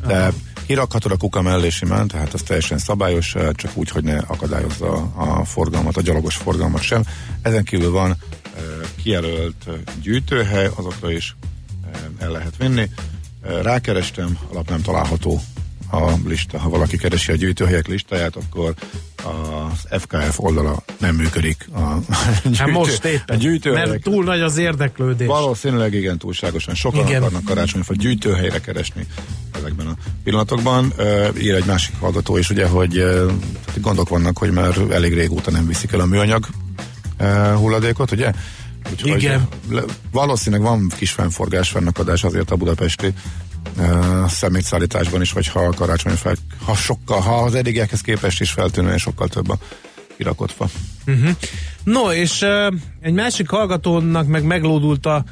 De 0.06 0.32
kirakhatod 0.66 1.12
a 1.12 1.16
kuka 1.16 1.42
mellé 1.42 1.68
simán, 1.68 2.08
tehát 2.08 2.34
az 2.34 2.42
teljesen 2.42 2.78
szabályos, 2.78 3.34
csak 3.52 3.70
úgy, 3.74 3.90
hogy 3.90 4.04
ne 4.04 4.18
akadályozza 4.18 4.92
a 5.14 5.44
forgalmat, 5.44 5.96
a 5.96 6.00
gyalogos 6.00 6.36
forgalmat 6.36 6.82
sem. 6.82 7.02
Ezen 7.42 7.64
kívül 7.64 7.90
van 7.90 8.10
eh, 8.10 8.62
kijelölt 9.02 9.68
gyűjtőhely, 10.02 10.70
azokra 10.74 11.10
is 11.10 11.36
eh, 11.92 12.00
el 12.18 12.30
lehet 12.30 12.56
vinni. 12.56 12.90
Eh, 13.42 13.62
Rákerestem, 13.62 14.38
alap 14.50 14.68
nem 14.68 14.82
található 14.82 15.40
a 15.90 16.12
lista. 16.26 16.58
Ha 16.58 16.68
valaki 16.68 16.96
keresi 16.96 17.32
a 17.32 17.34
gyűjtőhelyek 17.34 17.86
listáját, 17.86 18.36
akkor 18.36 18.74
az 19.22 20.00
FKF 20.00 20.38
oldala 20.38 20.82
nem 20.98 21.14
működik. 21.14 21.68
A 21.74 21.94
gyűjtő, 22.42 22.58
Hát 22.58 22.70
most 22.70 23.04
a 23.04 23.08
éppen, 23.08 23.38
gyűjtőhelyek 23.38 23.88
mert 23.88 24.02
túl 24.02 24.24
nagy 24.24 24.40
az 24.40 24.56
érdeklődés. 24.56 25.26
Valószínűleg 25.26 25.94
igen, 25.94 26.18
túlságosan. 26.18 26.74
Sokan 26.74 27.06
Igen. 27.06 27.22
akarnak 27.22 27.44
karácsonyfa 27.44 27.94
gyűjtőhelyre 27.94 28.60
keresni 28.60 29.06
ezekben 29.54 29.86
a 29.86 29.94
pillanatokban. 30.24 30.92
Ír 31.40 31.54
egy 31.54 31.66
másik 31.66 31.94
hallgató 32.00 32.36
is, 32.36 32.50
ugye, 32.50 32.66
hogy 32.66 33.04
gondok 33.80 34.08
vannak, 34.08 34.38
hogy 34.38 34.50
már 34.50 34.76
elég 34.90 35.14
régóta 35.14 35.50
nem 35.50 35.66
viszik 35.66 35.92
el 35.92 36.00
a 36.00 36.06
műanyag 36.06 36.46
hulladékot, 37.54 38.10
ugye? 38.10 38.32
Úgyhogy 38.90 39.22
Igen. 39.22 39.48
Le, 39.70 39.82
valószínűleg 40.10 40.64
van 40.64 40.92
kis 40.96 41.10
fennforgás, 41.10 41.68
fennakadás 41.68 42.24
azért 42.24 42.50
a 42.50 42.56
budapesti 42.56 43.12
szemétszállításban 44.28 45.20
is, 45.20 45.32
vagy 45.32 45.48
ha 45.48 45.60
a 45.60 45.72
karácsonyfa, 45.72 46.32
ha 46.64 46.74
sokkal, 46.74 47.20
ha 47.20 47.34
az 47.34 47.54
eddigiekhez 47.54 48.00
képest 48.00 48.40
is 48.40 48.50
feltűnően 48.50 48.98
sokkal 48.98 49.28
több 49.28 49.50
a 49.50 49.58
kirakott 50.16 50.52
fa. 50.52 50.68
No, 51.84 52.12
és 52.12 52.40
uh, 52.40 52.74
egy 53.00 53.12
másik 53.12 53.48
hallgatónak 53.48 54.26
meg 54.26 54.42
meglódult 54.42 55.06
a 55.06 55.24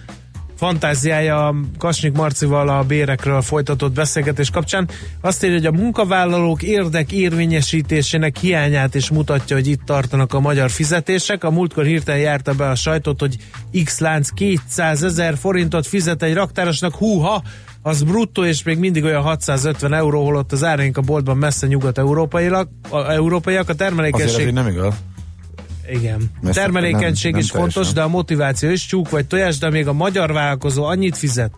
fantáziája 0.57 1.55
Kasnyik 1.79 2.13
Marcival 2.13 2.69
a 2.69 2.83
bérekről 2.83 3.43
folytatott 3.43 3.93
beszélgetés 3.93 4.51
kapcsán. 4.51 4.89
Azt 5.21 5.45
írja, 5.45 5.57
hogy 5.57 5.67
a 5.67 5.83
munkavállalók 5.83 6.63
érdek 6.63 7.13
érvényesítésének 7.13 8.37
hiányát 8.37 8.95
is 8.95 9.11
mutatja, 9.11 9.57
hogy 9.57 9.67
itt 9.67 9.85
tartanak 9.85 10.35
a 10.35 10.41
magyar 10.41 10.71
fizetések. 10.71 11.45
A 11.45 11.51
múltkor 11.51 11.85
hirtelen 11.85 12.21
járta 12.21 12.53
be 12.53 12.69
a 12.69 12.75
sajtót, 12.75 13.21
hogy 13.21 13.37
X 13.85 13.99
lánc 13.99 14.31
200 14.31 15.03
ezer 15.03 15.37
forintot 15.39 15.87
fizet 15.87 16.23
egy 16.23 16.35
raktárosnak, 16.35 16.95
húha, 16.95 17.43
az 17.87 18.03
bruttó, 18.03 18.45
és 18.45 18.63
még 18.63 18.79
mindig 18.79 19.05
olyan 19.05 19.23
650 19.23 19.93
euró, 19.93 20.25
holott 20.25 20.53
az 20.53 20.65
áraink 20.65 20.97
a 20.97 21.01
boltban 21.01 21.37
messze 21.37 21.67
nyugat-európaiak, 21.67 22.69
a, 22.91 23.11
európaiak, 23.11 23.59
a 23.61 23.63
Azért 23.63 23.79
termelékenység 23.79 24.47
így 24.47 24.53
nem 24.53 24.69
igaz. 24.69 24.95
igen. 25.91 26.31
Messze- 26.41 26.61
Termelékenység 26.61 27.31
nem- 27.33 27.41
is 27.41 27.51
nem 27.51 27.61
fontos, 27.61 27.93
de 27.93 28.03
a 28.03 28.09
motiváció 28.09 28.71
is 28.71 28.87
tyúk 28.87 29.11
vagy 29.11 29.27
tojás, 29.27 29.59
de 29.59 29.71
még 29.71 29.87
a 29.87 29.93
magyar 29.93 30.33
vállalkozó 30.33 30.85
annyit 30.85 31.17
fizet, 31.17 31.53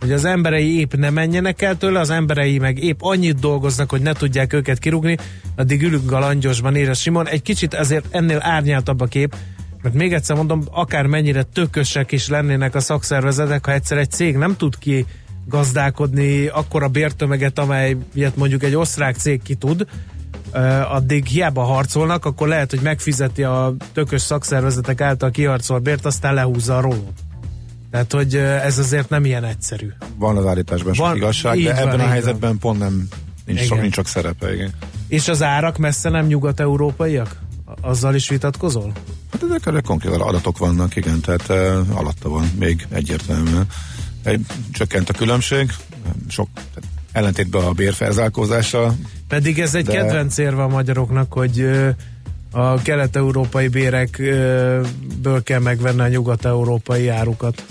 hogy 0.00 0.12
az 0.12 0.24
emberei 0.24 0.78
épp 0.78 0.94
ne 0.94 1.10
menjenek 1.10 1.62
el 1.62 1.76
tőle, 1.76 2.00
az 2.00 2.10
emberei 2.10 2.58
meg 2.58 2.78
épp 2.82 2.98
annyit 3.00 3.40
dolgoznak, 3.40 3.90
hogy 3.90 4.02
ne 4.02 4.12
tudják 4.12 4.52
őket 4.52 4.78
kirúgni, 4.78 5.16
addig 5.56 5.82
ülünk 5.82 6.12
a 6.12 6.18
langyosban, 6.18 6.76
ére 6.76 6.92
Simon. 6.94 7.28
Egy 7.28 7.42
kicsit 7.42 7.74
ezért 7.74 8.04
ennél 8.10 8.38
árnyaltabb 8.40 9.00
a 9.00 9.06
kép, 9.06 9.34
mert 9.82 9.94
még 9.94 10.12
egyszer 10.12 10.36
mondom, 10.36 10.62
akár 10.70 11.06
mennyire 11.06 11.42
tökösek 11.42 12.12
is 12.12 12.28
lennének 12.28 12.74
a 12.74 12.80
szakszervezetek, 12.80 13.64
ha 13.66 13.72
egyszer 13.72 13.98
egy 13.98 14.10
cég 14.10 14.36
nem 14.36 14.56
tud 14.56 14.78
ki 14.78 15.06
gazdálkodni 15.46 16.46
akkora 16.46 16.88
bértömeget, 16.88 17.58
amelyet 17.58 18.36
mondjuk 18.36 18.62
egy 18.62 18.74
osztrák 18.74 19.16
cég 19.16 19.42
ki 19.42 19.54
tud, 19.54 19.86
addig 20.88 21.26
hiába 21.26 21.62
harcolnak, 21.62 22.24
akkor 22.24 22.48
lehet, 22.48 22.70
hogy 22.70 22.80
megfizeti 22.80 23.42
a 23.42 23.74
tökös 23.92 24.22
szakszervezetek 24.22 25.00
által 25.00 25.30
kiharcolt 25.30 25.82
bért, 25.82 26.06
aztán 26.06 26.34
lehúzza 26.34 26.76
a 26.76 26.80
rólót. 26.80 27.20
Tehát, 27.90 28.12
hogy 28.12 28.36
ez 28.36 28.78
azért 28.78 29.08
nem 29.08 29.24
ilyen 29.24 29.44
egyszerű. 29.44 29.88
Van 30.16 30.36
az 30.36 30.46
állításban 30.46 30.94
sok 30.94 31.06
Van, 31.06 31.16
igazság, 31.16 31.58
de 31.58 31.72
van, 31.72 31.78
ebben 31.82 31.94
a 31.94 32.02
van. 32.02 32.08
helyzetben 32.08 32.58
pont 32.58 32.78
nem 32.78 33.08
nincs, 33.46 33.58
sok, 33.58 33.68
Igen. 33.68 33.80
nincs 33.80 33.94
sok 33.94 34.06
szerepe, 34.06 34.54
igen. 34.54 34.70
És 35.08 35.28
az 35.28 35.42
árak 35.42 35.78
messze 35.78 36.08
nem 36.08 36.26
nyugat-európaiak? 36.26 37.40
Azzal 37.80 38.14
is 38.14 38.28
vitatkozol? 38.28 38.92
Hát 39.32 39.42
ezek 39.42 39.66
erre 39.66 39.80
konkrét 39.80 40.14
adatok 40.14 40.58
vannak, 40.58 40.96
igen, 40.96 41.20
tehát 41.20 41.48
uh, 41.48 41.98
alatta 41.98 42.28
van 42.28 42.50
még 42.58 42.86
egyértelműen. 42.90 43.66
Csökkent 44.72 45.08
a 45.08 45.12
különbség, 45.12 45.72
sok 46.28 46.48
ellentétben 47.12 47.64
a 47.64 47.72
bérfelzálkózással. 47.72 48.96
Pedig 49.28 49.60
ez 49.60 49.74
egy 49.74 49.84
De- 49.84 49.92
kedvenc 49.92 50.38
érve 50.38 50.62
a 50.62 50.68
magyaroknak, 50.68 51.32
hogy 51.32 51.70
a 52.50 52.82
kelet-európai 52.82 53.68
bérekből 53.68 55.42
kell 55.42 55.60
megvenni 55.60 56.00
a 56.00 56.08
nyugat-európai 56.08 57.08
árukat. 57.08 57.64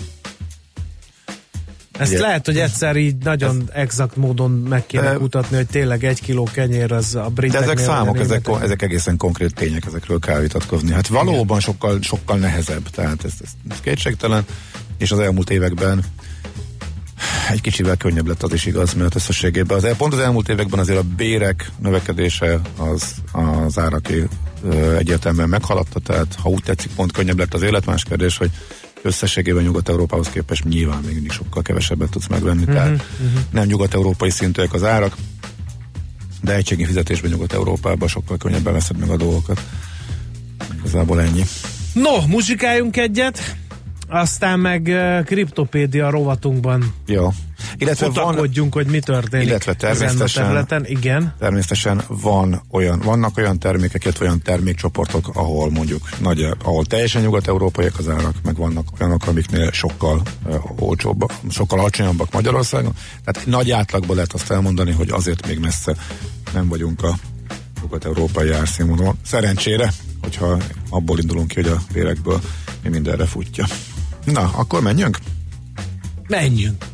Ezt 1.98 2.10
Igen. 2.10 2.22
lehet, 2.22 2.46
hogy 2.46 2.58
egyszer 2.58 2.96
így 2.96 3.16
nagyon 3.16 3.70
exakt 3.72 4.16
módon 4.16 4.50
meg 4.50 4.86
kéne 4.86 5.10
De- 5.10 5.16
kutatni, 5.16 5.56
hogy 5.56 5.66
tényleg 5.66 6.04
egy 6.04 6.20
kiló 6.20 6.48
kenyér 6.52 6.92
az 6.92 7.14
a 7.14 7.22
De 7.22 7.28
briteknél... 7.28 7.70
ezek 7.70 7.84
számok, 7.84 8.18
ezek, 8.18 8.48
ezek 8.62 8.82
egészen 8.82 9.16
konkrét 9.16 9.54
tények, 9.54 9.84
ezekről 9.86 10.18
kell 10.18 10.40
vitatkozni. 10.40 10.92
Hát 10.92 11.06
valóban 11.06 11.60
sokkal, 11.60 11.98
sokkal 12.00 12.38
nehezebb, 12.38 12.90
tehát 12.90 13.24
ez, 13.24 13.32
ez, 13.42 13.48
ez 13.70 13.80
kétségtelen, 13.80 14.44
és 14.98 15.10
az 15.12 15.18
elmúlt 15.18 15.50
években 15.50 16.04
egy 17.50 17.60
kicsivel 17.60 17.96
könnyebb 17.96 18.26
lett 18.26 18.42
az 18.42 18.52
is 18.52 18.66
igaz, 18.66 18.94
mert 18.94 19.14
összességében 19.14 19.76
az, 19.76 19.96
pont 19.96 20.12
az 20.12 20.18
elmúlt 20.18 20.48
években 20.48 20.78
azért 20.78 20.98
a 20.98 21.04
bérek 21.16 21.70
növekedése 21.78 22.60
az, 22.76 23.14
az 23.32 23.78
áraké 23.78 24.28
egyértelműen 24.98 25.48
meghaladta, 25.48 26.00
tehát 26.00 26.36
ha 26.42 26.48
úgy 26.48 26.62
tetszik, 26.62 26.90
pont 26.94 27.12
könnyebb 27.12 27.38
lett 27.38 27.54
az 27.54 27.62
élet, 27.62 27.86
más 27.86 28.04
kérdés, 28.04 28.36
hogy 28.36 28.50
összességében 29.02 29.62
Nyugat-Európához 29.62 30.28
képest 30.28 30.64
nyilván 30.64 31.02
még 31.04 31.14
mindig 31.14 31.32
sokkal 31.32 31.62
kevesebbet 31.62 32.10
tudsz 32.10 32.26
megvenni, 32.26 32.64
Mhm, 32.64 32.72
tehát 32.72 33.06
nem 33.50 33.66
nyugat-európai 33.66 34.30
szintűek 34.30 34.72
az 34.72 34.84
árak, 34.84 35.16
de 36.42 36.54
egységi 36.54 36.84
fizetésben 36.84 37.30
Nyugat-Európában 37.30 38.08
sokkal 38.08 38.36
könnyebben 38.36 38.72
veszed 38.72 38.96
meg 38.96 39.08
a 39.08 39.16
dolgokat. 39.16 39.60
Igazából 40.78 41.20
ennyi. 41.20 41.42
No, 41.92 42.26
muzsikáljunk 42.26 42.96
egyet, 42.96 43.56
aztán 44.12 44.60
meg 44.60 44.86
uh, 44.86 45.24
kriptopédia 45.24 46.10
rovatunkban 46.10 46.94
Jó. 47.06 47.28
Illetve 47.76 48.08
van, 48.08 48.14
futakodjunk, 48.14 48.74
hogy 48.74 48.86
mi 48.86 48.98
történik 48.98 49.46
Illetve 49.46 49.72
ezen 49.78 49.90
a 49.90 49.94
természetesen- 49.94 50.44
területen. 50.44 50.86
Igen. 50.86 51.34
természetesen 51.38 52.02
van 52.08 52.62
olyan, 52.70 53.00
vannak 53.04 53.36
olyan 53.36 53.58
termékek, 53.58 54.04
illetve 54.04 54.24
olyan 54.24 54.42
termékcsoportok, 54.42 55.28
ahol 55.34 55.70
mondjuk 55.70 56.08
nagy, 56.20 56.46
ahol 56.64 56.84
teljesen 56.84 57.22
nyugat-európaiak 57.22 57.98
az 57.98 58.08
árak, 58.08 58.34
meg 58.42 58.56
vannak 58.56 58.86
olyanok, 59.00 59.26
amiknél 59.26 59.70
sokkal 59.72 60.22
uh, 60.44 60.54
olcsóbbak, 60.78 61.32
sokkal 61.50 61.78
alacsonyabbak 61.78 62.32
Magyarországon. 62.32 62.92
Tehát 63.24 63.48
nagy 63.48 63.70
átlagban 63.70 64.14
lehet 64.16 64.32
azt 64.32 64.50
elmondani, 64.50 64.92
hogy 64.92 65.10
azért 65.10 65.46
még 65.46 65.58
messze 65.58 65.96
nem 66.52 66.68
vagyunk 66.68 67.02
a 67.02 67.14
nyugat-európai 67.82 68.50
árszínvonalon. 68.50 69.18
Szerencsére, 69.24 69.92
hogyha 70.22 70.56
abból 70.90 71.18
indulunk 71.18 71.48
ki, 71.48 71.54
hogy 71.54 71.70
a 71.70 71.80
bérekből 71.92 72.40
mi 72.82 72.88
mindenre 72.88 73.24
futja. 73.26 73.64
Na, 74.24 74.50
akkor 74.56 74.82
menjünk? 74.82 75.18
Menjünk. 76.26 76.84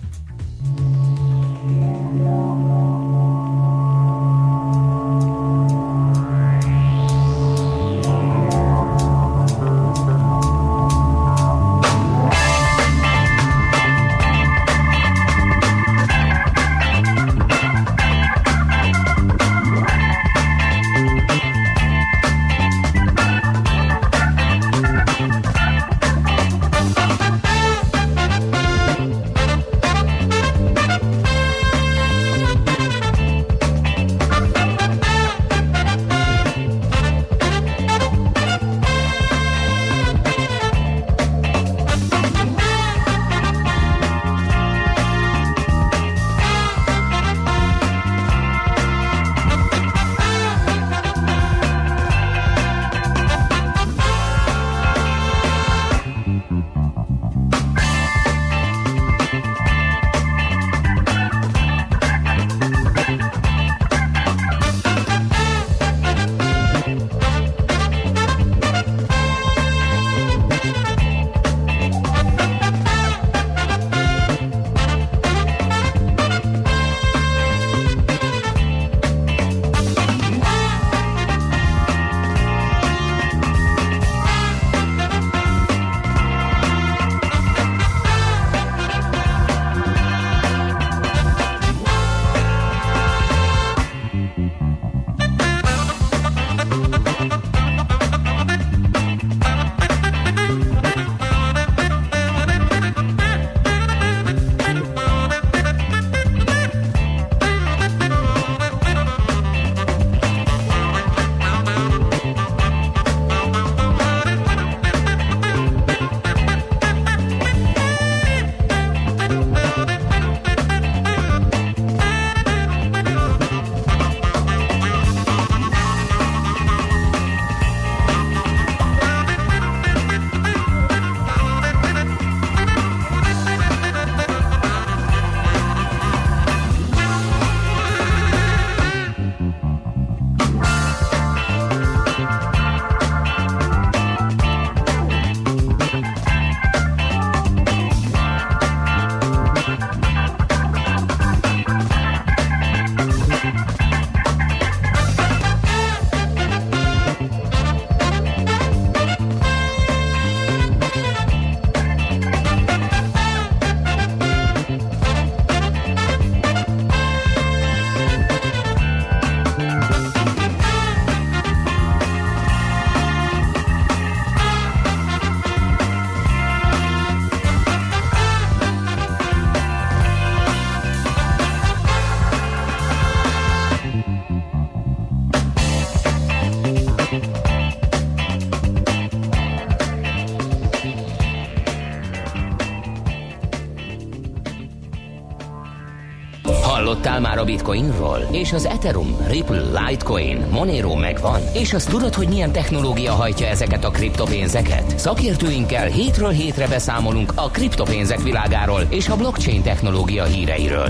És 198.39 198.53
az 198.53 198.67
Ethereum, 198.67 199.17
Ripple, 199.27 199.61
Litecoin, 199.61 200.47
Monero 200.51 200.95
megvan? 200.97 201.41
És 201.55 201.73
azt 201.73 201.91
tudod, 201.91 202.15
hogy 202.15 202.29
milyen 202.29 202.53
technológia 202.53 203.13
hajtja 203.13 203.47
ezeket 203.47 203.85
a 203.85 203.91
kriptopénzeket? 203.91 204.99
Szakértőinkkel 204.99 205.87
hétről 205.87 206.31
hétre 206.31 206.69
beszámolunk 206.69 207.33
a 207.35 207.51
kriptopénzek 207.51 208.23
világáról 208.23 208.81
és 208.91 209.09
a 209.09 209.17
blockchain 209.17 209.63
technológia 209.63 210.25
híreiről. 210.25 210.89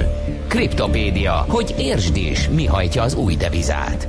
Kriptopédia, 0.49 1.44
hogy 1.49 1.74
értsd 1.78 2.16
is, 2.16 2.49
mi 2.49 2.66
hajtja 2.66 3.03
az 3.03 3.14
új 3.14 3.36
devizát. 3.36 4.09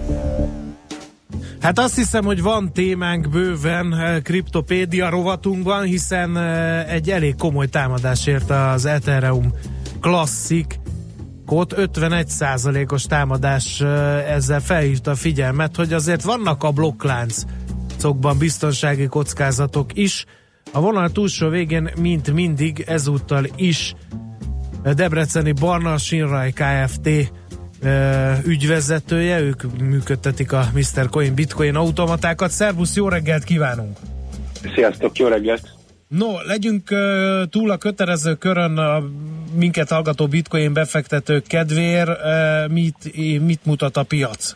Hát 1.61 1.79
azt 1.79 1.95
hiszem, 1.95 2.25
hogy 2.25 2.41
van 2.41 2.73
témánk 2.73 3.29
bőven 3.29 3.93
eh, 3.93 4.21
kriptopédia 4.21 5.09
rovatunkban, 5.09 5.83
hiszen 5.83 6.37
eh, 6.37 6.93
egy 6.93 7.09
elég 7.09 7.35
komoly 7.35 7.67
támadás 7.67 8.27
érte 8.27 8.69
az 8.69 8.85
Ethereum 8.85 9.53
Classic 10.01 10.78
ott 11.51 11.73
51%-os 11.77 13.03
támadás 13.03 13.81
ezzel 14.27 14.61
felhívta 14.61 15.11
a 15.11 15.15
figyelmet, 15.15 15.75
hogy 15.75 15.93
azért 15.93 16.23
vannak 16.23 16.63
a 16.63 16.71
blokkláncokban 16.71 18.37
biztonsági 18.37 19.07
kockázatok 19.07 19.97
is. 19.97 20.25
A 20.73 20.79
vonal 20.81 21.09
túlsó 21.09 21.49
végén, 21.49 21.89
mint 22.01 22.31
mindig, 22.31 22.83
ezúttal 22.87 23.45
is 23.55 23.95
Debreceni 24.95 25.51
Barna 25.51 25.97
Sinraj 25.97 26.51
Kft 26.51 27.31
ügyvezetője, 28.45 29.39
ők 29.39 29.79
működtetik 29.79 30.51
a 30.51 30.69
Mr. 30.73 31.09
Coin 31.09 31.33
Bitcoin 31.33 31.75
automatákat. 31.75 32.51
Szervusz, 32.51 32.95
jó 32.95 33.07
reggelt 33.07 33.43
kívánunk! 33.43 33.97
Sziasztok, 34.73 35.17
jó 35.17 35.27
reggelt! 35.27 35.77
No, 36.07 36.41
legyünk 36.41 36.87
túl 37.49 37.71
a 37.71 37.77
kötelező 37.77 38.35
körön 38.35 38.77
a 38.77 39.03
minket 39.55 39.89
hallgató 39.89 40.27
bitcoin 40.27 40.73
befektetők 40.73 41.47
kedvéért. 41.47 42.09
Ö, 42.09 42.67
mit, 42.67 42.95
mit 43.45 43.65
mutat 43.65 43.97
a 43.97 44.03
piac? 44.03 44.55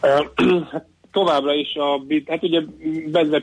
Hát 0.00 0.32
továbbra 1.12 1.54
is 1.54 1.74
a 1.74 1.98
bit, 2.06 2.28
hát 2.28 2.42
ugye 2.42 2.60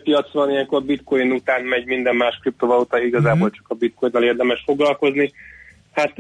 piac 0.04 0.32
van, 0.32 0.50
ilyenkor 0.50 0.84
bitcoin 0.84 1.32
után 1.32 1.64
megy 1.64 1.86
minden 1.86 2.16
más 2.16 2.38
kriptovaluta, 2.42 3.00
igazából 3.00 3.32
Mhm. 3.32 3.40
mm-hmm. 3.42 3.54
csak 3.54 3.66
a 3.68 3.74
bitcoinnal 3.74 4.24
érdemes 4.24 4.62
foglalkozni. 4.66 5.32
Hát 5.92 6.14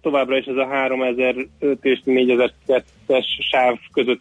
továbbra 0.00 0.36
is 0.36 0.44
ez 0.44 0.56
a 0.56 0.66
3005 0.66 1.48
és 1.80 2.00
4002-es 2.04 3.24
sáv 3.50 3.78
között 3.92 4.20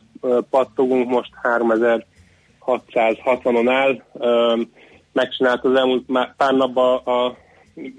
pattogunk, 0.49 1.09
most 1.09 1.31
3660-on 1.43 3.67
áll. 3.67 4.01
Megcsinált 5.13 5.63
az 5.63 5.75
elmúlt 5.75 6.05
pár 6.37 6.53
napban 6.53 6.97
a, 6.97 7.37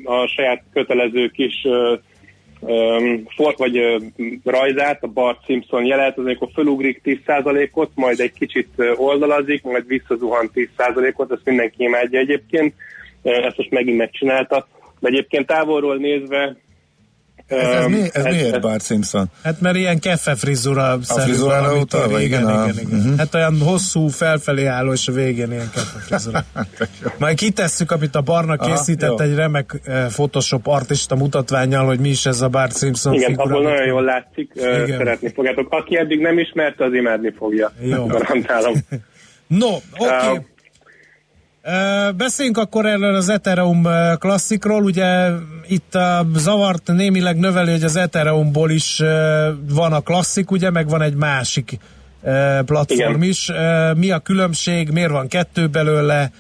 a 0.05 0.27
saját 0.27 0.63
kötelező 0.73 1.29
kis 1.29 1.65
uh, 1.65 1.99
um, 2.61 3.25
for, 3.37 3.55
vagy 3.57 3.79
uh, 3.79 4.03
rajzát, 4.45 5.03
a 5.03 5.07
Bart 5.07 5.45
Simpson 5.45 5.85
jelet, 5.85 6.19
az 6.19 6.25
amikor 6.25 6.49
fölugrik 6.55 7.01
10%-ot, 7.05 7.91
majd 7.95 8.21
egy 8.21 8.33
kicsit 8.33 8.69
oldalazik, 8.97 9.63
majd 9.63 9.87
visszazuhan 9.87 10.51
10%-ot, 10.55 11.33
ezt 11.33 11.45
mindenki 11.45 11.83
imádja 11.83 12.19
egyébként, 12.19 12.75
ezt 13.23 13.57
most 13.57 13.71
megint 13.71 13.97
megcsinálta. 13.99 14.69
De 15.01 15.09
egyébként 15.09 15.47
távolról 15.47 15.97
nézve 15.97 16.57
Ez, 17.47 17.69
ez, 17.69 17.87
mi, 17.87 18.03
ez 18.13 18.25
miért 18.25 18.61
Bart 18.61 18.85
Simpson? 18.85 19.31
Hát 19.43 19.61
mert 19.61 19.77
ilyen 19.77 19.99
keffe 19.99 20.35
frizura 20.35 20.99
frizurára 21.03 21.61
valamit 21.63 21.83
utalva, 21.83 22.21
igen, 22.21 22.41
igen, 22.43 22.55
a- 22.55 22.69
igen, 22.69 22.87
igen. 22.87 22.99
mhm. 22.99 23.19
Hát 23.19 23.35
olyan 23.35 23.61
hosszú, 23.61 24.09
felfelé 24.09 24.65
álló, 24.65 24.93
és 24.93 25.09
a 25.09 25.13
végén 25.13 25.51
ilyen 25.53 25.71
keffe 25.75 25.99
frizura. 25.99 26.45
Majd 27.19 27.37
kitesszük, 27.37 27.91
amit 27.91 28.15
a 28.15 28.21
Barna 28.21 28.55
Aha, 28.55 28.71
készített 28.71 29.09
jó. 29.09 29.19
egy 29.21 29.35
remek 29.35 29.81
eh, 29.85 30.07
Photoshop 30.07 30.67
artista 30.67 31.17
mutatványjal, 31.17 31.87
hogy 31.87 31.99
mi 32.01 32.09
is 32.09 32.27
ez 32.27 32.41
a 32.41 32.49
Bart 32.49 32.79
Simpson 32.79 33.15
igen, 33.15 33.29
figura. 33.29 33.45
abból 33.57 33.63
nagyon 33.71 33.87
jól 33.87 34.03
látszik, 34.05 34.53
uh, 34.55 34.63
Igen. 34.85 34.97
szeretni 34.99 35.33
fogjátok. 35.35 35.67
Aki 35.71 35.97
eddig 35.99 36.21
nem 36.21 36.39
ismerte, 36.39 36.85
az 36.85 36.93
imádni 36.95 37.33
fogja. 37.39 37.73
Jó. 37.81 38.07
Garantálom. 38.07 38.75
No, 39.47 39.67
oké. 39.67 39.83
Okay. 39.99 40.37
Uh, 40.37 40.43
Beszéljünk 42.17 42.59
akkor 42.59 42.87
erről 42.87 43.15
az 43.15 43.29
Ethereum 43.29 43.87
klasszikról. 44.19 44.83
Ugye 44.83 45.29
itt 45.69 45.95
a 45.95 46.27
zavart 46.35 46.87
némileg 46.87 47.39
növeli, 47.39 47.71
hogy 47.71 47.83
az 47.83 47.97
Ethereumból 47.97 48.71
is 48.71 49.03
van 49.71 49.93
a 49.93 50.01
klasszik, 50.01 50.51
ugye, 50.51 50.71
meg 50.71 50.89
van 50.89 51.03
egy 51.03 51.15
másik 51.15 51.79
platform 52.65 53.23
Igen. 53.23 53.23
is. 53.23 53.51
Mi 53.97 54.11
a 54.11 54.19
különbség, 54.19 54.91
miért 54.91 55.11
van 55.11 55.29
kettő 55.29 55.67
belőle? 55.67 56.31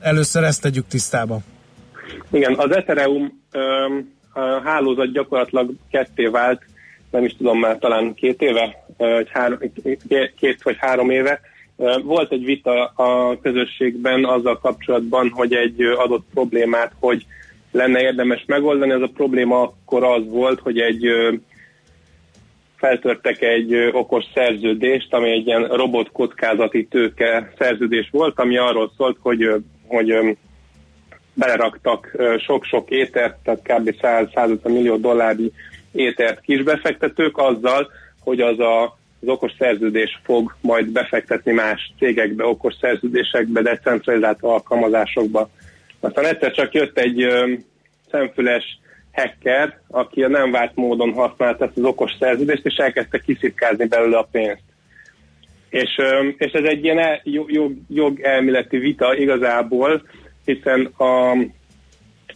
Először 0.00 0.42
ezt 0.42 0.62
tegyük 0.62 0.86
tisztába. 0.86 1.40
Igen, 2.30 2.54
az 2.58 2.76
Ethereum 2.76 3.42
a 4.32 4.40
hálózat 4.64 5.12
gyakorlatilag 5.12 5.72
ketté 5.90 6.26
vált, 6.26 6.62
nem 7.10 7.24
is 7.24 7.36
tudom 7.36 7.58
már 7.58 7.78
talán 7.78 8.14
két 8.14 8.42
éve, 8.42 8.84
két 10.36 10.62
vagy 10.62 10.76
három 10.78 11.10
éve. 11.10 11.40
Volt 12.02 12.32
egy 12.32 12.44
vita 12.44 12.84
a 12.84 13.40
közösségben 13.40 14.24
azzal 14.24 14.58
kapcsolatban, 14.58 15.30
hogy 15.30 15.54
egy 15.54 15.82
adott 15.82 16.26
problémát, 16.34 16.92
hogy 16.98 17.26
lenne 17.70 18.00
érdemes 18.00 18.44
megoldani. 18.46 18.92
Ez 18.92 19.00
a 19.00 19.10
probléma 19.14 19.60
akkor 19.62 20.04
az 20.04 20.22
volt, 20.28 20.60
hogy 20.60 20.78
egy 20.78 21.06
feltörtek 22.76 23.42
egy 23.42 23.74
okos 23.92 24.24
szerződést, 24.34 25.14
ami 25.14 25.30
egy 25.30 25.46
ilyen 25.46 25.64
robot 25.64 26.10
tőke 26.88 27.52
szerződés 27.58 28.08
volt, 28.12 28.38
ami 28.38 28.56
arról 28.56 28.92
szólt, 28.96 29.16
hogy, 29.20 29.48
hogy 29.86 30.36
beleraktak 31.34 32.16
sok-sok 32.38 32.90
étert, 32.90 33.36
tehát 33.44 33.60
kb. 33.62 33.94
100-150 34.02 34.62
millió 34.62 34.96
dollárnyi 34.96 35.50
étert 35.92 36.40
kisbefektetők 36.40 37.38
azzal, 37.38 37.90
hogy 38.20 38.40
az 38.40 38.58
a, 38.58 38.98
az 39.20 39.28
okos 39.28 39.52
szerződés 39.58 40.20
fog 40.24 40.56
majd 40.60 40.88
befektetni 40.90 41.52
más 41.52 41.92
cégekbe, 41.98 42.44
okos 42.44 42.74
szerződésekbe, 42.80 43.62
decentralizált 43.62 44.42
alkalmazásokba. 44.42 45.50
Aztán 46.00 46.24
egyszer 46.24 46.52
csak 46.52 46.74
jött 46.74 46.98
egy 46.98 47.22
ö, 47.22 47.52
szemfüles 48.10 48.78
hacker, 49.12 49.80
aki 49.88 50.22
a 50.22 50.28
nem 50.28 50.50
várt 50.50 50.74
módon 50.74 51.12
használta 51.12 51.64
ezt 51.64 51.76
az 51.76 51.84
okos 51.84 52.12
szerződést, 52.18 52.66
és 52.66 52.74
elkezdte 52.74 53.18
kiszipkázni 53.18 53.86
belőle 53.86 54.18
a 54.18 54.28
pénzt. 54.30 54.62
És, 55.68 55.96
ö, 55.98 56.28
és 56.36 56.52
ez 56.52 56.64
egy 56.64 56.84
ilyen 56.84 57.20
jog, 57.22 57.52
jog, 57.52 57.72
jogelméleti 57.88 58.78
vita 58.78 59.16
igazából, 59.16 60.02
hiszen 60.44 60.84
a, 60.84 61.36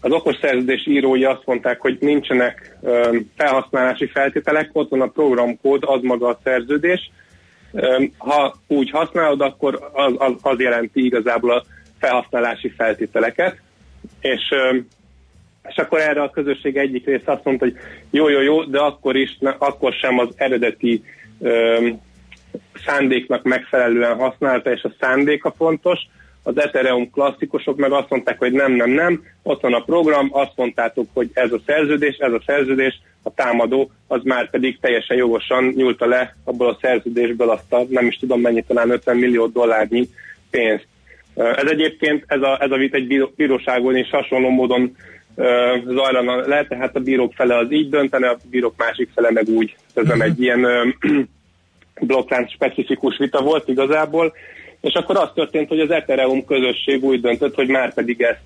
az 0.05 0.13
okos 0.13 0.37
szerződés 0.41 0.87
írói 0.87 1.25
azt 1.25 1.43
mondták, 1.45 1.81
hogy 1.81 1.97
nincsenek 2.01 2.77
felhasználási 3.37 4.07
feltételek, 4.07 4.71
ott 4.73 4.91
van 4.91 5.01
a 5.01 5.07
programkód, 5.07 5.83
az 5.87 6.03
maga 6.03 6.29
a 6.29 6.39
szerződés. 6.43 7.11
Ha 8.19 8.55
úgy 8.67 8.91
használod, 8.91 9.41
akkor 9.41 9.91
az, 9.93 10.13
az, 10.17 10.33
az 10.43 10.61
jelenti 10.61 11.05
igazából 11.05 11.51
a 11.51 11.65
felhasználási 11.99 12.69
feltételeket. 12.69 13.61
És, 14.21 14.43
és 15.69 15.77
akkor 15.77 16.01
erre 16.01 16.23
a 16.23 16.31
közösség 16.31 16.77
egyik 16.77 17.07
része 17.07 17.33
azt 17.33 17.45
mondta, 17.45 17.65
hogy 17.65 17.77
jó, 18.11 18.29
jó, 18.29 18.41
jó, 18.41 18.65
de 18.65 18.79
akkor 18.79 19.17
is, 19.17 19.39
akkor 19.59 19.93
sem 19.93 20.19
az 20.19 20.29
eredeti 20.37 21.03
szándéknak 22.87 23.43
megfelelően 23.43 24.15
használta, 24.15 24.73
és 24.73 24.83
a 24.83 24.95
szándéka 25.01 25.55
fontos. 25.57 25.99
Az 26.47 26.61
Ethereum 26.61 27.11
klasszikusok 27.11 27.77
meg 27.77 27.93
azt 27.93 28.11
mondták, 28.11 28.39
hogy 28.39 28.53
nem, 28.53 28.73
nem, 28.73 28.91
nem, 28.91 29.23
ott 29.43 29.61
van 29.61 29.75
a 29.75 29.85
program, 29.85 30.29
azt 30.33 30.53
mondtátok, 30.57 31.07
hogy 31.13 31.31
ez 31.33 31.53
a 31.53 31.61
szerződés, 31.67 32.17
ez 32.17 32.33
a 32.33 32.43
szerződés, 32.47 33.01
a 33.23 33.35
támadó, 33.35 33.91
az 34.07 34.21
már 34.25 34.51
pedig 34.51 34.79
teljesen 34.81 35.17
jogosan 35.17 35.65
nyúlta 35.65 36.07
le 36.07 36.37
abból 36.45 36.69
a 36.69 36.79
szerződésből 36.81 37.51
azt 37.51 37.73
a, 37.73 37.85
nem 37.89 38.07
is 38.07 38.17
tudom 38.17 38.41
mennyi, 38.41 38.63
talán 38.63 38.91
50 38.91 39.17
millió 39.17 39.47
dollárnyi 39.47 40.09
pénzt. 40.51 40.87
Ez 41.35 41.71
egyébként, 41.71 42.25
ez 42.27 42.43
a, 42.43 42.59
ez 42.61 42.71
a 42.71 42.77
vita 42.77 42.97
egy 42.97 43.07
bíró, 43.07 43.33
bíróságon 43.37 43.97
is 43.97 44.11
hasonló 44.11 44.49
módon 44.49 44.97
zajlana 45.87 46.37
le, 46.47 46.67
tehát 46.67 46.97
a 46.97 47.01
bírók 47.01 47.33
fele 47.33 47.57
az 47.57 47.73
így 47.73 47.89
döntene, 47.89 48.29
a 48.29 48.37
bírók 48.51 48.75
másik 48.77 49.09
fele 49.15 49.31
meg 49.31 49.49
úgy. 49.49 49.77
Ez 49.95 50.07
nem 50.07 50.21
egy 50.21 50.43
ilyen 50.43 50.65
ö, 50.65 50.89
blokklánc 52.07 52.53
specifikus 52.53 53.19
vita 53.19 53.43
volt 53.43 53.69
igazából, 53.69 54.33
és 54.85 54.95
akkor 54.95 55.17
az 55.17 55.31
történt, 55.35 55.69
hogy 55.69 55.81
az 55.81 55.91
Ethereum 55.91 56.45
közösség 56.45 57.05
úgy 57.05 57.21
döntött, 57.21 57.55
hogy 57.55 57.69
már 57.69 57.95
pedig 57.95 58.21
ezt, 58.21 58.41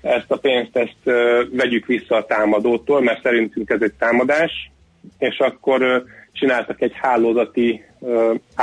ezt 0.00 0.30
a 0.30 0.36
pénzt 0.36 0.76
ezt 0.76 1.18
vegyük 1.50 1.86
vissza 1.86 2.16
a 2.16 2.24
támadótól, 2.24 3.02
mert 3.02 3.22
szerintünk 3.22 3.70
ez 3.70 3.82
egy 3.82 3.92
támadás, 3.98 4.70
és 5.18 5.38
akkor 5.38 6.04
csináltak 6.32 6.80
egy 6.80 6.92
hálózati 6.94 7.84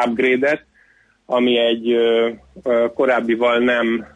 upgrade-et, 0.06 0.66
ami 1.26 1.58
egy 1.58 1.96
korábbival 2.94 3.58
nem 3.58 4.08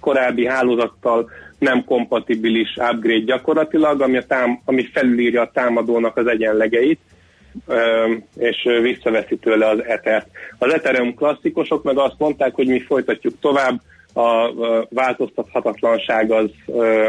korábbi 0.00 0.46
hálózattal 0.46 1.30
nem 1.58 1.84
kompatibilis 1.84 2.76
upgrade 2.92 3.24
gyakorlatilag, 3.24 4.00
ami, 4.00 4.16
a 4.16 4.26
tám, 4.26 4.60
ami 4.64 4.84
felülírja 4.92 5.42
a 5.42 5.50
támadónak 5.50 6.16
az 6.16 6.26
egyenlegeit, 6.26 7.00
és 8.36 8.68
visszaveszi 8.82 9.36
tőle 9.36 9.68
az 9.68 9.84
Ethert. 9.84 10.26
Az 10.58 10.72
Ethereum 10.72 11.14
klasszikusok 11.14 11.82
meg 11.82 11.98
azt 11.98 12.18
mondták, 12.18 12.54
hogy 12.54 12.66
mi 12.66 12.80
folytatjuk 12.80 13.34
tovább, 13.40 13.80
a 14.16 14.52
változtathatatlanság 14.88 16.30
az 16.30 16.50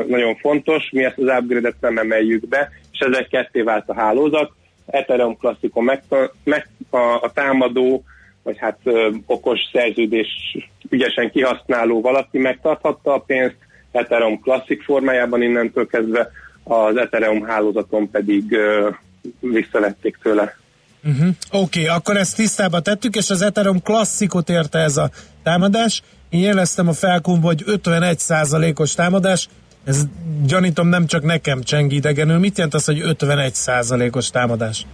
nagyon 0.07 0.35
fontos, 0.35 0.89
mi 0.91 1.03
ezt 1.03 1.17
az 1.17 1.39
upgrade-et 1.39 1.75
nem 1.79 1.97
emeljük 1.97 2.47
be, 2.47 2.69
és 2.91 2.99
ezzel 2.99 3.27
ketté 3.27 3.61
vált 3.61 3.89
a 3.89 3.93
hálózat. 3.93 4.51
Ethereum 4.85 5.37
klasszikon 5.37 5.83
meg, 5.83 6.03
meg 6.43 6.69
a, 6.89 6.97
a 6.97 7.31
támadó, 7.33 8.03
vagy 8.43 8.57
hát 8.57 8.79
ö, 8.83 9.09
okos 9.25 9.59
szerződés 9.71 10.57
ügyesen 10.89 11.31
kihasználó 11.31 12.01
valaki 12.01 12.37
megtarthatta 12.37 13.13
a 13.13 13.19
pénzt, 13.19 13.57
Ethereum 13.91 14.39
klasszik 14.39 14.83
formájában 14.83 15.41
innentől 15.41 15.87
kezdve, 15.87 16.29
az 16.63 16.97
Ethereum 16.97 17.41
hálózaton 17.41 18.09
pedig 18.09 18.57
visszavették 19.39 20.17
tőle. 20.21 20.57
Uh-huh. 21.03 21.27
Oké, 21.51 21.81
okay, 21.81 21.95
akkor 21.95 22.17
ezt 22.17 22.35
tisztába 22.35 22.79
tettük, 22.79 23.15
és 23.15 23.29
az 23.29 23.41
Ethereum 23.41 23.81
klasszikot 23.81 24.49
érte 24.49 24.79
ez 24.79 24.97
a 24.97 25.09
támadás. 25.43 26.01
Én 26.29 26.41
jeleztem 26.41 26.87
a 26.87 26.93
felkomba, 26.93 27.47
hogy 27.47 27.63
51%-os 27.65 28.95
támadás. 28.95 29.47
Ez 29.83 30.03
gyanítom 30.45 30.87
nem 30.87 31.05
csak 31.05 31.23
nekem 31.23 31.61
cseng 31.61 31.91
idegenül. 31.91 32.37
Mit 32.37 32.55
jelent 32.57 32.73
az, 32.73 32.85
hogy 32.85 33.01
51%-os 33.03 34.29
támadás? 34.29 34.85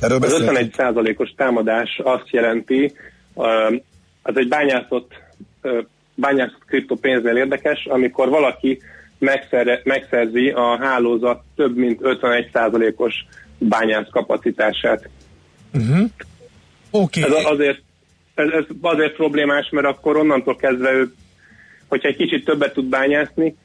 Erről 0.00 0.16
Az 0.22 0.40
beszéltünk. 0.40 0.74
51%-os 0.76 1.34
támadás 1.36 2.00
azt 2.04 2.30
jelenti, 2.30 2.92
az 4.22 4.36
egy 4.36 4.48
bányászott, 4.48 5.12
bányászott 6.14 6.64
kriptopénznél 6.66 7.36
érdekes, 7.36 7.86
amikor 7.86 8.28
valaki 8.28 8.80
megszerre, 9.22 9.80
megszerzi 9.84 10.48
a 10.48 10.78
hálózat 10.78 11.42
több 11.56 11.76
mint 11.76 12.00
51%-os 12.02 13.14
bányász 13.58 14.08
kapacitását. 14.10 15.08
Uh-huh. 15.74 16.00
Ez 16.00 16.10
okay. 16.90 17.44
azért, 17.44 17.82
ez, 18.34 18.48
ez 18.48 18.64
azért 18.80 19.14
problémás, 19.14 19.68
mert 19.70 19.86
akkor 19.86 20.16
onnantól 20.16 20.56
kezdve 20.56 20.92
ő, 20.92 21.14
hogyha 21.88 22.08
egy 22.08 22.16
kicsit 22.16 22.44
többet 22.44 22.72
tud 22.72 22.84
bányászni, 22.84 23.56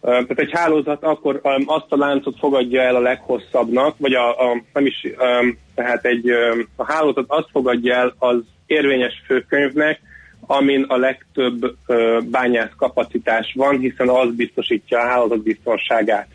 tehát 0.00 0.38
egy 0.38 0.50
hálózat 0.52 1.02
akkor 1.02 1.40
azt 1.66 1.86
a 1.88 1.96
láncot 1.96 2.38
fogadja 2.38 2.82
el 2.82 2.96
a 2.96 3.00
leghosszabbnak, 3.00 3.94
vagy 3.98 4.12
a, 4.12 4.50
a 4.50 4.62
nem 4.72 4.86
is, 4.86 5.02
um, 5.04 5.58
tehát 5.74 6.04
egy 6.04 6.30
um, 6.30 6.68
a 6.76 6.92
hálózat 6.92 7.24
azt 7.28 7.48
fogadja 7.50 7.94
el 7.94 8.14
az 8.18 8.38
érvényes 8.66 9.22
főkönyvnek, 9.26 10.00
amin 10.46 10.82
a 10.88 10.96
legtöbb 10.96 11.76
bányász 12.24 12.72
kapacitás 12.76 13.52
van, 13.54 13.78
hiszen 13.78 14.08
az 14.08 14.34
biztosítja 14.34 14.98
a 14.98 15.06
hálózat 15.06 15.42
biztonságát. 15.42 16.28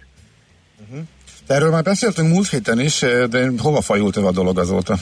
Erről 1.48 1.70
már 1.70 1.84
beszéltünk 1.84 2.34
múlt 2.34 2.50
héten 2.50 2.80
is, 2.80 3.00
de 3.30 3.50
hova 3.58 3.82
fajult 3.82 4.18
ez 4.18 4.24
a 4.24 4.32
dolog 4.32 4.60
azóta? 4.60 4.96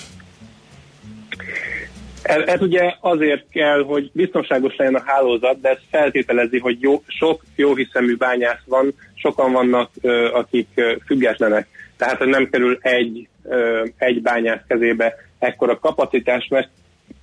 Ez, 2.21 2.41
ez 2.45 2.61
ugye 2.61 2.95
azért 2.99 3.45
kell, 3.51 3.83
hogy 3.83 4.09
biztonságos 4.13 4.75
legyen 4.75 4.95
a 4.95 5.03
hálózat, 5.05 5.61
de 5.61 5.69
ez 5.69 5.77
feltételezi, 5.91 6.59
hogy 6.59 6.81
jó, 6.81 7.03
sok 7.07 7.43
jó 7.55 7.75
hiszemű 7.75 8.15
bányász 8.15 8.61
van, 8.65 8.93
sokan 9.13 9.51
vannak, 9.51 9.89
ö, 10.01 10.31
akik 10.33 10.67
ö, 10.75 10.95
függetlenek. 11.05 11.67
Tehát, 11.97 12.17
hogy 12.17 12.27
nem 12.27 12.49
kerül 12.49 12.77
egy, 12.81 13.27
ö, 13.43 13.85
egy 13.97 14.21
bányász 14.21 14.61
kezébe 14.67 15.15
ekkora 15.39 15.79
kapacitás, 15.79 16.47
mert 16.49 16.69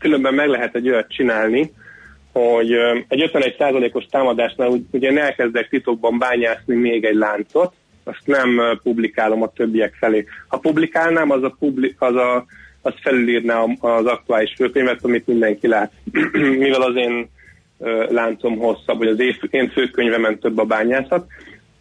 különben 0.03 0.34
meg 0.34 0.48
lehet 0.48 0.74
egy 0.74 0.88
olyat 0.88 1.12
csinálni, 1.12 1.72
hogy 2.32 2.72
egy 3.09 3.30
51%-os 3.32 4.05
támadásnál 4.11 4.70
ugye 4.90 5.11
én 5.11 5.18
elkezdek 5.18 5.68
titokban 5.68 6.18
bányászni 6.18 6.74
még 6.74 7.05
egy 7.05 7.14
láncot, 7.14 7.72
azt 8.05 8.26
nem 8.26 8.78
publikálom 8.82 9.42
a 9.42 9.53
többiek 9.53 9.94
felé. 9.94 10.24
Ha 10.48 10.59
publikálnám, 10.59 11.30
az 11.30 11.42
a, 11.42 11.57
publi, 11.59 11.94
az 11.98 12.14
a 12.14 12.44
az 12.82 12.94
felülírná 13.00 13.64
az 13.80 14.05
aktuális 14.07 14.55
főkönyvet, 14.57 15.05
amit 15.05 15.26
mindenki 15.26 15.66
lát. 15.66 15.92
Mivel 16.59 16.82
az 16.82 16.96
én 16.96 17.28
láncom 18.09 18.59
hosszabb, 18.59 18.98
vagy 18.98 19.09
az 19.09 19.20
én 19.50 19.70
főkönyvemen 19.70 20.38
több 20.38 20.59
a 20.59 20.64
bányászat. 20.64 21.26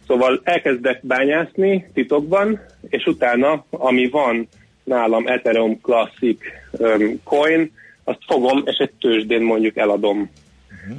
Szóval 0.06 0.40
elkezdek 0.44 1.06
bányászni 1.06 1.90
titokban, 1.94 2.60
és 2.88 3.06
utána, 3.06 3.64
ami 3.70 4.08
van 4.08 4.48
nálam 4.84 5.26
Ethereum 5.26 5.80
Classic 5.80 6.40
um, 6.70 7.22
coin, 7.24 7.72
azt 8.04 8.24
fogom, 8.26 8.62
és 8.64 8.76
egy 8.76 8.92
tőzsdén 9.00 9.42
mondjuk 9.42 9.76
eladom. 9.76 10.30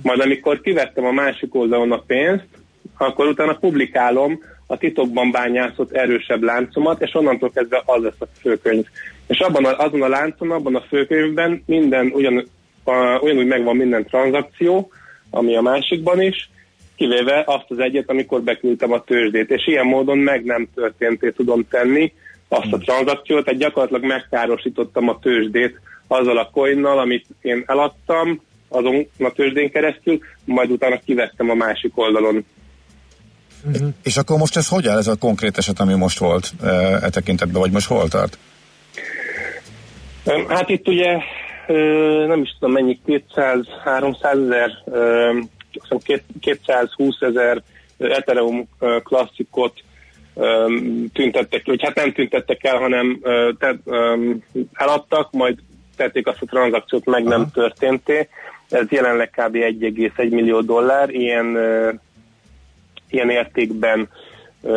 Majd 0.01 0.19
amikor 0.19 0.61
kivettem 0.61 1.05
a 1.05 1.11
másik 1.11 1.55
oldalon 1.55 1.91
a 1.91 2.03
pénzt, 2.07 2.47
akkor 2.97 3.27
utána 3.27 3.53
publikálom 3.53 4.39
a 4.67 4.77
titokban 4.77 5.31
bányászott 5.31 5.91
erősebb 5.91 6.41
láncomat, 6.41 7.01
és 7.01 7.15
onnantól 7.15 7.51
kezdve 7.51 7.81
az 7.85 8.03
lesz 8.03 8.19
a 8.19 8.25
főkönyv. 8.39 8.85
És 9.27 9.39
abban 9.39 9.65
a, 9.65 9.77
azon 9.77 10.01
a 10.01 10.07
láncon, 10.07 10.51
abban 10.51 10.75
a 10.75 10.81
főkönyvben 10.81 11.63
minden 11.65 12.11
ugyan, 12.13 12.47
a, 12.83 13.19
ugyanúgy 13.21 13.47
megvan 13.47 13.75
minden 13.75 14.05
tranzakció, 14.05 14.91
ami 15.29 15.55
a 15.55 15.61
másikban 15.61 16.21
is, 16.21 16.49
kivéve 16.95 17.43
azt 17.45 17.65
az 17.67 17.79
egyet, 17.79 18.09
amikor 18.09 18.41
beküldtem 18.41 18.91
a 18.91 19.03
tőzsdét, 19.03 19.51
és 19.51 19.67
ilyen 19.67 19.85
módon 19.85 20.17
meg 20.17 20.43
nem 20.43 20.67
történté 20.75 21.29
tudom 21.29 21.67
tenni 21.69 22.13
azt 22.47 22.73
a 22.73 22.77
tranzakciót, 22.77 23.45
tehát 23.45 23.59
gyakorlatilag 23.59 24.03
megkárosítottam 24.03 25.09
a 25.09 25.19
tőzsdét 25.19 25.79
azzal 26.07 26.37
a 26.37 26.49
coinnal, 26.53 26.99
amit 26.99 27.25
én 27.41 27.63
eladtam 27.67 28.41
azon 28.67 29.07
a 29.19 29.31
tőzsdén 29.31 29.71
keresztül, 29.71 30.19
majd 30.45 30.71
utána 30.71 30.99
kivettem 31.05 31.49
a 31.49 31.53
másik 31.53 31.97
oldalon. 31.97 32.45
És 34.03 34.17
akkor 34.17 34.37
most 34.37 34.57
ez 34.57 34.67
hogy 34.67 34.87
áll 34.87 34.97
ez 34.97 35.07
a 35.07 35.15
konkrét 35.15 35.57
eset, 35.57 35.79
ami 35.79 35.93
most 35.93 36.19
volt 36.19 36.51
e, 36.63 36.67
e 37.01 37.09
tekintetben, 37.09 37.61
vagy 37.61 37.71
most 37.71 37.87
hol 37.87 38.07
tart? 38.07 38.37
Hát 40.47 40.69
itt 40.69 40.87
ugye 40.87 41.17
nem 42.27 42.41
is 42.41 42.55
tudom 42.59 42.73
mennyi, 42.73 42.99
200-300 43.07 44.23
ezer, 44.23 44.71
ö, 44.85 45.29
azt 45.73 45.81
hiszem 45.81 45.97
két- 46.03 46.25
220 46.39 47.15
ezer 47.21 47.63
Ethereum 47.97 48.67
klasszikot 49.03 49.73
tüntettek, 51.13 51.65
vagy 51.65 51.83
hát 51.83 51.95
nem 51.95 52.13
tüntettek 52.13 52.63
el, 52.63 52.77
hanem 52.77 53.19
te, 53.59 53.75
eladtak, 54.73 55.31
majd 55.31 55.57
tették 55.95 56.27
azt 56.27 56.41
a 56.41 56.45
tranzakciót, 56.45 57.05
meg 57.05 57.23
nem 57.23 57.51
történté. 57.51 58.27
Ez 58.69 58.85
jelenleg 58.89 59.29
kb. 59.29 59.55
1,1 59.55 60.29
millió 60.29 60.61
dollár, 60.61 61.09
ilyen, 61.09 61.57
ilyen 63.09 63.29
értékben 63.29 64.09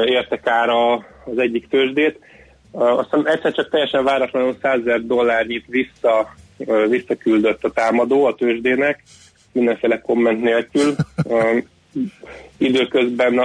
értek 0.04 0.46
ára 0.46 0.92
az 1.24 1.38
egyik 1.38 1.68
tőzsdét. 1.68 2.18
Aztán 2.72 3.28
egyszer 3.28 3.52
csak 3.52 3.70
teljesen 3.70 4.04
váratlanul 4.04 4.56
100 4.62 4.80
ezer 4.80 5.00
dollárnyit 5.00 5.64
vissza, 5.66 6.34
visszaküldött 6.88 7.64
a 7.64 7.70
támadó 7.70 8.24
a 8.24 8.34
tőzsdének, 8.34 9.02
mindenféle 9.52 10.00
komment 10.00 10.42
nélkül. 10.42 10.94
Időközben 12.58 13.38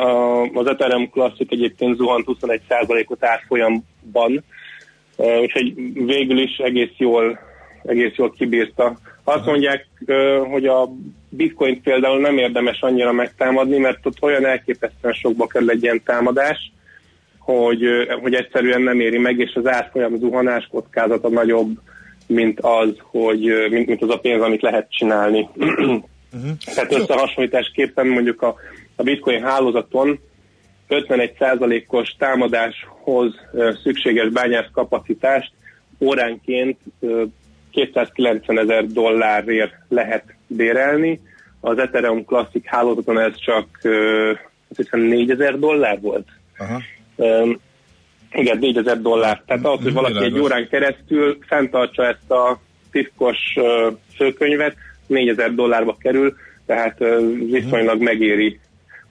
az 0.54 0.68
Ethereum 0.68 1.10
Classic 1.10 1.52
egyébként 1.52 1.98
zuhant 1.98 2.26
21%-ot 2.28 3.26
árfolyamban, 3.26 4.44
úgyhogy 5.16 5.74
végül 6.06 6.40
is 6.40 6.58
egész 6.58 6.94
jól, 6.98 7.40
egész 7.84 8.16
jól 8.16 8.32
kibírta. 8.32 8.98
Azt 9.24 9.46
mondják, 9.46 9.88
hogy 10.50 10.66
a 10.66 10.90
bitcoin 11.30 11.82
például 11.82 12.20
nem 12.20 12.38
érdemes 12.38 12.82
annyira 12.82 13.12
megtámadni, 13.12 13.78
mert 13.78 14.06
ott 14.06 14.22
olyan 14.22 14.46
elképesztően 14.46 15.14
sokba 15.14 15.48
kerül 15.48 15.70
egy 15.70 15.84
ilyen 15.84 16.04
támadás, 16.04 16.72
hogy, 17.40 17.84
hogy 18.22 18.34
egyszerűen 18.34 18.82
nem 18.82 19.00
éri 19.00 19.18
meg, 19.18 19.40
és 19.40 19.54
az 19.54 19.68
árfolyam 19.68 20.18
zuhanás 20.18 20.68
kockázata 20.72 21.30
nagyobb, 21.30 21.80
mint 22.28 22.60
az, 22.60 22.94
hogy, 23.00 23.68
mint, 23.70 23.88
mint 23.88 24.02
az 24.02 24.10
a 24.10 24.20
pénz, 24.20 24.42
amit 24.42 24.62
lehet 24.62 24.92
csinálni. 24.92 25.50
Uh-huh. 26.34 26.52
Tehát 26.76 26.94
összehasonlításképpen 26.94 28.08
mondjuk 28.08 28.42
a, 28.42 28.56
a 28.96 29.04
bitcoin 29.04 29.44
hálózaton 29.44 30.20
51%-os 30.90 32.16
támadáshoz 32.18 33.36
szükséges 33.84 34.30
bányász 34.30 34.68
kapacitást 34.74 35.52
óránként 36.00 36.78
290 37.72 38.60
ezer 38.60 38.86
dollárért 38.86 39.74
lehet 39.90 40.24
bérelni. 40.48 41.20
Az 41.60 41.78
Ethereum 41.78 42.26
Classic 42.26 42.68
hálózaton 42.68 43.20
ez 43.20 43.36
csak 43.36 43.68
azt 44.72 44.78
hiszem 44.78 45.00
4000 45.00 45.60
dollár 45.60 46.00
volt. 46.02 46.28
Aha. 46.58 46.82
Um, 47.16 47.60
igen, 48.32 48.58
4000 48.58 49.02
dollár. 49.02 49.44
Tehát 49.46 49.66
ahhoz, 49.66 49.84
hogy 49.84 49.94
valaki 49.94 50.24
egy 50.24 50.40
órán 50.40 50.68
keresztül 50.70 51.38
fenntartsa 51.48 52.06
ezt 52.06 52.32
a 52.32 52.60
titkos 52.92 53.38
uh, 53.56 53.98
főkönyvet, 54.16 54.76
4000 55.08 55.54
dollárba 55.54 55.98
kerül, 56.00 56.36
tehát 56.66 57.00
uh, 57.00 57.38
viszonylag 57.52 58.02
megéri. 58.02 58.60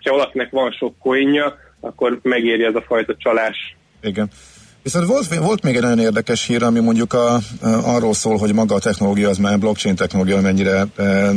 Ha 0.02 0.10
valakinek 0.10 0.50
van 0.50 0.70
sok 0.70 0.98
coinja, 0.98 1.58
akkor 1.80 2.18
megéri 2.22 2.64
ez 2.64 2.74
a 2.74 2.82
fajta 2.82 3.14
csalás. 3.16 3.76
Igen. 4.02 4.30
Viszont 4.82 5.06
volt, 5.06 5.34
volt 5.34 5.62
még 5.62 5.76
egy 5.76 5.82
nagyon 5.82 5.98
érdekes 5.98 6.46
hír, 6.46 6.62
ami 6.62 6.80
mondjuk 6.80 7.12
a, 7.12 7.34
a, 7.34 7.40
arról 7.84 8.14
szól, 8.14 8.36
hogy 8.36 8.54
maga 8.54 8.74
a 8.74 8.78
technológia, 8.78 9.28
az 9.28 9.38
már 9.38 9.58
blockchain 9.58 9.96
technológia 9.96 10.40
mennyire 10.40 10.84
e, 10.96 11.30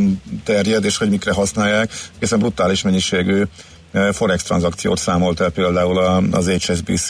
terjed, 0.44 0.84
és 0.84 0.98
hogy 0.98 1.10
mikre 1.10 1.34
használják, 1.34 1.89
hiszen 2.20 2.39
brutális 2.39 2.82
mennyiségű 2.82 3.41
e, 3.91 4.12
forex 4.12 4.44
tranzakciót 4.44 4.98
számolt 4.98 5.39
el 5.39 5.52
például 5.52 5.98
a, 5.98 6.22
az 6.32 6.50
HSBC, 6.50 7.10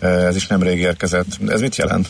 ez 0.00 0.36
is 0.36 0.46
nemrég 0.46 0.78
érkezett. 0.78 1.26
Ez 1.46 1.60
mit 1.60 1.76
jelent? 1.76 2.08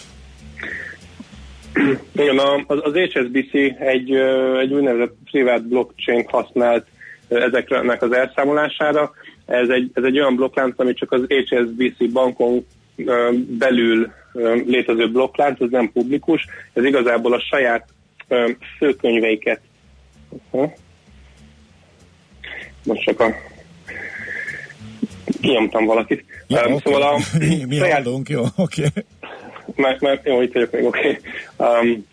Igen, 2.13 2.39
az, 2.67 2.79
az 2.83 2.93
HSBC 2.93 3.55
egy, 3.79 4.13
egy 4.61 4.73
úgynevezett 4.73 5.15
privát 5.31 5.69
blockchain 5.69 6.25
használt 6.29 6.87
ö, 7.29 7.43
ezeknek 7.43 8.03
az 8.03 8.13
elszámolására. 8.13 9.11
Ez 9.47 9.69
egy, 9.69 9.91
ez 9.95 10.05
egy 10.05 10.19
olyan 10.19 10.37
blokklánc, 10.37 10.81
ami 10.81 10.95
csak 10.95 11.13
az 11.13 11.21
HSBC 11.29 12.13
bankon 12.13 12.67
belül 13.59 14.12
létező 14.66 15.11
blokklánc, 15.11 15.61
ez 15.61 15.70
nem 15.70 15.93
publikus, 15.93 16.47
ez 16.72 16.84
igazából 16.84 17.32
a 17.32 17.40
saját 17.40 17.88
főkönyveiket. 18.78 19.61
Most 22.84 23.03
csak 23.03 23.20
a 23.20 23.34
kinyomtam 25.40 25.84
valakit. 25.84 26.24
Ja, 26.47 26.68
Ö, 26.68 26.72
oké. 26.72 26.80
Szóval 26.84 27.03
a 27.03 27.18
mi, 27.68 27.76
saját 27.76 28.03
hallunk, 28.03 28.28
jó, 28.28 28.43
oké. 28.57 28.84
már, 29.74 29.97
már 30.01 30.20
jó, 30.24 30.43
itt 30.43 30.53
vagyok 30.53 30.72
még, 30.72 30.84
oké. 30.84 31.18
Okay. 31.57 31.90
Um, 31.90 32.07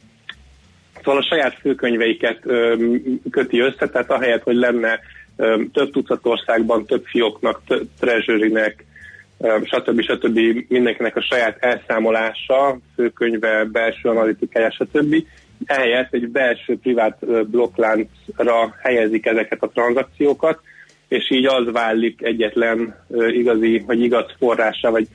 szóval 1.03 1.19
a 1.19 1.25
saját 1.29 1.57
főkönyveiket 1.59 2.45
um, 2.45 3.21
köti 3.31 3.59
össze, 3.59 3.89
tehát 3.89 4.11
ahelyett, 4.11 4.43
hogy 4.43 4.55
lenne 4.55 4.99
um, 5.35 5.71
több 5.71 5.91
tucat 5.91 6.19
országban, 6.23 6.85
több 6.85 7.05
fióknak, 7.05 7.61
treasurynek, 7.99 8.75
um, 8.83 8.88
stb. 9.63 10.01
stb. 10.01 10.39
mindenkinek 10.67 11.15
a 11.15 11.21
saját 11.21 11.57
elszámolása, 11.59 12.79
főkönyve, 12.95 13.63
belső 13.63 14.09
analitikája, 14.09 14.71
stb. 14.71 15.15
Ehelyett 15.65 16.13
egy 16.13 16.29
belső 16.29 16.77
privát 16.77 17.47
blokkláncra 17.49 18.75
helyezik 18.81 19.25
ezeket 19.25 19.63
a 19.63 19.69
tranzakciókat, 19.73 20.59
és 21.07 21.31
így 21.31 21.45
az 21.45 21.71
válik 21.71 22.21
egyetlen 22.21 22.95
igazi, 23.29 23.83
vagy 23.85 24.01
igaz 24.01 24.25
forrása, 24.37 24.91
vagy 24.91 25.07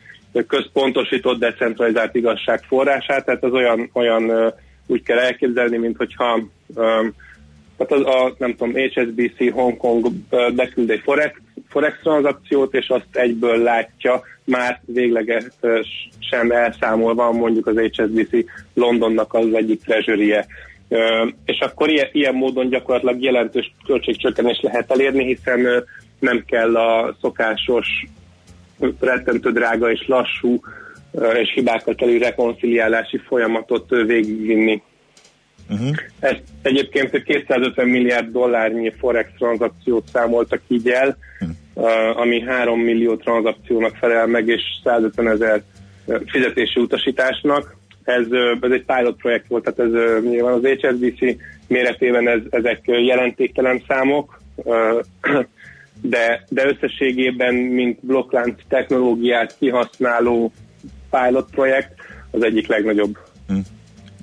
központosított, 0.47 1.39
decentralizált 1.39 2.14
igazság 2.14 2.61
forrását, 2.62 3.25
tehát 3.25 3.45
az 3.45 3.53
olyan, 3.53 3.91
olyan 3.93 4.55
úgy 4.87 5.03
kell 5.03 5.18
elképzelni, 5.18 5.77
mint 5.77 5.97
hogyha 5.97 6.41
ö, 6.75 7.07
tehát 7.77 7.93
az 7.93 8.14
a, 8.14 8.35
nem 8.39 8.55
tudom, 8.57 8.75
HSBC 8.75 9.53
Hongkong 9.53 10.07
beküld 10.55 10.91
egy 10.91 11.01
forex, 11.05 11.39
forex 11.68 11.99
tranzakciót, 12.03 12.75
és 12.75 12.89
azt 12.89 13.07
egyből 13.12 13.62
látja, 13.62 14.22
már 14.45 14.81
véglegesen 14.87 16.53
elszámolva 16.53 17.33
mondjuk 17.33 17.66
az 17.66 17.77
HSBC 17.77 18.45
Londonnak 18.75 19.35
az 19.35 19.53
egyik 19.53 19.81
treasury 19.81 20.35
és 21.45 21.59
akkor 21.59 21.91
ilyen, 21.91 22.09
ilyen 22.12 22.35
módon 22.35 22.68
gyakorlatilag 22.68 23.22
jelentős 23.22 23.75
költségcsökkenés 23.87 24.61
lehet 24.61 24.91
elérni, 24.91 25.25
hiszen 25.25 25.85
nem 26.18 26.45
kell 26.47 26.77
a 26.77 27.16
szokásos 27.20 27.87
rettentő 29.01 29.53
drága 29.53 29.91
és 29.91 30.07
lassú 30.07 30.61
és 31.41 31.53
hibákat 31.55 32.03
elő 32.03 32.18
rekonciliálási 32.18 33.18
folyamatot 33.18 33.89
végigvinni. 33.89 34.83
Uh-huh. 35.70 35.90
Ezt 36.20 36.42
egyébként 36.62 37.22
250 37.22 37.88
milliárd 37.88 38.32
dollárnyi 38.32 38.92
forex 38.98 39.28
tranzakciót 39.38 40.08
számoltak 40.12 40.60
így 40.68 40.88
el, 40.88 41.16
ö, 41.74 41.82
ami 42.14 42.40
3 42.40 42.80
millió 42.80 43.16
tranzakciónak 43.16 43.96
felel 43.96 44.26
meg, 44.26 44.48
és 44.48 44.62
150 44.84 45.28
ezer 45.28 45.62
ö, 46.06 46.16
fizetési 46.26 46.80
utasításnak. 46.80 47.76
Ez, 48.04 48.26
ö, 48.30 48.54
ez 48.60 48.70
egy 48.70 48.84
pilot 48.84 49.16
projekt 49.16 49.48
volt, 49.48 49.64
tehát 49.64 49.92
ez 49.92 50.22
nyilván 50.22 50.52
az 50.52 50.66
HSBC 50.66 51.36
méretében 51.68 52.28
ez, 52.28 52.40
ezek 52.50 52.80
jelentéktelen 52.84 53.82
számok, 53.88 54.40
de, 56.02 56.44
de 56.48 56.66
összességében, 56.66 57.54
mint 57.54 57.98
blokklánc 58.00 58.60
technológiát 58.68 59.56
kihasználó 59.58 60.52
pilot 61.10 61.50
projekt, 61.50 61.92
az 62.30 62.42
egyik 62.42 62.66
legnagyobb. 62.66 63.18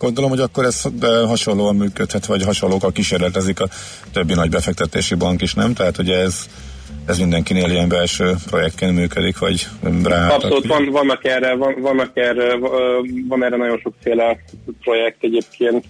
Gondolom, 0.02 0.30
hogy 0.30 0.40
akkor 0.40 0.66
ez 0.66 0.84
hasonlóan 1.28 1.76
működhet, 1.76 2.26
vagy 2.26 2.44
hasonlókkal 2.44 2.92
kísérletezik 2.92 3.60
a 3.60 3.68
többi 4.14 4.34
nagy 4.34 4.50
befektetési 4.50 5.16
bank 5.16 5.42
is, 5.42 5.54
nem? 5.54 5.74
Tehát, 5.74 5.96
hogy 5.96 6.10
ez, 6.10 6.46
ez 7.06 7.18
mindenkinél 7.18 7.70
ilyen 7.70 7.90
belső 7.90 8.36
projektként 8.50 8.96
működik, 8.96 9.38
vagy 9.40 9.68
rá... 10.04 10.28
Abszolút, 10.28 10.68
van, 10.68 10.90
vannak 10.90 11.26
erre, 11.26 11.56
van, 11.56 11.82
vannak 11.82 12.12
erre, 12.14 12.58
van 13.28 13.44
erre 13.44 13.58
nagyon 13.58 13.80
sokféle 13.84 14.38
projekt 14.82 15.24
egyébként. 15.24 15.86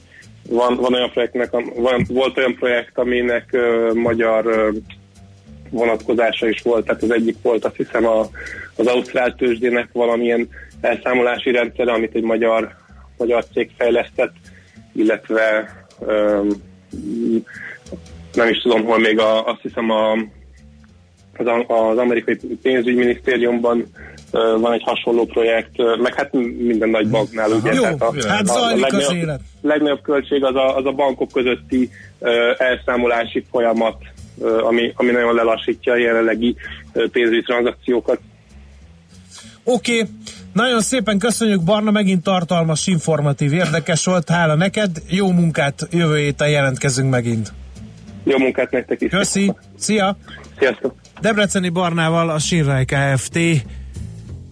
Van, 0.50 0.76
van 0.76 0.94
olyan 0.94 1.12
projektnek, 1.12 1.52
van, 1.76 2.06
volt 2.10 2.38
olyan 2.38 2.56
projekt, 2.56 2.98
aminek 2.98 3.46
ö, 3.52 3.92
magyar 3.94 4.46
ö, 4.46 4.70
vonatkozása 5.70 6.48
is 6.48 6.62
volt, 6.62 6.86
tehát 6.86 7.04
az 7.04 7.12
egyik 7.12 7.36
volt 7.42 7.66
azt 7.66 7.76
hiszem 7.76 8.06
a, 8.06 8.20
az 8.76 8.88
Ausztrál 8.88 9.36
tőzsdének 9.36 9.90
valamilyen 9.94 10.50
elszámolási 10.82 11.52
rendszere, 11.52 11.92
amit 11.92 12.16
egy 12.16 12.24
magyar, 12.24 12.76
magyar 13.22 13.46
cég 13.54 13.70
fejlesztett, 13.78 14.34
illetve 14.94 15.70
ö, 16.00 16.42
nem 18.34 18.50
is 18.50 18.62
tudom, 18.62 18.84
hol 18.84 19.00
még 19.00 19.20
a, 19.20 19.46
azt 19.46 19.62
hiszem 19.62 19.90
a, 19.90 20.12
az, 21.38 21.48
az 21.68 21.98
amerikai 21.98 22.38
pénzügyminisztériumban 22.62 23.86
ö, 24.32 24.58
van 24.60 24.74
egy 24.74 24.84
hasonló 24.84 25.26
projekt, 25.26 25.80
ö, 25.80 25.96
meg 25.96 26.16
hát 26.16 26.34
minden 26.58 26.90
nagy 26.90 27.10
banknál 27.10 27.52
ugye. 27.52 27.74
Jó, 27.74 27.82
tehát 27.82 28.02
a, 28.02 28.14
hát 28.28 28.46
zajlik 28.46 28.86
az 28.86 28.92
legnagyobb, 28.92 29.24
élet. 29.24 29.42
legnagyobb 29.62 30.02
költség 30.02 30.44
az 30.44 30.56
a, 30.56 30.78
az 30.78 30.86
a 30.86 30.92
bankok 30.92 31.32
közötti 31.32 31.90
ö, 32.20 32.52
elszámolási 32.58 33.46
folyamat, 33.52 33.98
ami, 34.42 34.92
ami 34.96 35.12
nagyon 35.12 35.36
lelassítja 35.36 35.94
a 35.94 35.98
jelenlegi 35.98 36.56
pénzügyi 37.12 37.42
tranzakciókat. 37.42 38.20
Oké, 39.64 40.00
okay. 40.00 40.14
nagyon 40.54 40.82
szépen 40.82 41.20
köszönjük 41.20 41.64
Barna, 41.64 41.92
megint 41.92 42.24
tartalmas, 42.24 42.88
informatív, 42.88 43.54
érdekes 43.54 44.06
volt, 44.06 44.30
hála 44.30 44.56
neked, 44.56 45.02
jó 45.10 45.32
munkát, 45.32 45.88
jövő 45.92 46.18
héten 46.18 46.50
jelentkezünk 46.50 47.10
megint. 47.10 47.54
Jó 48.24 48.38
munkát 48.38 48.72
nektek 48.72 49.02
is! 49.02 49.10
Köszi, 49.10 49.54
szia! 49.78 50.18
Sziasztok! 50.60 50.96
Debreceni 51.22 51.70
Barnával, 51.70 52.30
a 52.30 52.40
Sinrai 52.40 52.86
Kft. 52.86 53.38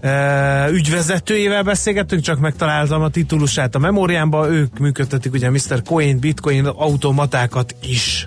Uh, 0.03 0.71
ügyvezetőjével 0.71 1.63
beszélgettünk, 1.63 2.21
csak 2.21 2.39
megtaláltam 2.39 3.01
a 3.01 3.09
titulusát 3.09 3.75
a 3.75 3.79
memóriámba, 3.79 4.49
ők 4.49 4.77
működtetik 4.77 5.33
ugye 5.33 5.49
Mr. 5.49 5.81
Coin, 5.85 6.19
Bitcoin 6.19 6.65
automatákat 6.65 7.75
is. 7.81 8.25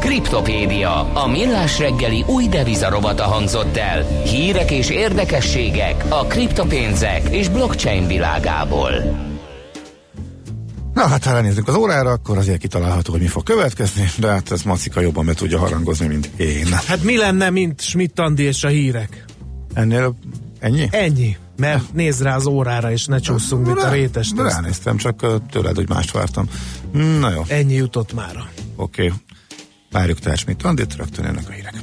Kriptopédia, 0.00 1.12
a 1.12 1.26
millás 1.28 1.78
reggeli 1.78 2.24
új 2.26 2.48
devizarobata 2.48 3.22
hangzott 3.24 3.76
el. 3.76 4.22
Hírek 4.24 4.70
és 4.70 4.90
érdekességek 4.90 6.04
a 6.08 6.24
kriptopénzek 6.26 7.28
és 7.28 7.48
blockchain 7.48 8.06
világából. 8.06 8.90
Na 10.94 11.06
hát, 11.06 11.24
ha 11.24 11.32
ránézzünk 11.32 11.68
az 11.68 11.74
órára, 11.74 12.10
akkor 12.10 12.38
azért 12.38 12.58
kitalálható, 12.60 13.12
hogy 13.12 13.20
mi 13.20 13.26
fog 13.26 13.42
következni, 13.42 14.10
de 14.18 14.28
hát 14.28 14.50
ez 14.52 14.62
Macika 14.62 15.00
jobban 15.00 15.26
be 15.26 15.34
tudja 15.34 15.58
harangozni, 15.58 16.06
mint 16.06 16.26
én. 16.36 16.66
Hát 16.86 17.02
mi 17.02 17.16
lenne, 17.16 17.50
mint 17.50 17.80
Schmidt 17.80 18.18
Andi 18.18 18.42
és 18.42 18.64
a 18.64 18.68
hírek? 18.68 19.24
Ennél 19.74 20.14
ennyi? 20.60 20.88
Ennyi. 20.90 21.36
Mert 21.56 21.92
nézz 21.92 22.20
rá 22.22 22.36
az 22.36 22.46
órára, 22.46 22.90
és 22.90 23.06
ne 23.06 23.18
csúszunk, 23.18 23.66
mint 23.66 23.78
a 23.78 23.90
rétes 23.90 24.32
ránéztem, 24.36 24.96
csak 24.96 25.26
tőled, 25.50 25.76
hogy 25.76 25.88
mást 25.88 26.10
vártam. 26.10 26.48
Na 27.20 27.30
jó, 27.30 27.42
Ennyi 27.48 27.74
jutott 27.74 28.12
mára. 28.14 28.48
oké. 28.76 29.12
Várjuk 29.90 30.18
tehát 30.18 30.38
Schmidt 30.38 30.62
Andit, 30.62 30.96
rögtön 30.96 31.24
jönnek 31.24 31.48
a 31.48 31.52
hírek. 31.52 31.74